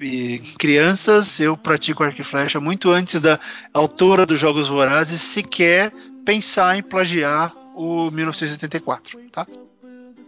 [0.00, 3.40] E crianças, eu pratico arco e flecha muito antes da
[3.72, 5.92] autora dos Jogos Vorazes sequer
[6.24, 9.46] pensar em plagiar o 1984, tá?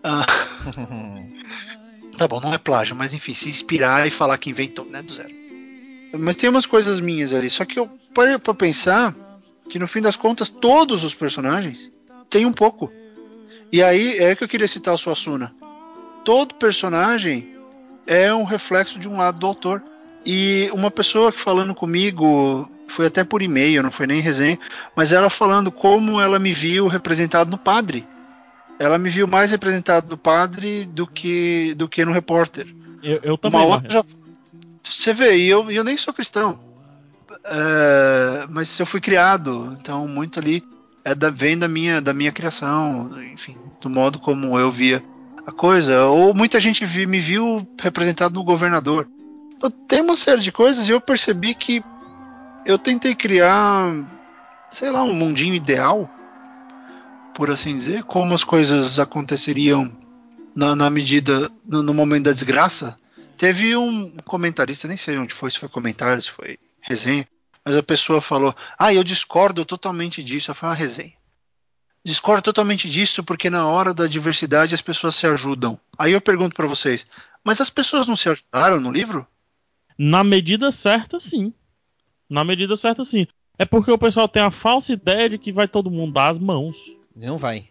[0.03, 0.25] Ah,
[2.19, 5.13] tá bom, não é plágio, mas enfim, se inspirar e falar que inventou, né, do
[5.13, 5.33] zero.
[6.19, 9.15] Mas tem umas coisas minhas ali, só que eu parei pra pensar
[9.71, 11.91] que no fim das contas todos os personagens
[12.29, 12.91] têm um pouco.
[13.71, 15.55] E aí é que eu queria citar o Suassuna.
[16.25, 17.55] Todo personagem
[18.07, 19.83] é um reflexo de um lado do autor.
[20.25, 24.59] E uma pessoa que falando comigo foi até por e-mail, não foi nem resenha,
[24.97, 28.07] mas ela falando como ela me viu representado no padre.
[28.79, 32.67] Ela me viu mais representado no padre do que do que no repórter.
[33.03, 33.61] Eu, eu também.
[33.61, 34.05] Uma outra já,
[34.83, 36.59] você vê, e eu, eu nem sou cristão,
[37.45, 40.65] é, mas eu fui criado, então muito ali
[41.05, 45.03] é da, vem da minha da minha criação, enfim, do modo como eu via
[45.47, 46.05] a coisa.
[46.05, 49.09] Ou muita gente vi, me viu representado no governador.
[49.55, 51.83] Então, tem uma série de coisas e eu percebi que
[52.65, 53.93] eu tentei criar,
[54.71, 56.09] sei lá, um mundinho ideal,
[57.39, 59.93] por assim dizer, como as coisas aconteceriam
[60.57, 62.99] na, na medida, no, no, momento da desgraça.
[63.37, 67.29] Teve um comentarista, nem sei onde foi, se foi comentário, se foi resenha,
[67.65, 70.53] mas a pessoa falou: Ah, eu discordo totalmente disso.
[70.53, 71.13] Foi uma resenha.
[72.05, 75.79] Discordo totalmente disso porque na hora da diversidade as pessoas se ajudam.
[75.97, 77.07] Aí eu pergunto para vocês:
[77.45, 79.25] Mas as pessoas não se ajudaram no livro?
[79.97, 81.55] Na medida certa, sim.
[82.29, 83.29] Na medida certa, sim.
[83.57, 86.39] É porque o pessoal tem a falsa ideia de que vai todo mundo dar as
[86.41, 86.98] mãos.
[87.19, 87.69] Não vai.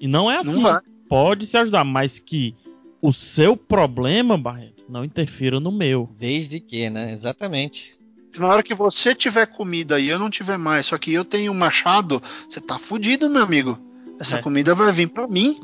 [0.00, 0.62] E não é assim.
[0.62, 0.80] Não.
[1.08, 2.54] Pode se ajudar, mas que
[3.02, 6.08] o seu problema, Barreto, não interfira no meu.
[6.18, 7.12] Desde que, né?
[7.12, 7.98] Exatamente.
[8.38, 11.50] Na hora que você tiver comida e eu não tiver mais, só que eu tenho
[11.50, 13.78] um machado, você tá fudido, meu amigo.
[14.18, 14.42] Essa é.
[14.42, 15.60] comida vai vir para mim.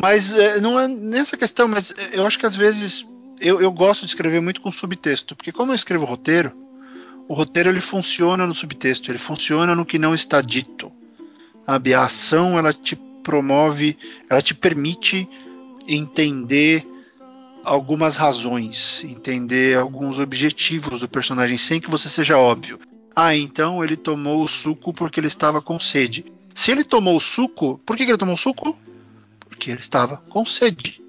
[0.00, 3.06] Mas é, não é nessa questão, mas eu acho que às vezes
[3.40, 6.52] eu, eu gosto de escrever muito com subtexto, porque como eu escrevo roteiro,
[7.28, 10.90] o roteiro ele funciona no subtexto, ele funciona no que não está dito.
[11.66, 11.94] Sabe?
[11.94, 13.96] A ação ela te promove,
[14.28, 15.28] ela te permite
[15.86, 16.86] entender
[17.64, 22.78] algumas razões, entender alguns objetivos do personagem sem que você seja óbvio.
[23.14, 26.24] Ah, então ele tomou o suco porque ele estava com sede.
[26.54, 28.76] Se ele tomou o suco, por que, que ele tomou o suco?
[29.48, 31.00] Porque ele estava com sede.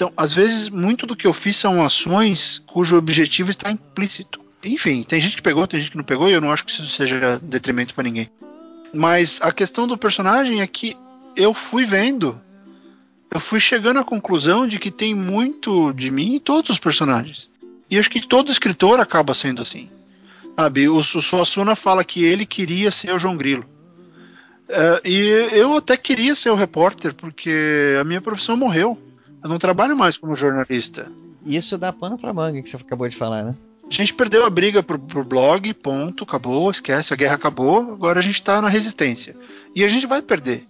[0.00, 4.40] Então, às vezes, muito do que eu fiz são ações cujo objetivo está implícito.
[4.64, 6.72] Enfim, tem gente que pegou, tem gente que não pegou, e eu não acho que
[6.72, 8.30] isso seja detrimento para ninguém.
[8.92, 10.96] Mas a questão do personagem é que
[11.36, 12.40] eu fui vendo,
[13.30, 17.48] eu fui chegando à conclusão de que tem muito de mim em todos os personagens.
[17.88, 19.88] E acho que todo escritor acaba sendo assim.
[20.56, 23.64] Sabe, o, o Suassuna fala que ele queria ser o João Grilo.
[24.68, 28.96] Uh, e eu até queria ser o repórter, porque a minha profissão morreu.
[29.42, 31.10] Eu não trabalho mais como jornalista.
[31.44, 33.54] Isso dá pano pra manga que você acabou de falar, né?
[33.90, 38.20] A gente perdeu a briga pro, pro blog, ponto, acabou, esquece, a guerra acabou, agora
[38.20, 39.34] a gente tá na resistência.
[39.74, 40.64] E a gente vai perder.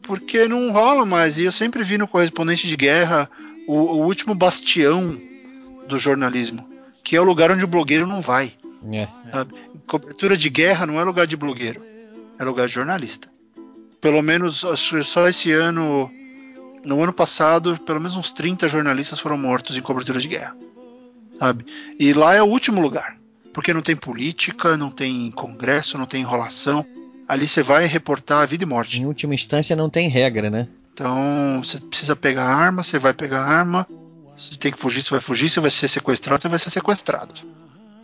[0.00, 1.38] Porque não rola mais.
[1.38, 3.28] E eu sempre vi no correspondente de guerra
[3.66, 5.20] o, o último bastião
[5.86, 6.66] do jornalismo,
[7.04, 8.54] que é o lugar onde o blogueiro não vai.
[8.90, 9.06] É.
[9.86, 11.82] Cobertura de guerra não é lugar de blogueiro,
[12.38, 13.28] é lugar de jornalista.
[14.00, 14.64] Pelo menos
[15.04, 16.10] só esse ano,
[16.82, 20.56] no ano passado, pelo menos uns 30 jornalistas foram mortos em cobertura de guerra
[21.38, 21.64] sabe?
[21.98, 23.18] E lá é o último lugar
[23.58, 26.86] porque não tem política, não tem congresso, não tem enrolação.
[27.26, 29.00] Ali você vai reportar a vida e morte.
[29.00, 30.68] Em última instância, não tem regra, né?
[30.94, 33.84] Então, você precisa pegar arma, você vai pegar arma.
[34.38, 35.48] Se tem que fugir, você vai fugir.
[35.48, 37.34] Se vai ser sequestrado, você vai ser sequestrado.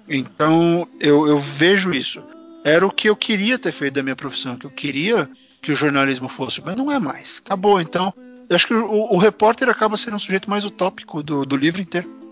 [0.09, 2.21] Então, eu, eu vejo isso.
[2.65, 5.29] Era o que eu queria ter feito da minha profissão, que eu queria
[5.63, 7.41] que o jornalismo fosse, mas não é mais.
[7.45, 7.81] Acabou.
[7.81, 8.13] Então,
[8.49, 11.81] eu acho que o, o repórter acaba sendo um sujeito mais utópico do, do livro
[11.81, 12.24] inteiro.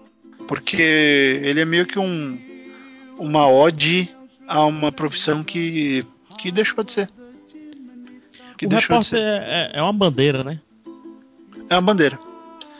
[0.47, 2.39] Porque ele é meio que um,
[3.19, 4.09] uma ode
[4.47, 6.05] a uma profissão que,
[6.39, 7.11] que deixou de ser.
[8.59, 9.21] Que o deixou de ser.
[9.21, 10.61] É, é uma bandeira, né?
[11.71, 12.19] É uma bandeira.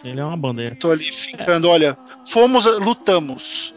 [0.05, 0.75] Ele é uma bandeira.
[0.75, 1.71] Tô ali ficando, é.
[1.71, 3.73] olha, fomos, lutamos.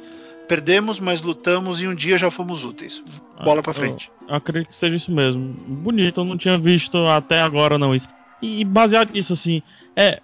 [0.47, 3.03] Perdemos, mas lutamos e um dia já fomos úteis.
[3.43, 4.11] Bola ah, pra frente.
[4.21, 5.41] Eu, eu acredito que seja isso mesmo.
[5.41, 8.07] Bonito, eu não tinha visto até agora não isso.
[8.41, 9.61] E baseado nisso, assim,
[9.95, 10.21] é.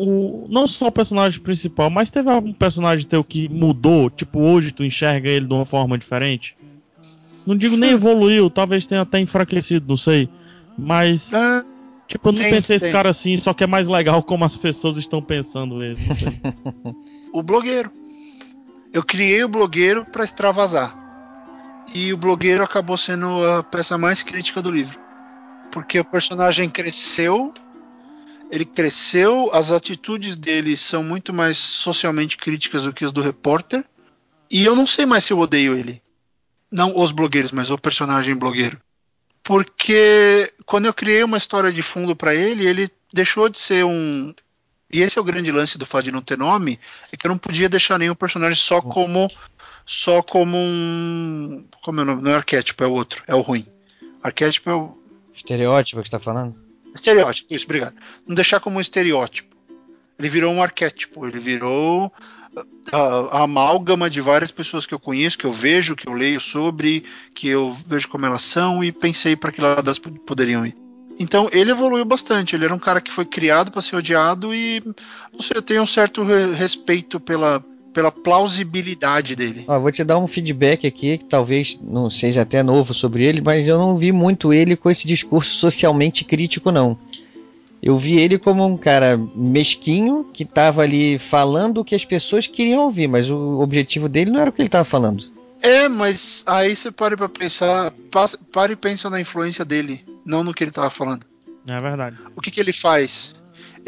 [0.00, 4.08] O, não só o personagem principal, mas teve algum personagem teu que mudou?
[4.08, 6.56] Tipo, hoje tu enxerga ele de uma forma diferente?
[7.44, 10.28] Não digo nem evoluiu, talvez tenha até enfraquecido, não sei.
[10.78, 11.34] Mas.
[11.34, 11.64] Ah,
[12.06, 12.86] tipo, eu não tem, pensei tem.
[12.86, 15.98] esse cara assim, só que é mais legal como as pessoas estão pensando ele.
[17.32, 17.90] o blogueiro.
[18.92, 20.94] Eu criei o blogueiro para extravasar.
[21.94, 24.98] E o blogueiro acabou sendo a peça mais crítica do livro.
[25.70, 27.52] Porque o personagem cresceu,
[28.50, 33.84] ele cresceu, as atitudes dele são muito mais socialmente críticas do que as do repórter.
[34.50, 36.02] E eu não sei mais se eu odeio ele.
[36.70, 38.80] Não os blogueiros, mas o personagem blogueiro.
[39.42, 44.34] Porque quando eu criei uma história de fundo para ele, ele deixou de ser um,
[44.90, 46.80] e esse é o grande lance do fato de não ter nome,
[47.12, 49.30] é que eu não podia deixar nenhum personagem só como
[49.84, 52.22] só como um como é o nome?
[52.22, 53.66] Não é arquétipo, é o outro, é o ruim.
[54.22, 54.98] Arquétipo é o
[55.34, 56.67] estereótipo que está falando?
[56.94, 57.94] Estereótipo, isso, obrigado.
[58.26, 59.56] Não deixar como um estereótipo.
[60.18, 62.12] Ele virou um arquétipo, ele virou
[62.92, 66.40] a, a, amálgama de várias pessoas que eu conheço, que eu vejo, que eu leio
[66.40, 67.04] sobre,
[67.34, 70.76] que eu vejo como elas são e pensei para que lado elas poderiam ir.
[71.18, 72.54] Então ele evoluiu bastante.
[72.54, 74.82] Ele era um cara que foi criado para ser odiado e
[75.32, 79.64] não sei, eu tenho um certo respeito pela, pela plausibilidade dele.
[79.66, 83.40] Ó, vou te dar um feedback aqui que talvez não seja até novo sobre ele,
[83.40, 86.98] mas eu não vi muito ele com esse discurso socialmente crítico não.
[87.82, 92.46] Eu vi ele como um cara mesquinho que estava ali falando o que as pessoas
[92.46, 95.24] queriam ouvir, mas o objetivo dele não era o que ele estava falando.
[95.62, 97.92] É, mas aí você pare pra pensar,
[98.52, 101.24] pare e pensa na influência dele, não no que ele tava falando.
[101.68, 102.16] É verdade.
[102.34, 103.34] O que, que ele faz?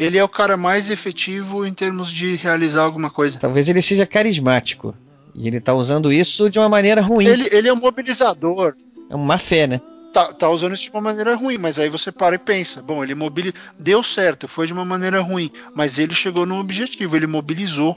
[0.01, 3.37] Ele é o cara mais efetivo em termos de realizar alguma coisa.
[3.37, 4.95] Talvez ele seja carismático.
[5.35, 7.27] E ele tá usando isso de uma maneira ruim.
[7.27, 8.73] Ele, ele é um mobilizador.
[9.11, 9.79] É uma fé, né?
[10.11, 13.03] Tá, tá, usando isso de uma maneira ruim, mas aí você para e pensa, bom,
[13.03, 17.27] ele mobilizou, deu certo, foi de uma maneira ruim, mas ele chegou no objetivo, ele
[17.27, 17.95] mobilizou.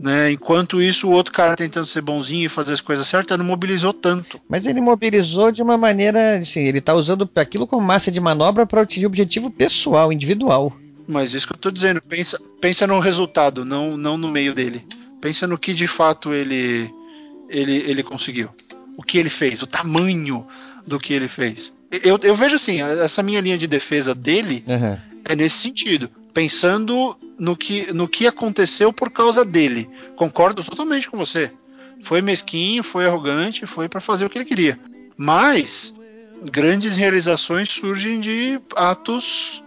[0.00, 0.32] Né?
[0.32, 3.92] Enquanto isso, o outro cara tentando ser bonzinho e fazer as coisas certas não mobilizou
[3.92, 4.40] tanto.
[4.48, 8.64] Mas ele mobilizou de uma maneira, assim, ele está usando aquilo como massa de manobra
[8.64, 10.72] para atingir objetivo pessoal, individual.
[11.06, 14.86] Mas isso que eu estou dizendo, pensa, pensa no resultado, não, não no meio dele.
[15.20, 16.92] Pensa no que de fato ele,
[17.48, 18.48] ele, ele conseguiu.
[18.96, 20.46] O que ele fez, o tamanho
[20.86, 21.72] do que ele fez.
[21.90, 24.98] Eu, eu vejo assim, essa minha linha de defesa dele uhum.
[25.24, 29.88] é nesse sentido pensando no que, no que aconteceu por causa dele.
[30.16, 31.50] Concordo totalmente com você.
[32.02, 34.78] Foi mesquinho, foi arrogante, foi para fazer o que ele queria.
[35.16, 35.94] Mas
[36.50, 39.62] grandes realizações surgem de atos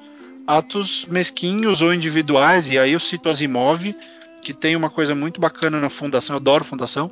[0.48, 3.96] atos mesquinhos ou individuais, e aí eu cito Asimov,
[4.42, 7.12] que tem uma coisa muito bacana na Fundação, eu adoro Fundação.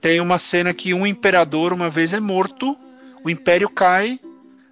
[0.00, 2.76] Tem uma cena que um imperador uma vez é morto,
[3.22, 4.18] o império cai,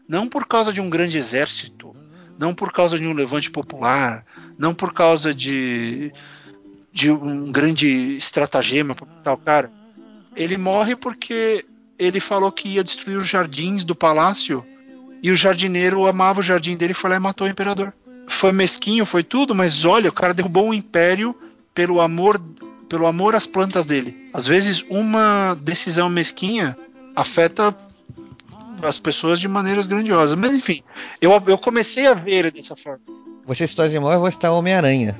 [0.08, 1.94] não por causa de um grande exército,
[2.38, 4.24] não por causa de um levante popular,
[4.56, 6.12] não por causa de,
[6.92, 9.70] de um grande estratagema tal cara.
[10.34, 11.64] Ele morre porque
[11.98, 14.64] ele falou que ia destruir os jardins do palácio
[15.22, 17.92] e o jardineiro amava o jardim dele e foi lá e matou o imperador.
[18.26, 21.34] Foi mesquinho, foi tudo, mas olha, o cara derrubou um império
[21.74, 22.40] pelo amor
[22.88, 24.14] pelo amor às plantas dele.
[24.32, 26.76] Às vezes uma decisão mesquinha
[27.14, 27.76] afeta
[28.82, 30.38] as pessoas de maneiras grandiosas.
[30.38, 30.82] Mas enfim,
[31.20, 33.00] eu, eu comecei a ver ele dessa forma.
[33.46, 35.18] Você citou Asimov, eu vou citar Homem-Aranha.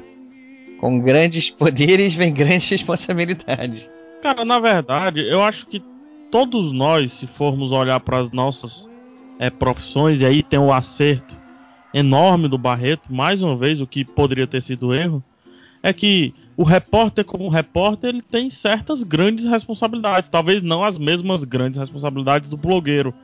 [0.81, 3.89] Com grandes poderes vem grandes responsabilidades.
[4.23, 5.83] Cara, na verdade, eu acho que
[6.31, 8.89] todos nós, se formos olhar para as nossas
[9.39, 11.37] é, profissões, e aí tem o acerto
[11.93, 15.23] enorme do Barreto, mais uma vez, o que poderia ter sido erro,
[15.83, 20.29] é que o repórter, como repórter, ele tem certas grandes responsabilidades.
[20.29, 23.15] Talvez não as mesmas grandes responsabilidades do blogueiro,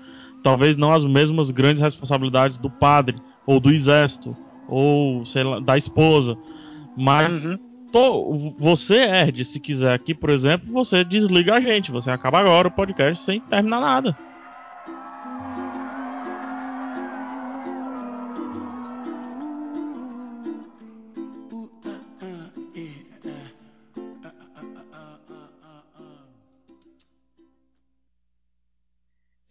[0.42, 4.36] talvez não as mesmas grandes responsabilidades do padre, ou do exército,
[4.68, 6.38] ou sei lá, da esposa,
[6.96, 8.54] mas uhum.
[8.58, 11.90] você, Erd, se quiser aqui, por exemplo, você desliga a gente.
[11.90, 14.16] Você acaba agora o podcast sem terminar nada.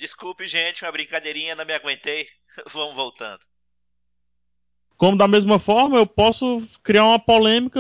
[0.04, 2.28] Desculpe, gente, uma brincadeirinha, não me aguentei.
[2.74, 3.40] Vamos voltando.
[4.98, 7.80] Como da mesma forma, eu posso criar uma polêmica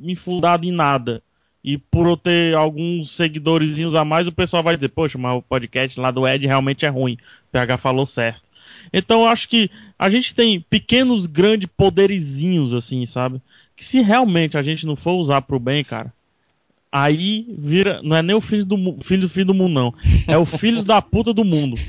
[0.00, 1.22] infundada em nada.
[1.62, 5.42] E por eu ter alguns seguidores a mais, o pessoal vai dizer, poxa, mas o
[5.42, 7.18] podcast lá do Ed realmente é ruim.
[7.48, 8.44] O PH falou certo.
[8.90, 13.42] Então eu acho que a gente tem pequenos, grandes poderizinhos, assim, sabe?
[13.76, 16.14] Que se realmente a gente não for usar pro bem, cara,
[16.92, 18.00] aí vira.
[18.02, 19.94] Não é nem o filho do filho do filho do mundo, não.
[20.28, 21.76] É o filho da puta do mundo.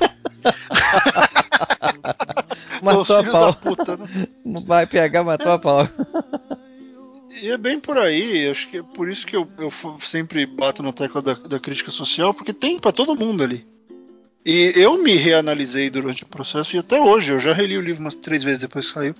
[2.82, 3.54] matou a pau.
[3.54, 4.06] Puta, né?
[4.66, 5.88] Vai pegar, matou a pau.
[7.40, 10.82] E é bem por aí, acho que é por isso que eu, eu sempre bato
[10.82, 13.66] na tecla da, da crítica social, porque tem para todo mundo ali.
[14.46, 18.02] E eu me reanalisei durante o processo e até hoje, eu já reli o livro
[18.02, 19.14] umas três vezes depois que saiu.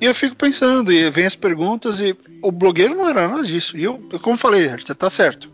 [0.00, 3.76] E eu fico pensando, e vem as perguntas, e o blogueiro não era nada disso.
[3.76, 5.50] E eu, como falei, você tá certo.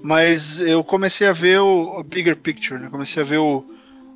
[0.00, 2.88] Mas eu comecei a ver o, bigger picture, né?
[2.88, 3.64] Comecei a ver o,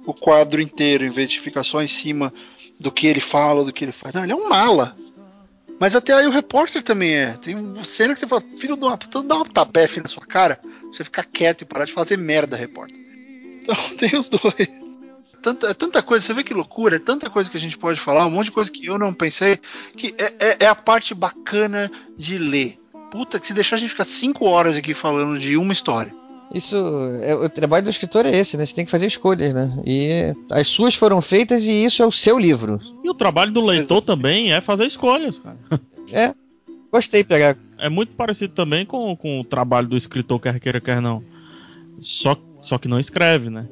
[0.04, 2.32] o quadro inteiro, em vez de ficar só em cima
[2.78, 4.14] do que ele fala, do que ele faz.
[4.14, 4.96] Não, ele é um mala.
[5.80, 7.32] Mas até aí o repórter também é.
[7.32, 10.60] Tem cena que você fala, filho uma puta, dá uma tabefe na sua cara,
[10.92, 12.96] você ficar quieto e parar de fazer merda, repórter.
[13.62, 14.85] Então tem os dois.
[15.46, 18.00] Tanta, é tanta coisa, você vê que loucura, é tanta coisa que a gente pode
[18.00, 19.60] falar, um monte de coisa que eu não pensei,
[19.96, 22.76] que é, é, é a parte bacana de ler.
[23.12, 26.12] Puta, que se deixar a gente ficar cinco horas aqui falando de uma história.
[26.52, 26.76] Isso,
[27.22, 28.66] é, o trabalho do escritor é esse, né?
[28.66, 29.80] Você tem que fazer escolhas, né?
[29.86, 32.80] E as suas foram feitas e isso é o seu livro.
[33.04, 35.58] E o trabalho do leitor também é fazer escolhas, cara.
[36.10, 36.34] É.
[36.90, 37.56] Gostei de pegar.
[37.78, 41.22] É muito parecido também com, com o trabalho do escritor, quer queira, quer não.
[42.00, 43.68] Só, só que não escreve, né?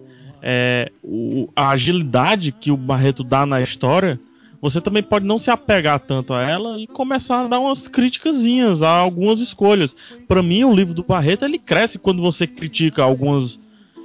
[0.47, 4.21] É, o, a agilidade que o Barreto dá na história
[4.65, 8.81] você também pode não se apegar tanto a ela e começar a dar umas críticasinhas
[8.81, 9.95] a algumas escolhas.
[10.27, 13.61] Para mim, o livro do Barreto ele cresce quando você critica algumas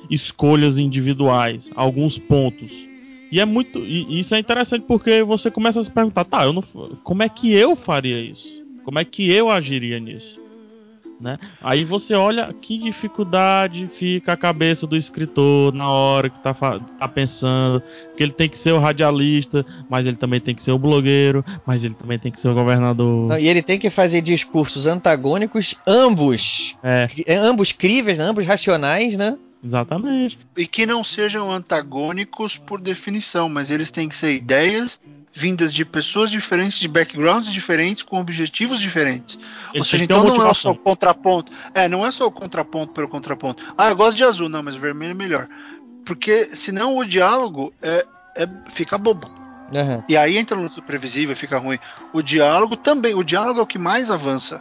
[0.10, 2.74] escolhas individuais, alguns pontos.
[3.32, 6.52] E é muito, e isso é interessante porque você começa a se perguntar, tá, eu
[6.52, 6.62] não,
[7.06, 8.50] como é que eu faria isso?
[8.84, 10.39] Como é que eu agiria nisso?
[11.20, 11.38] Né?
[11.62, 17.08] Aí você olha que dificuldade fica a cabeça do escritor na hora que tá, tá
[17.10, 17.84] pensando
[18.16, 21.44] que ele tem que ser o radialista, mas ele também tem que ser o blogueiro,
[21.66, 23.28] mas ele também tem que ser o governador.
[23.28, 27.10] Não, e ele tem que fazer discursos antagônicos, ambos, é.
[27.26, 28.24] é ambos críveis, né?
[28.24, 29.38] ambos racionais, né?
[29.62, 30.40] Exatamente.
[30.56, 34.98] E que não sejam antagônicos por definição, mas eles têm que ser ideias
[35.34, 39.38] vindas de pessoas diferentes, de backgrounds diferentes, com objetivos diferentes.
[39.76, 41.52] Ou seja, então não é só o contraponto.
[41.74, 43.64] É, não é só o contraponto pelo contraponto.
[43.78, 45.48] Ah, eu gosto de azul, não, mas vermelho é melhor.
[46.06, 49.30] Porque senão o diálogo é, é fica bobo.
[49.72, 50.04] Uhum.
[50.10, 51.80] E aí entra no previsível, fica ruim.
[52.12, 54.60] O diálogo também, o diálogo é o que mais avança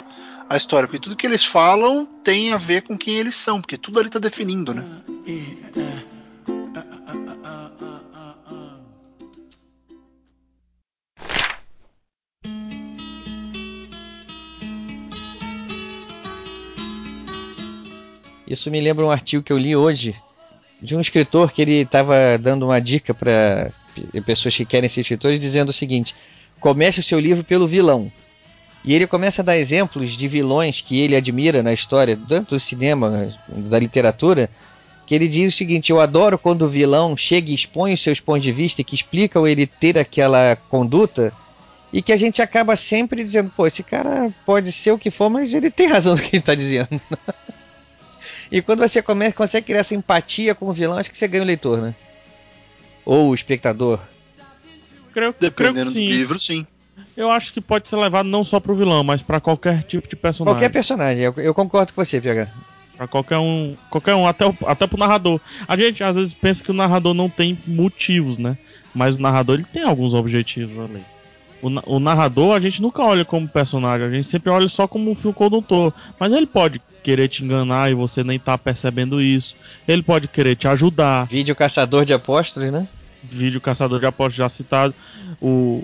[0.49, 3.77] a história, porque tudo que eles falam tem a ver com quem eles são, porque
[3.77, 4.85] tudo ali está definindo, né?
[18.49, 20.17] Isso me lembra um artigo que eu li hoje
[20.81, 23.71] de um escritor que ele estava dando uma dica para
[24.25, 26.15] pessoas que querem ser escritores, dizendo o seguinte:
[26.59, 28.11] comece o seu livro pelo vilão.
[28.85, 32.61] E ele começa a dar exemplos de vilões que ele admira na história, tanto do
[32.61, 34.49] cinema, da literatura,
[35.05, 38.19] que ele diz o seguinte: Eu adoro quando o vilão chega e expõe os seus
[38.19, 41.35] pontos de vista e que explica ele ter aquela conduta,
[41.93, 45.29] e que a gente acaba sempre dizendo, pô, esse cara pode ser o que for,
[45.29, 46.89] mas ele tem razão no que ele está dizendo.
[48.51, 51.43] E quando você começa, consegue criar essa empatia com o vilão, acho que você ganha
[51.43, 51.95] o leitor, né?
[53.05, 54.01] Ou o espectador.
[55.13, 56.09] Creio, Dependendo creio que sim.
[56.09, 56.67] do livro, sim.
[57.17, 60.17] Eu acho que pode ser levado não só pro vilão, mas para qualquer tipo de
[60.17, 60.55] personagem.
[60.55, 62.49] Qualquer personagem, eu, eu concordo com você, PH.
[62.97, 65.41] Pra qualquer um, qualquer um, até, o, até pro narrador.
[65.67, 68.59] A gente às vezes pensa que o narrador não tem motivos, né?
[68.95, 71.05] Mas o narrador ele tem alguns objetivos ali.
[71.61, 75.11] O, o narrador a gente nunca olha como personagem, a gente sempre olha só como
[75.11, 75.93] um fio condutor.
[76.19, 79.57] Mas ele pode querer te enganar e você nem tá percebendo isso.
[79.87, 81.27] Ele pode querer te ajudar.
[81.27, 82.87] Vídeo caçador de apóstolos, né?
[83.23, 84.95] Vídeo caçador de apóstolos já citado.
[85.41, 85.83] O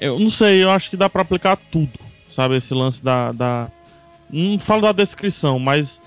[0.00, 1.98] eu não sei, eu acho que dá para aplicar tudo,
[2.34, 2.56] sabe?
[2.56, 3.68] Esse lance da, da
[4.30, 6.00] não falo da descrição, mas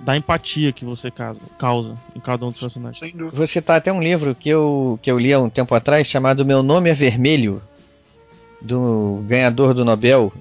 [0.00, 3.14] da empatia que você causa, causa em cada um dos personagens.
[3.32, 6.44] Você tá até um livro que eu, que eu li há um tempo atrás chamado
[6.44, 7.62] Meu Nome é Vermelho,
[8.64, 10.32] do ganhador do Nobel,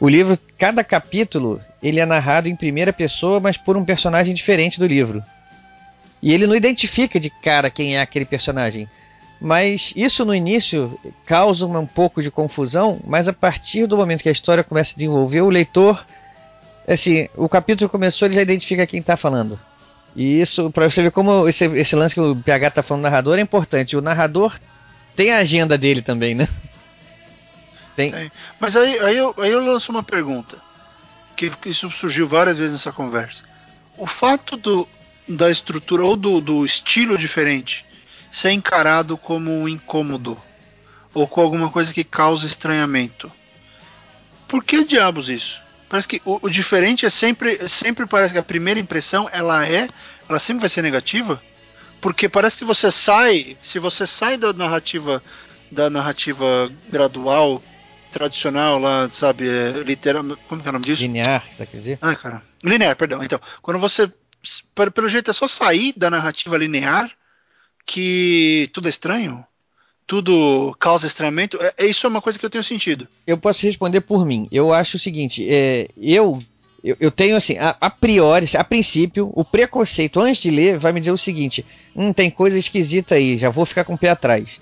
[0.00, 4.78] o livro, cada capítulo, ele é narrado em primeira pessoa, mas por um personagem diferente
[4.78, 5.22] do livro.
[6.22, 8.88] E ele não identifica de cara quem é aquele personagem.
[9.40, 14.28] Mas isso no início causa um pouco de confusão, mas a partir do momento que
[14.28, 16.04] a história começa a desenvolver, o leitor,
[16.86, 19.58] assim, o capítulo começou, ele já identifica quem está falando.
[20.14, 23.38] E isso, para você ver como esse, esse, lance que o PH está falando narrador
[23.38, 23.96] é importante.
[23.96, 24.58] O narrador
[25.16, 26.46] tem a agenda dele também, né?
[27.96, 28.30] Tem.
[28.58, 30.56] Mas aí, aí, eu, aí eu lanço uma pergunta,
[31.36, 33.42] que, que isso surgiu várias vezes nessa conversa.
[33.96, 34.88] O fato do,
[35.28, 37.84] da estrutura ou do, do estilo diferente
[38.30, 40.40] ser encarado como um incômodo
[41.12, 43.30] ou com alguma coisa que causa estranhamento.
[44.48, 45.60] Por que diabos isso?
[45.88, 49.88] Parece que o, o, diferente é sempre, sempre parece que a primeira impressão ela é,
[50.26, 51.42] ela sempre vai ser negativa,
[52.00, 55.22] porque parece que você sai, se você sai da narrativa
[55.70, 57.62] da narrativa gradual
[58.12, 61.02] tradicional lá, sabe, é, literal, como que é o nome disso?
[61.02, 61.98] Linear, você quer dizer?
[62.00, 62.42] Ah, cara.
[62.62, 63.22] Linear, perdão.
[63.22, 64.12] Então, quando você
[64.92, 67.10] pelo jeito é só sair da narrativa linear
[67.86, 69.44] que tudo é estranho,
[70.06, 71.58] tudo causa estranhamento.
[71.60, 73.08] É, é, isso é uma coisa que eu tenho sentido.
[73.26, 74.48] Eu posso responder por mim.
[74.50, 76.42] Eu acho o seguinte: é, eu,
[76.82, 80.92] eu, eu, tenho assim, a, a, priori, a princípio, o preconceito antes de ler vai
[80.92, 81.64] me dizer o seguinte:
[81.94, 84.60] hum, tem coisa esquisita aí, já vou ficar com o pé atrás.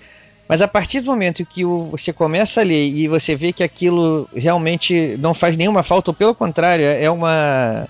[0.51, 4.27] Mas a partir do momento que você começa a ler e você vê que aquilo
[4.35, 7.87] realmente não faz nenhuma falta, ou pelo contrário, é uma,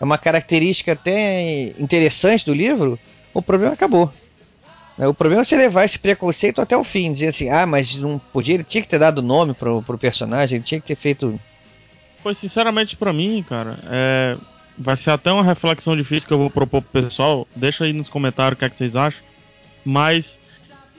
[0.00, 2.98] é uma característica até interessante do livro,
[3.34, 4.10] o problema acabou.
[4.96, 7.94] Né, o problema é você levar esse preconceito até o fim, dizer assim, ah, mas
[7.96, 10.96] não podia, ele tinha que ter dado nome pro, pro personagem, ele tinha que ter
[10.96, 11.38] feito.
[12.22, 14.34] Pois, sinceramente, para mim, cara, é...
[14.78, 17.46] vai ser até uma reflexão difícil que eu vou propor pro pessoal.
[17.54, 19.22] Deixa aí nos comentários o que, é que vocês acham.
[19.84, 20.38] Mas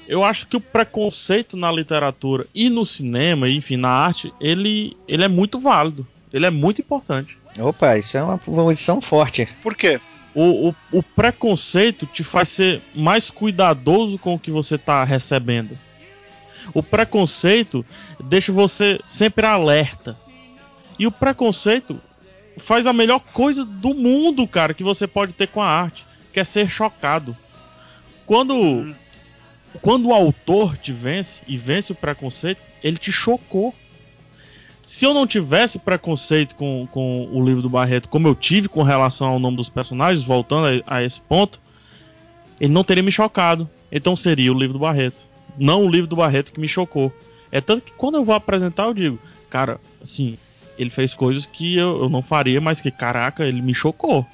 [0.09, 5.23] eu acho que o preconceito na literatura e no cinema, enfim, na arte, ele, ele
[5.23, 6.05] é muito válido.
[6.33, 7.37] Ele é muito importante.
[7.59, 9.47] Opa, isso é uma posição forte.
[9.61, 9.99] Por quê?
[10.33, 15.77] o, o, o, preconceito te faz ser mais cuidadoso com o que você está recebendo.
[16.73, 17.85] O preconceito
[18.23, 20.17] deixa você sempre alerta.
[20.97, 21.99] E o preconceito
[22.57, 26.39] faz a melhor coisa do mundo, cara, que você pode ter com a arte, que
[26.39, 27.35] é ser chocado.
[28.25, 28.95] Quando hum.
[29.81, 33.73] Quando o autor te vence e vence o preconceito, ele te chocou
[34.89, 38.81] se eu não tivesse preconceito com, com o livro do Barreto, como eu tive com
[38.81, 41.61] relação ao nome dos personagens, voltando a, a esse ponto,
[42.59, 43.69] ele não teria me chocado.
[43.91, 45.17] Então seria o livro do Barreto.
[45.59, 47.13] Não o livro do Barreto que me chocou.
[47.51, 50.39] É tanto que quando eu vou apresentar, eu digo, cara, assim,
[50.75, 54.25] ele fez coisas que eu, eu não faria, mas que, caraca, ele me chocou.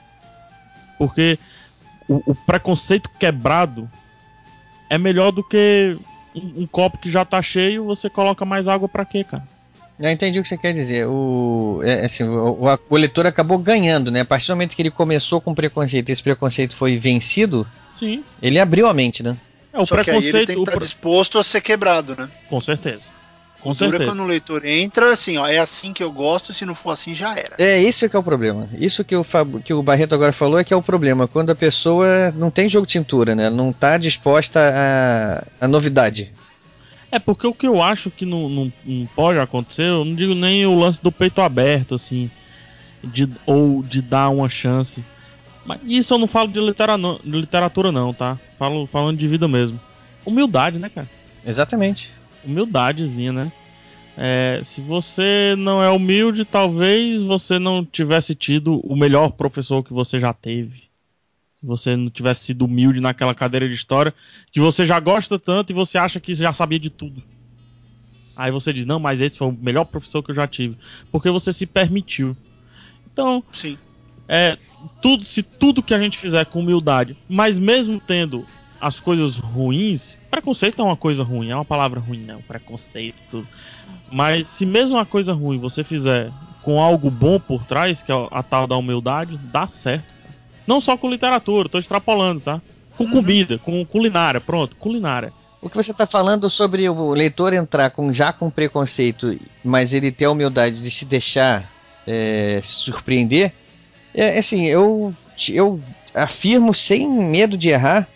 [0.97, 1.37] Porque
[2.07, 3.91] o, o preconceito quebrado
[4.89, 5.97] é melhor do que
[6.35, 9.43] um, um, copo que já tá cheio, você coloca mais água para quê, cara?
[9.97, 11.07] Eu entendi o que você quer dizer.
[11.07, 14.21] O, é, assim, o, o, o, leitor acabou ganhando, né?
[14.21, 17.65] A partir do momento que ele começou com preconceito e esse preconceito foi vencido,
[17.97, 18.23] Sim.
[18.41, 19.37] ele abriu a mente, né?
[19.71, 20.31] É, o Só preconceito.
[20.31, 22.29] Que aí ele tem que estar tá disposto a ser quebrado, né?
[22.49, 23.01] Com certeza.
[23.61, 24.05] Com certeza.
[24.05, 27.15] quando o leitor entra, assim, ó, é assim que eu gosto, se não for assim
[27.15, 27.55] já era.
[27.57, 28.69] É, isso que é o problema.
[28.77, 31.27] Isso que o, Fab, que o Barreto agora falou é que é o problema.
[31.27, 33.49] Quando a pessoa não tem jogo de cintura, né?
[33.49, 36.31] Não está disposta a, a novidade.
[37.11, 40.35] É porque o que eu acho que não, não, não, pode acontecer, eu não digo
[40.35, 42.29] nem o lance do peito aberto, assim,
[43.03, 45.03] de, ou de dar uma chance.
[45.65, 48.37] Mas isso eu não falo de, litera, de literatura, não, tá?
[48.59, 49.79] Falo falando de vida mesmo.
[50.25, 51.09] Humildade, né, cara?
[51.45, 52.11] Exatamente.
[52.45, 53.51] Humildadezinha, né?
[54.17, 59.91] É, se você não é humilde, talvez você não tivesse tido o melhor professor que
[59.91, 60.85] você já teve
[61.65, 64.13] você não tivesse sido humilde naquela cadeira de história,
[64.51, 67.23] que você já gosta tanto e você acha que já sabia de tudo.
[68.35, 70.77] Aí você diz, não, mas esse foi o melhor professor que eu já tive.
[71.11, 72.35] Porque você se permitiu.
[73.11, 73.77] Então, Sim.
[74.27, 74.57] É,
[75.01, 78.45] tudo, se tudo que a gente fizer com humildade, mas mesmo tendo
[78.79, 82.35] as coisas ruins, preconceito é uma coisa ruim, é uma palavra ruim, né?
[82.35, 83.47] O preconceito, tudo.
[84.11, 86.31] Mas se mesmo uma coisa ruim você fizer
[86.61, 90.13] com algo bom por trás, que é a tal da humildade, dá certo.
[90.65, 92.61] Não só com literatura, tô extrapolando, tá?
[92.97, 93.11] Com uhum.
[93.11, 95.31] comida, com culinária, pronto, culinária.
[95.61, 100.11] O que você está falando sobre o leitor entrar com, já com preconceito, mas ele
[100.11, 101.71] ter a humildade de se deixar
[102.05, 103.53] é, surpreender,
[104.13, 105.13] é assim, eu,
[105.49, 105.79] eu
[106.13, 108.07] afirmo sem medo de errar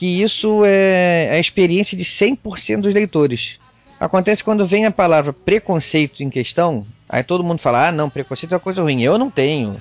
[0.00, 3.58] que isso é a experiência de 100% dos leitores.
[4.00, 8.52] Acontece quando vem a palavra preconceito em questão, aí todo mundo fala: ah, não, preconceito
[8.52, 9.02] é uma coisa ruim.
[9.02, 9.76] Eu não tenho.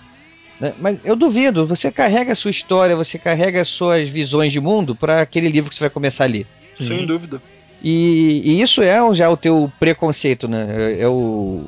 [0.60, 0.74] Né?
[0.78, 4.94] Mas eu duvido, você carrega a sua história, você carrega as suas visões de mundo
[4.94, 6.46] para aquele livro que você vai começar a ler.
[6.78, 7.42] Sem dúvida.
[7.82, 10.68] E, e, isso é já o teu preconceito, né?
[10.70, 11.64] É, é o,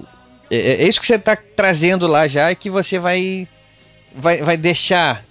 [0.49, 3.48] é, é isso que você está trazendo lá já, é que você vai,
[4.14, 5.23] vai, vai deixar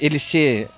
[0.00, 0.68] ele ser.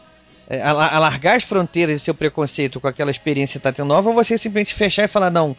[0.53, 4.15] É, alargar as fronteiras de seu preconceito com aquela experiência que tá tendo nova, ou
[4.17, 5.57] você simplesmente fechar e falar, não,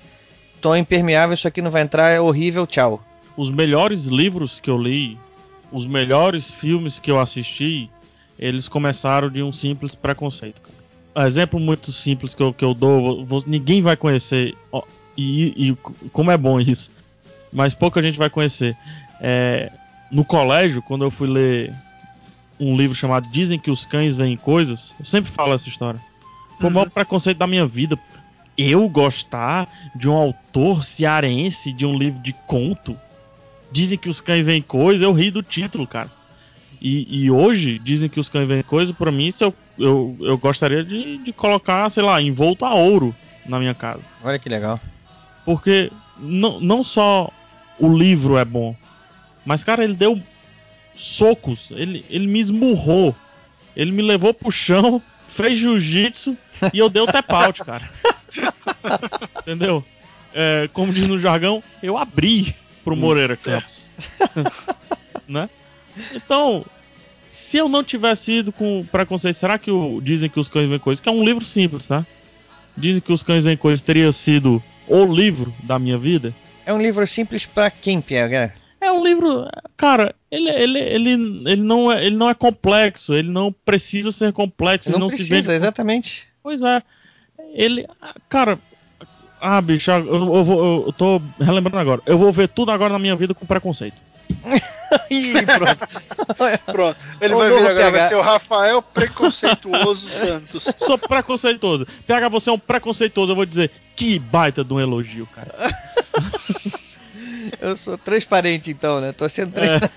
[0.59, 3.01] tô impermeável, isso aqui não vai entrar, é horrível, tchau.
[3.37, 5.17] Os melhores livros que eu li,
[5.71, 7.89] os melhores filmes que eu assisti,
[8.37, 10.61] eles começaram de um simples preconceito.
[11.15, 14.53] Exemplo muito simples que eu, que eu dou, ninguém vai conhecer,
[15.17, 15.77] e, e,
[16.11, 16.91] como é bom isso,
[17.49, 18.75] mas pouca gente vai conhecer.
[19.21, 19.71] É,
[20.11, 21.73] no colégio, quando eu fui ler
[22.61, 25.99] um livro chamado Dizem que os cães veem coisas, eu sempre falo essa história.
[26.59, 26.91] Foi o maior uhum.
[26.91, 27.97] preconceito da minha vida.
[28.57, 32.95] Eu gostar de um autor cearense de um livro de conto.
[33.71, 36.11] Dizem que os cães veem coisas, eu ri do título, cara.
[36.79, 40.37] E, e, hoje, dizem que os cães veem coisa, pra mim, isso eu, eu, eu
[40.37, 43.15] gostaria de, de colocar, sei lá, envolto a ouro
[43.45, 44.01] na minha casa.
[44.23, 44.79] Olha que legal.
[45.45, 47.31] Porque não, não só
[47.79, 48.75] o livro é bom,
[49.45, 50.21] mas, cara, ele deu
[50.95, 53.15] socos, ele, ele me esmurrou,
[53.75, 56.37] ele me levou pro chão, fez jiu-jitsu
[56.73, 57.89] e eu dei o tap out, cara.
[59.41, 59.83] Entendeu?
[60.33, 63.87] É, como diz no jargão, eu abri pro Moreira Campos.
[65.27, 65.49] né?
[66.13, 66.65] Então,
[67.27, 70.79] se eu não tivesse ido com preconceito, será que o Dizem que os cães vêm
[70.79, 72.05] coisas, que é um livro simples, tá?
[72.75, 76.33] Dizem que os cães vêm coisas teria sido o livro da minha vida?
[76.65, 78.51] É um livro simples para quem, Pierre?
[78.81, 79.47] É um livro,
[79.77, 81.11] cara, ele, ele, ele,
[81.45, 85.35] ele, não é, ele não é complexo, ele não precisa ser complexo, não, não precisa,
[85.35, 85.51] se vende...
[85.51, 86.25] exatamente.
[86.41, 86.81] Pois é.
[87.53, 87.87] Ele,
[88.27, 88.57] cara,
[89.39, 92.01] ah, bicho, eu, eu, vou, eu tô relembrando agora.
[92.05, 93.97] Eu vou ver tudo agora na minha vida com preconceito.
[95.09, 95.87] Ih, pronto.
[96.71, 96.97] pronto.
[97.19, 100.67] Ele vai vir agora, vai ser o Rafael Preconceituoso Santos.
[100.77, 101.87] Sou preconceituoso.
[102.07, 103.71] PH, você é um preconceituoso, eu vou dizer.
[103.95, 105.51] Que baita de um elogio, cara.
[107.59, 109.11] Eu sou transparente então, né?
[109.11, 109.79] Tô sendo é.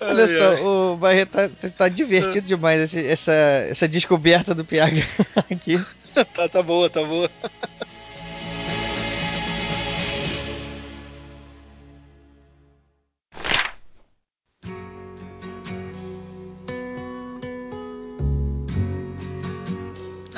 [0.00, 0.62] Olha ai, só, ai.
[0.62, 5.02] o Barreto tá, tá divertido demais esse, essa, essa descoberta do PH
[5.50, 5.84] aqui.
[6.34, 7.30] tá, tá boa, tá boa.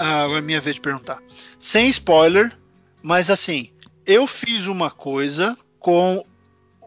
[0.01, 1.19] Ah, agora é minha vez de perguntar.
[1.59, 2.57] Sem spoiler,
[3.03, 3.71] mas assim,
[4.09, 6.25] eu fiz uma coisa com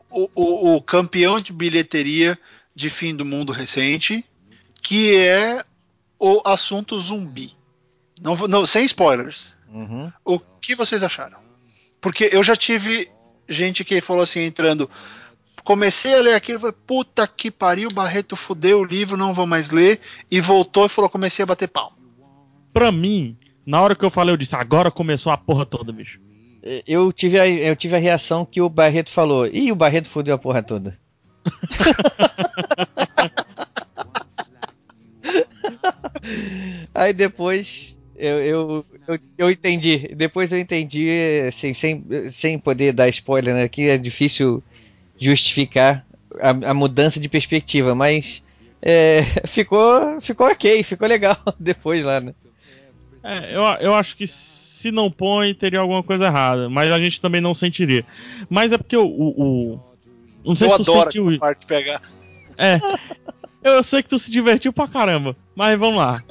[0.09, 2.37] o, o, o, campeão de bilheteria
[2.75, 4.25] de fim do mundo recente,
[4.81, 5.63] que é
[6.19, 7.53] o assunto zumbi.
[8.19, 9.53] Não, não sem spoilers.
[9.71, 10.11] Uhum.
[10.25, 11.37] O que vocês acharam?
[12.01, 13.07] Porque eu já tive
[13.47, 14.89] gente que falou assim, entrando.
[15.63, 19.69] Comecei a ler aquilo, falei, puta que pariu, Barreto fudeu o livro, não vou mais
[19.69, 19.99] ler.
[20.29, 21.93] E voltou e falou, comecei a bater pau.
[22.73, 26.19] Pra mim, na hora que eu falei, eu disse, agora começou a porra toda, bicho
[26.87, 29.47] eu tive, a, eu tive a reação que o Barreto falou.
[29.47, 30.95] Ih, o Barreto fudeu a porra toda.
[36.93, 40.13] Aí depois eu, eu, eu, eu, entendi.
[40.15, 41.09] Depois eu entendi,
[41.47, 43.67] assim, sem, sem poder dar spoiler, né?
[43.67, 44.63] Que é difícil
[45.19, 46.05] justificar
[46.39, 48.43] a, a mudança de perspectiva, mas
[48.81, 52.35] é, ficou, ficou ok, ficou legal depois lá, né?
[53.23, 54.27] É, eu, eu acho que
[54.81, 56.69] se não põe, teria alguma coisa errada.
[56.69, 58.03] Mas a gente também não sentiria.
[58.49, 59.05] Mas é porque o.
[59.05, 59.79] o, o
[60.43, 61.39] não sei eu se tu sentiu.
[61.39, 62.01] Parte pegar.
[62.57, 62.77] É.
[63.63, 65.35] Eu sei que tu se divertiu pra caramba.
[65.55, 66.23] Mas vamos lá.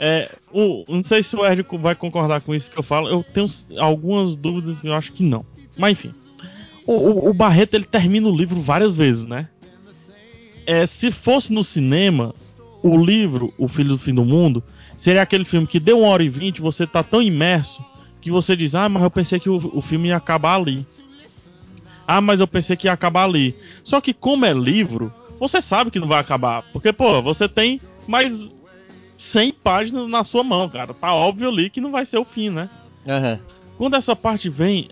[0.00, 3.08] É, o, não sei se o Ed vai concordar com isso que eu falo.
[3.08, 3.46] Eu tenho
[3.78, 5.44] algumas dúvidas, eu acho que não.
[5.78, 6.14] Mas enfim.
[6.86, 9.48] O, o, o Barreto ele termina o livro várias vezes, né?
[10.66, 12.34] É, se fosse no cinema,
[12.82, 14.62] o livro O Filho do Fim do Mundo
[15.02, 17.84] seria aquele filme que deu uma hora e vinte, você tá tão imerso
[18.20, 20.86] que você diz, ah, mas eu pensei que o, o filme ia acabar ali.
[22.06, 23.52] Ah, mas eu pensei que ia acabar ali.
[23.82, 26.62] Só que como é livro, você sabe que não vai acabar.
[26.72, 28.32] Porque, pô, você tem mais
[29.18, 30.94] 100 páginas na sua mão, cara.
[30.94, 32.70] Tá óbvio ali que não vai ser o fim, né?
[33.04, 33.38] Uhum.
[33.76, 34.88] Quando essa parte vem,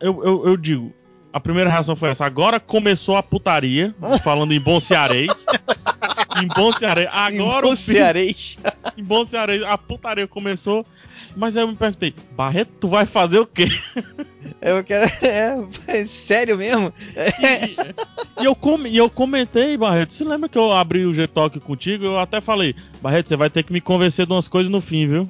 [0.00, 0.90] eu, eu, eu, digo,
[1.30, 2.24] a primeira reação foi essa.
[2.24, 5.44] Agora começou a putaria, falando em bom cearês.
[6.36, 7.08] em bom cearês.
[7.12, 8.58] Agora em bom cearês.
[8.96, 9.62] em bom cearês.
[9.62, 10.86] A putaria começou.
[11.36, 13.68] Mas aí eu me perguntei, Barreto, tu vai fazer o quê?
[14.60, 15.10] Eu quero.
[15.86, 16.92] É, sério mesmo?
[17.16, 21.58] E, e, eu com, e eu comentei, Barreto, você lembra que eu abri o G-Talk
[21.60, 22.04] contigo?
[22.04, 25.06] Eu até falei, Barreto, você vai ter que me convencer de umas coisas no fim,
[25.06, 25.28] viu?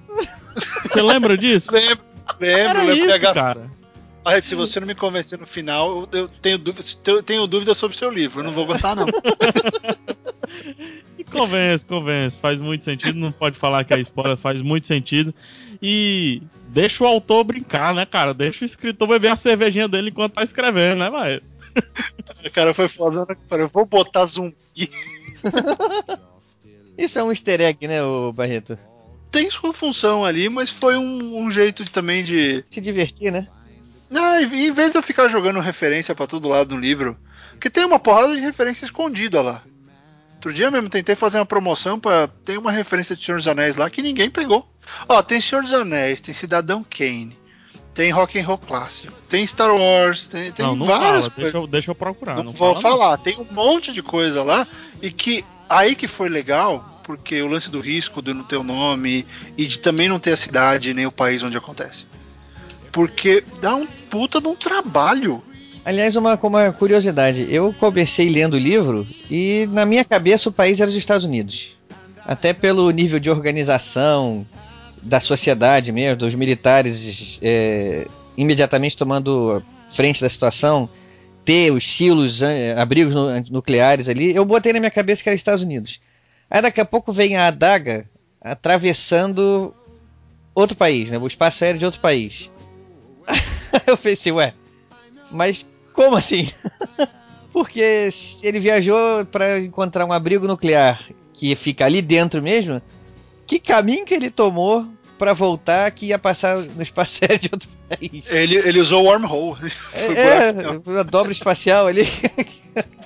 [0.84, 1.72] Você lembra disso?
[1.72, 2.04] Lembro,
[2.40, 3.70] lembro, Era lembro isso, cara.
[4.22, 7.96] Barreto, se você não me convencer no final, eu tenho dúvida, eu tenho dúvida sobre
[7.96, 8.40] o seu livro.
[8.40, 9.06] Eu não vou gostar, não.
[11.18, 12.38] E convence, convence.
[12.38, 13.18] Faz muito sentido.
[13.18, 15.34] Não pode falar que é spoiler, faz muito sentido.
[15.82, 18.34] E deixa o autor brincar, né, cara?
[18.34, 21.40] Deixa o escritor beber a cervejinha dele enquanto tá escrevendo, né, vai?
[22.44, 23.36] O cara foi foda, né?
[23.50, 24.54] Eu vou botar zumbi.
[26.96, 28.78] Isso é um easter egg, né, o Barreto?
[29.30, 32.64] Tem sua função ali, mas foi um, um jeito de, também de.
[32.70, 33.46] Se divertir, né?
[34.10, 37.16] Não, em vez de eu ficar jogando referência para todo lado no livro,
[37.60, 39.62] que tem uma porrada de referência escondida lá.
[40.34, 43.76] Outro dia mesmo tentei fazer uma promoção para tem uma referência de Senhor dos Anéis
[43.76, 44.66] lá que ninguém pegou.
[45.06, 47.36] Ó, tem Senhor dos Anéis, tem Cidadão Kane,
[47.94, 51.56] tem Rock and Roll Clássico, tem Star Wars, tem, tem não, não várias fala, deixa,
[51.58, 52.36] eu, deixa eu procurar.
[52.36, 54.66] Não, Não, vou fala, falar, tem um monte de coisa lá
[55.02, 58.64] e que aí que foi legal, porque o lance do risco de não ter o
[58.64, 59.26] nome
[59.58, 62.06] e de também não ter a cidade nem o país onde acontece.
[62.90, 65.42] Porque dá um puta de um trabalho.
[65.84, 70.78] Aliás, uma, uma curiosidade, eu comecei lendo o livro e na minha cabeça o país
[70.80, 71.72] era os Estados Unidos.
[72.26, 74.46] Até pelo nível de organização
[75.02, 78.06] da sociedade mesmo, dos militares é,
[78.36, 79.62] imediatamente tomando
[79.92, 80.88] frente da situação,
[81.44, 82.42] ter os silos,
[82.76, 85.98] abrigos nu- nucleares ali, eu botei na minha cabeça que era Estados Unidos.
[86.50, 88.04] Aí daqui a pouco vem a adaga
[88.42, 89.74] atravessando
[90.54, 92.50] outro país, né, o espaço aéreo de outro país.
[93.90, 94.54] Eu pensei, ué,
[95.30, 96.50] mas como assim?
[97.52, 98.08] Porque
[98.42, 101.04] ele viajou para encontrar um abrigo nuclear
[101.34, 102.80] que fica ali dentro mesmo,
[103.46, 104.86] que caminho que ele tomou
[105.18, 108.22] para voltar que ia passar no espaço aéreo de outro país?
[108.26, 109.72] Ele, ele usou o wormhole.
[109.92, 110.90] É, buraco.
[110.90, 112.06] uma dobra espacial ali.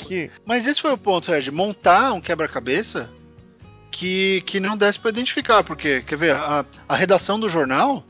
[0.00, 1.50] que, Mas esse foi o ponto, Ed.
[1.50, 3.10] Montar um quebra-cabeça
[3.90, 5.64] que, que não desse pra identificar.
[5.64, 8.04] Porque, quer ver, a, a redação do jornal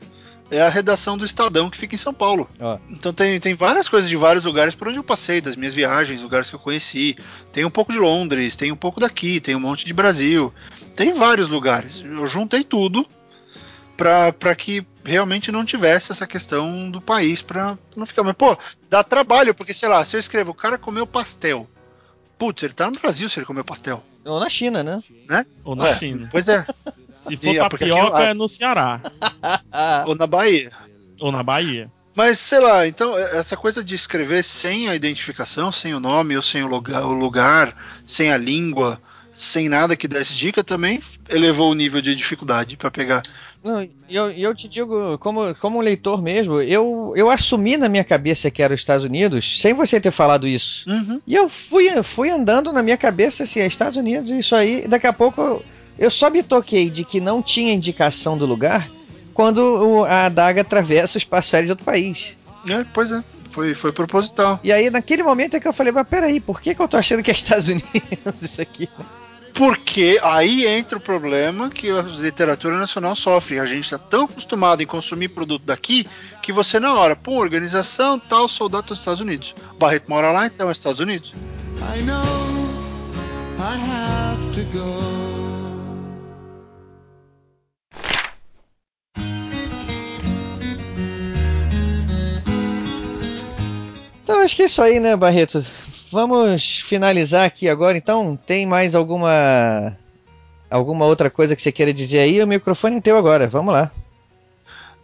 [0.51, 2.49] é a redação do Estadão que fica em São Paulo.
[2.59, 5.73] ó, Então tem, tem várias coisas de vários lugares por onde eu passei, das minhas
[5.73, 7.17] viagens, lugares que eu conheci.
[7.51, 10.53] Tem um pouco de Londres, tem um pouco daqui, tem um monte de Brasil.
[10.95, 11.99] Tem vários lugares.
[12.03, 13.05] Eu juntei tudo
[13.97, 18.23] pra, pra que realmente não tivesse essa questão do país pra não ficar.
[18.23, 18.57] Mas, pô,
[18.89, 21.67] dá trabalho, porque sei lá, se eu escrevo, o cara comeu pastel.
[22.37, 24.99] Putz, ele tá no Brasil se ele comeu pastel, ou na China, né?
[25.29, 25.45] né?
[25.63, 26.27] Ou na Ué, China.
[26.29, 26.65] Pois é.
[27.27, 29.01] Se for E, ah, tapioca, aqui- é no Ceará.
[30.05, 30.71] Ou na Bahia.
[31.19, 31.91] Ou na Bahia.
[32.15, 36.35] Mas sei lá, então é- essa coisa de escrever sem a identificação, sem o nome
[36.35, 37.75] ou sem o lugar, o lugar,
[38.05, 38.99] sem a língua,
[39.33, 43.21] sem nada que desse dica também elevou o nível de dificuldade pra pegar.
[43.61, 48.03] Não, e eu, eu te digo, como, como leitor mesmo, eu, eu assumi na minha
[48.03, 50.87] cabeça que era os Estados Unidos, sem você ter falado isso.
[50.89, 51.19] Uhum.
[51.25, 54.83] E eu fui, fui andando na minha cabeça assim, é Estados Unidos, isso aí.
[54.85, 55.65] e Daqui a pouco
[55.97, 58.89] eu, só me toquei de que não tinha indicação do lugar
[59.33, 62.33] quando o- a adaga atravessa o espaço aéreo de outro país.
[62.69, 64.59] É, pois é, foi, foi proposital.
[64.63, 66.97] E aí, naquele momento é que eu falei, mas peraí, por que, que eu tô
[66.97, 68.89] achando que é Estados Unidos isso aqui?
[69.53, 73.57] Porque aí entra o problema que a literatura nacional sofre.
[73.57, 76.05] A gente está tão acostumado em consumir produto daqui
[76.41, 79.55] que você na hora, pô, organização tal, soldado dos Estados Unidos.
[79.79, 81.31] Barreto mora lá, então é Estados Unidos.
[81.77, 82.15] I know
[83.57, 85.44] I have to go.
[94.25, 95.63] Então acho que é isso aí, né, Barreto?
[96.11, 97.95] Vamos finalizar aqui agora.
[97.95, 99.95] Então, tem mais alguma
[100.67, 102.41] alguma outra coisa que você queira dizer aí?
[102.41, 103.47] O microfone é teu agora.
[103.47, 103.91] Vamos lá.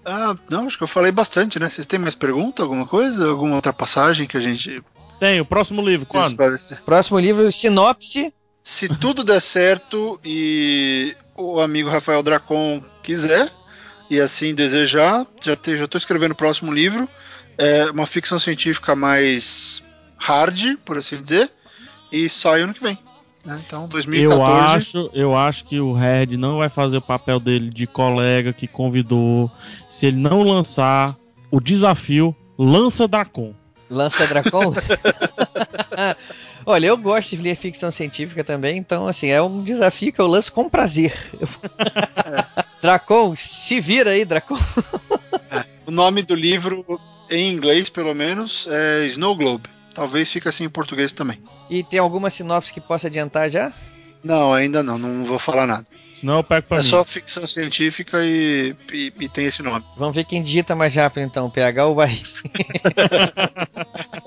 [0.03, 1.69] Ah, não, acho que eu falei bastante, né?
[1.69, 3.27] Vocês têm mais pergunta, alguma coisa?
[3.27, 4.81] Alguma outra passagem que a gente
[5.19, 6.35] Tem, o próximo livro, quando?
[6.83, 8.33] Próximo livro, sinopse.
[8.63, 13.51] Se tudo der certo e o amigo Rafael Dracon quiser
[14.09, 17.07] e assim desejar, já, tô escrevendo o próximo livro.
[17.63, 19.83] É uma ficção científica mais
[20.17, 21.51] hard, por assim dizer,
[22.11, 22.97] e sai ano que vem.
[23.45, 23.61] né?
[23.65, 24.75] Então, Eu 2014.
[24.75, 28.67] acho, eu acho que o Red não vai fazer o papel dele de colega que
[28.67, 29.51] convidou.
[29.89, 31.13] Se ele não lançar
[31.51, 33.53] o desafio, lança Dracon.
[33.89, 34.73] Lança Dracon?
[36.65, 40.27] Olha, eu gosto de ler ficção científica também, então assim, é um desafio que eu
[40.27, 41.13] lanço com prazer.
[42.81, 44.57] Dracon, se vira aí, Dracon.
[45.85, 46.85] O nome do livro,
[47.31, 49.67] em inglês pelo menos, é Snow Globe.
[49.93, 51.41] Talvez fique assim em português também.
[51.69, 53.73] E tem alguma sinopse que possa adiantar já?
[54.23, 55.85] Não, ainda não, não vou falar nada.
[56.15, 56.87] Senão eu pego pra É mim.
[56.87, 59.83] só ficção científica e, e, e tem esse nome.
[59.97, 62.21] Vamos ver quem digita mais rápido então, PH ou Barry.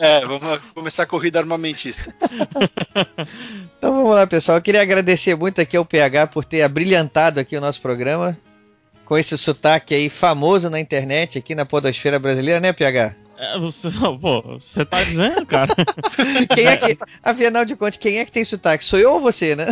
[0.01, 2.13] É, vamos começar a corrida armamentista.
[3.79, 4.57] Então vamos lá, pessoal.
[4.59, 8.37] Eu queria agradecer muito aqui ao PH por ter abrilhantado aqui o nosso programa
[9.05, 13.15] com esse sotaque aí famoso na internet, aqui na podosfera brasileira, né, PH?
[13.37, 13.89] É, você,
[14.21, 15.75] pô, você tá dizendo, cara?
[16.55, 18.85] Quem é que, afinal de contas, quem é que tem sotaque?
[18.85, 19.67] Sou eu ou você, né?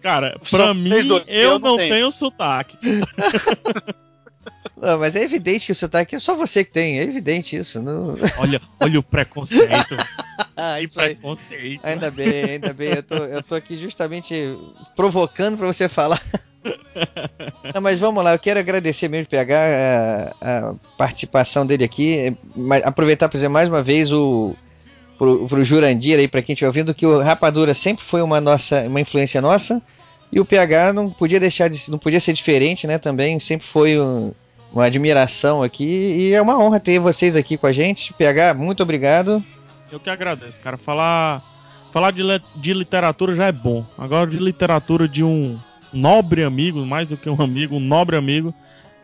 [0.00, 1.94] Cara, Só pra vocês mim, dois, eu, eu não não tenho.
[1.94, 2.78] tenho sotaque.
[4.76, 7.80] Não, mas é evidente que o sotaque é só você que tem, é evidente isso.
[7.80, 8.16] Não...
[8.38, 9.96] Olha, olha o preconceito.
[10.56, 11.80] ah, isso preconceito.
[11.84, 12.94] Ainda bem, ainda bem.
[12.94, 14.58] Eu tô, eu tô aqui justamente
[14.96, 16.20] provocando para você falar.
[17.74, 22.36] Não, mas vamos lá, eu quero agradecer mesmo PH a, a participação dele aqui.
[22.84, 24.54] Aproveitar para dizer mais uma vez o
[25.18, 28.82] pro, pro Jurandir aí, para quem estiver ouvindo, que o Rapadura sempre foi uma nossa,
[28.82, 29.80] uma influência nossa.
[30.32, 32.96] E o PH não podia deixar de, não podia ser diferente, né?
[32.98, 34.32] Também sempre foi um,
[34.72, 38.14] uma admiração aqui e é uma honra ter vocês aqui com a gente.
[38.14, 39.44] PH, muito obrigado.
[39.90, 40.78] Eu que agradeço, cara.
[40.78, 41.42] Falar
[41.92, 42.22] falar de,
[42.56, 43.84] de literatura já é bom.
[43.98, 45.58] Agora de literatura de um
[45.92, 48.54] nobre amigo, mais do que um amigo, um nobre amigo,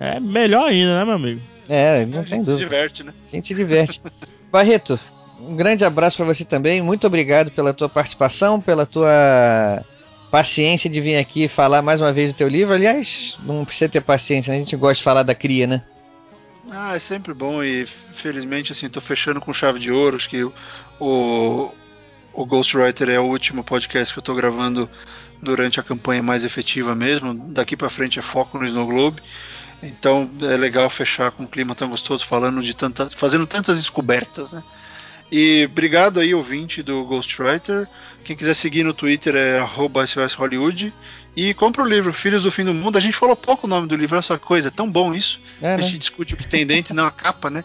[0.00, 1.40] é melhor ainda, né, meu amigo?
[1.68, 2.40] É, não tem dúvida.
[2.40, 3.12] A gente se diverte, né?
[3.30, 4.00] A gente se diverte.
[4.50, 4.98] Barreto,
[5.38, 6.80] um grande abraço para você também.
[6.80, 9.84] Muito obrigado pela tua participação, pela tua
[10.30, 12.74] paciência de vir aqui falar mais uma vez do teu livro.
[12.74, 14.56] Aliás, não precisa ter paciência, né?
[14.56, 15.82] a gente gosta de falar da cria, né?
[16.70, 20.44] Ah, é sempre bom e felizmente assim, tô fechando com chave de ouro, acho que
[21.00, 21.72] o,
[22.32, 24.88] o Ghostwriter é o último podcast que eu tô gravando
[25.40, 27.34] durante a campanha mais efetiva mesmo.
[27.34, 29.22] Daqui para frente é foco no Snow Globe.
[29.82, 34.52] Então é legal fechar com um clima tão gostoso falando de tantas, fazendo tantas descobertas,
[34.52, 34.62] né?
[35.30, 37.86] E obrigado aí, ouvinte do Ghostwriter.
[38.24, 39.60] Quem quiser seguir no Twitter é
[40.34, 40.92] Hollywood.
[41.36, 42.98] E compra o livro Filhos do Fim do Mundo.
[42.98, 45.40] A gente falou pouco o nome do livro, que coisa, é tão bom isso.
[45.62, 45.98] É, a gente né?
[45.98, 47.64] discute o que tem dentro e não a capa, né?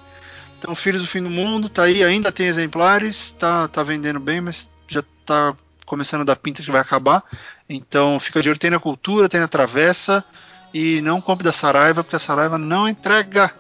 [0.60, 4.40] Então, Filhos do Fim do Mundo, tá aí, ainda tem exemplares, tá, tá vendendo bem,
[4.40, 5.56] mas já tá
[5.86, 7.24] começando a dar pinta que vai acabar.
[7.68, 10.24] Então, fica de olho, tem na cultura, tem na travessa.
[10.74, 13.54] E não compre da Saraiva, porque a Saraiva não entrega.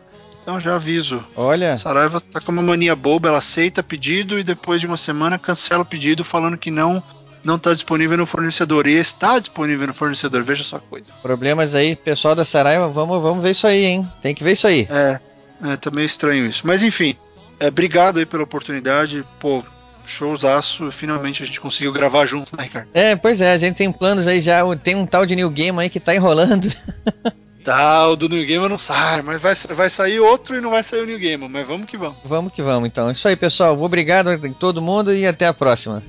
[0.43, 1.23] Então já aviso.
[1.35, 1.77] Olha.
[1.77, 5.83] Saraiva tá com uma mania boba, ela aceita pedido e depois de uma semana cancela
[5.83, 7.01] o pedido falando que não
[7.45, 8.85] não está disponível no fornecedor.
[8.85, 11.11] E está disponível no fornecedor, veja só coisa.
[11.21, 14.07] Problemas aí, pessoal da Saraiva, vamos, vamos ver isso aí, hein?
[14.21, 14.87] Tem que ver isso aí.
[14.89, 15.19] É,
[15.63, 16.65] é tá meio estranho isso.
[16.65, 17.15] Mas enfim,
[17.59, 19.25] é, obrigado aí pela oportunidade.
[19.39, 19.63] Pô,
[20.05, 20.91] showzaço.
[20.91, 22.89] Finalmente a gente conseguiu gravar junto, né, Ricardo?
[22.93, 24.61] É, pois é, a gente tem planos aí já.
[24.75, 26.67] Tem um tal de New Game aí que tá enrolando.
[27.63, 30.83] Tá, o do New Gamer não sai, mas vai, vai sair outro e não vai
[30.83, 32.17] sair o New Gamer, mas vamos que vamos.
[32.25, 33.09] Vamos que vamos, então.
[33.09, 33.81] Isso aí, pessoal.
[33.81, 36.03] Obrigado a todo mundo e até a próxima.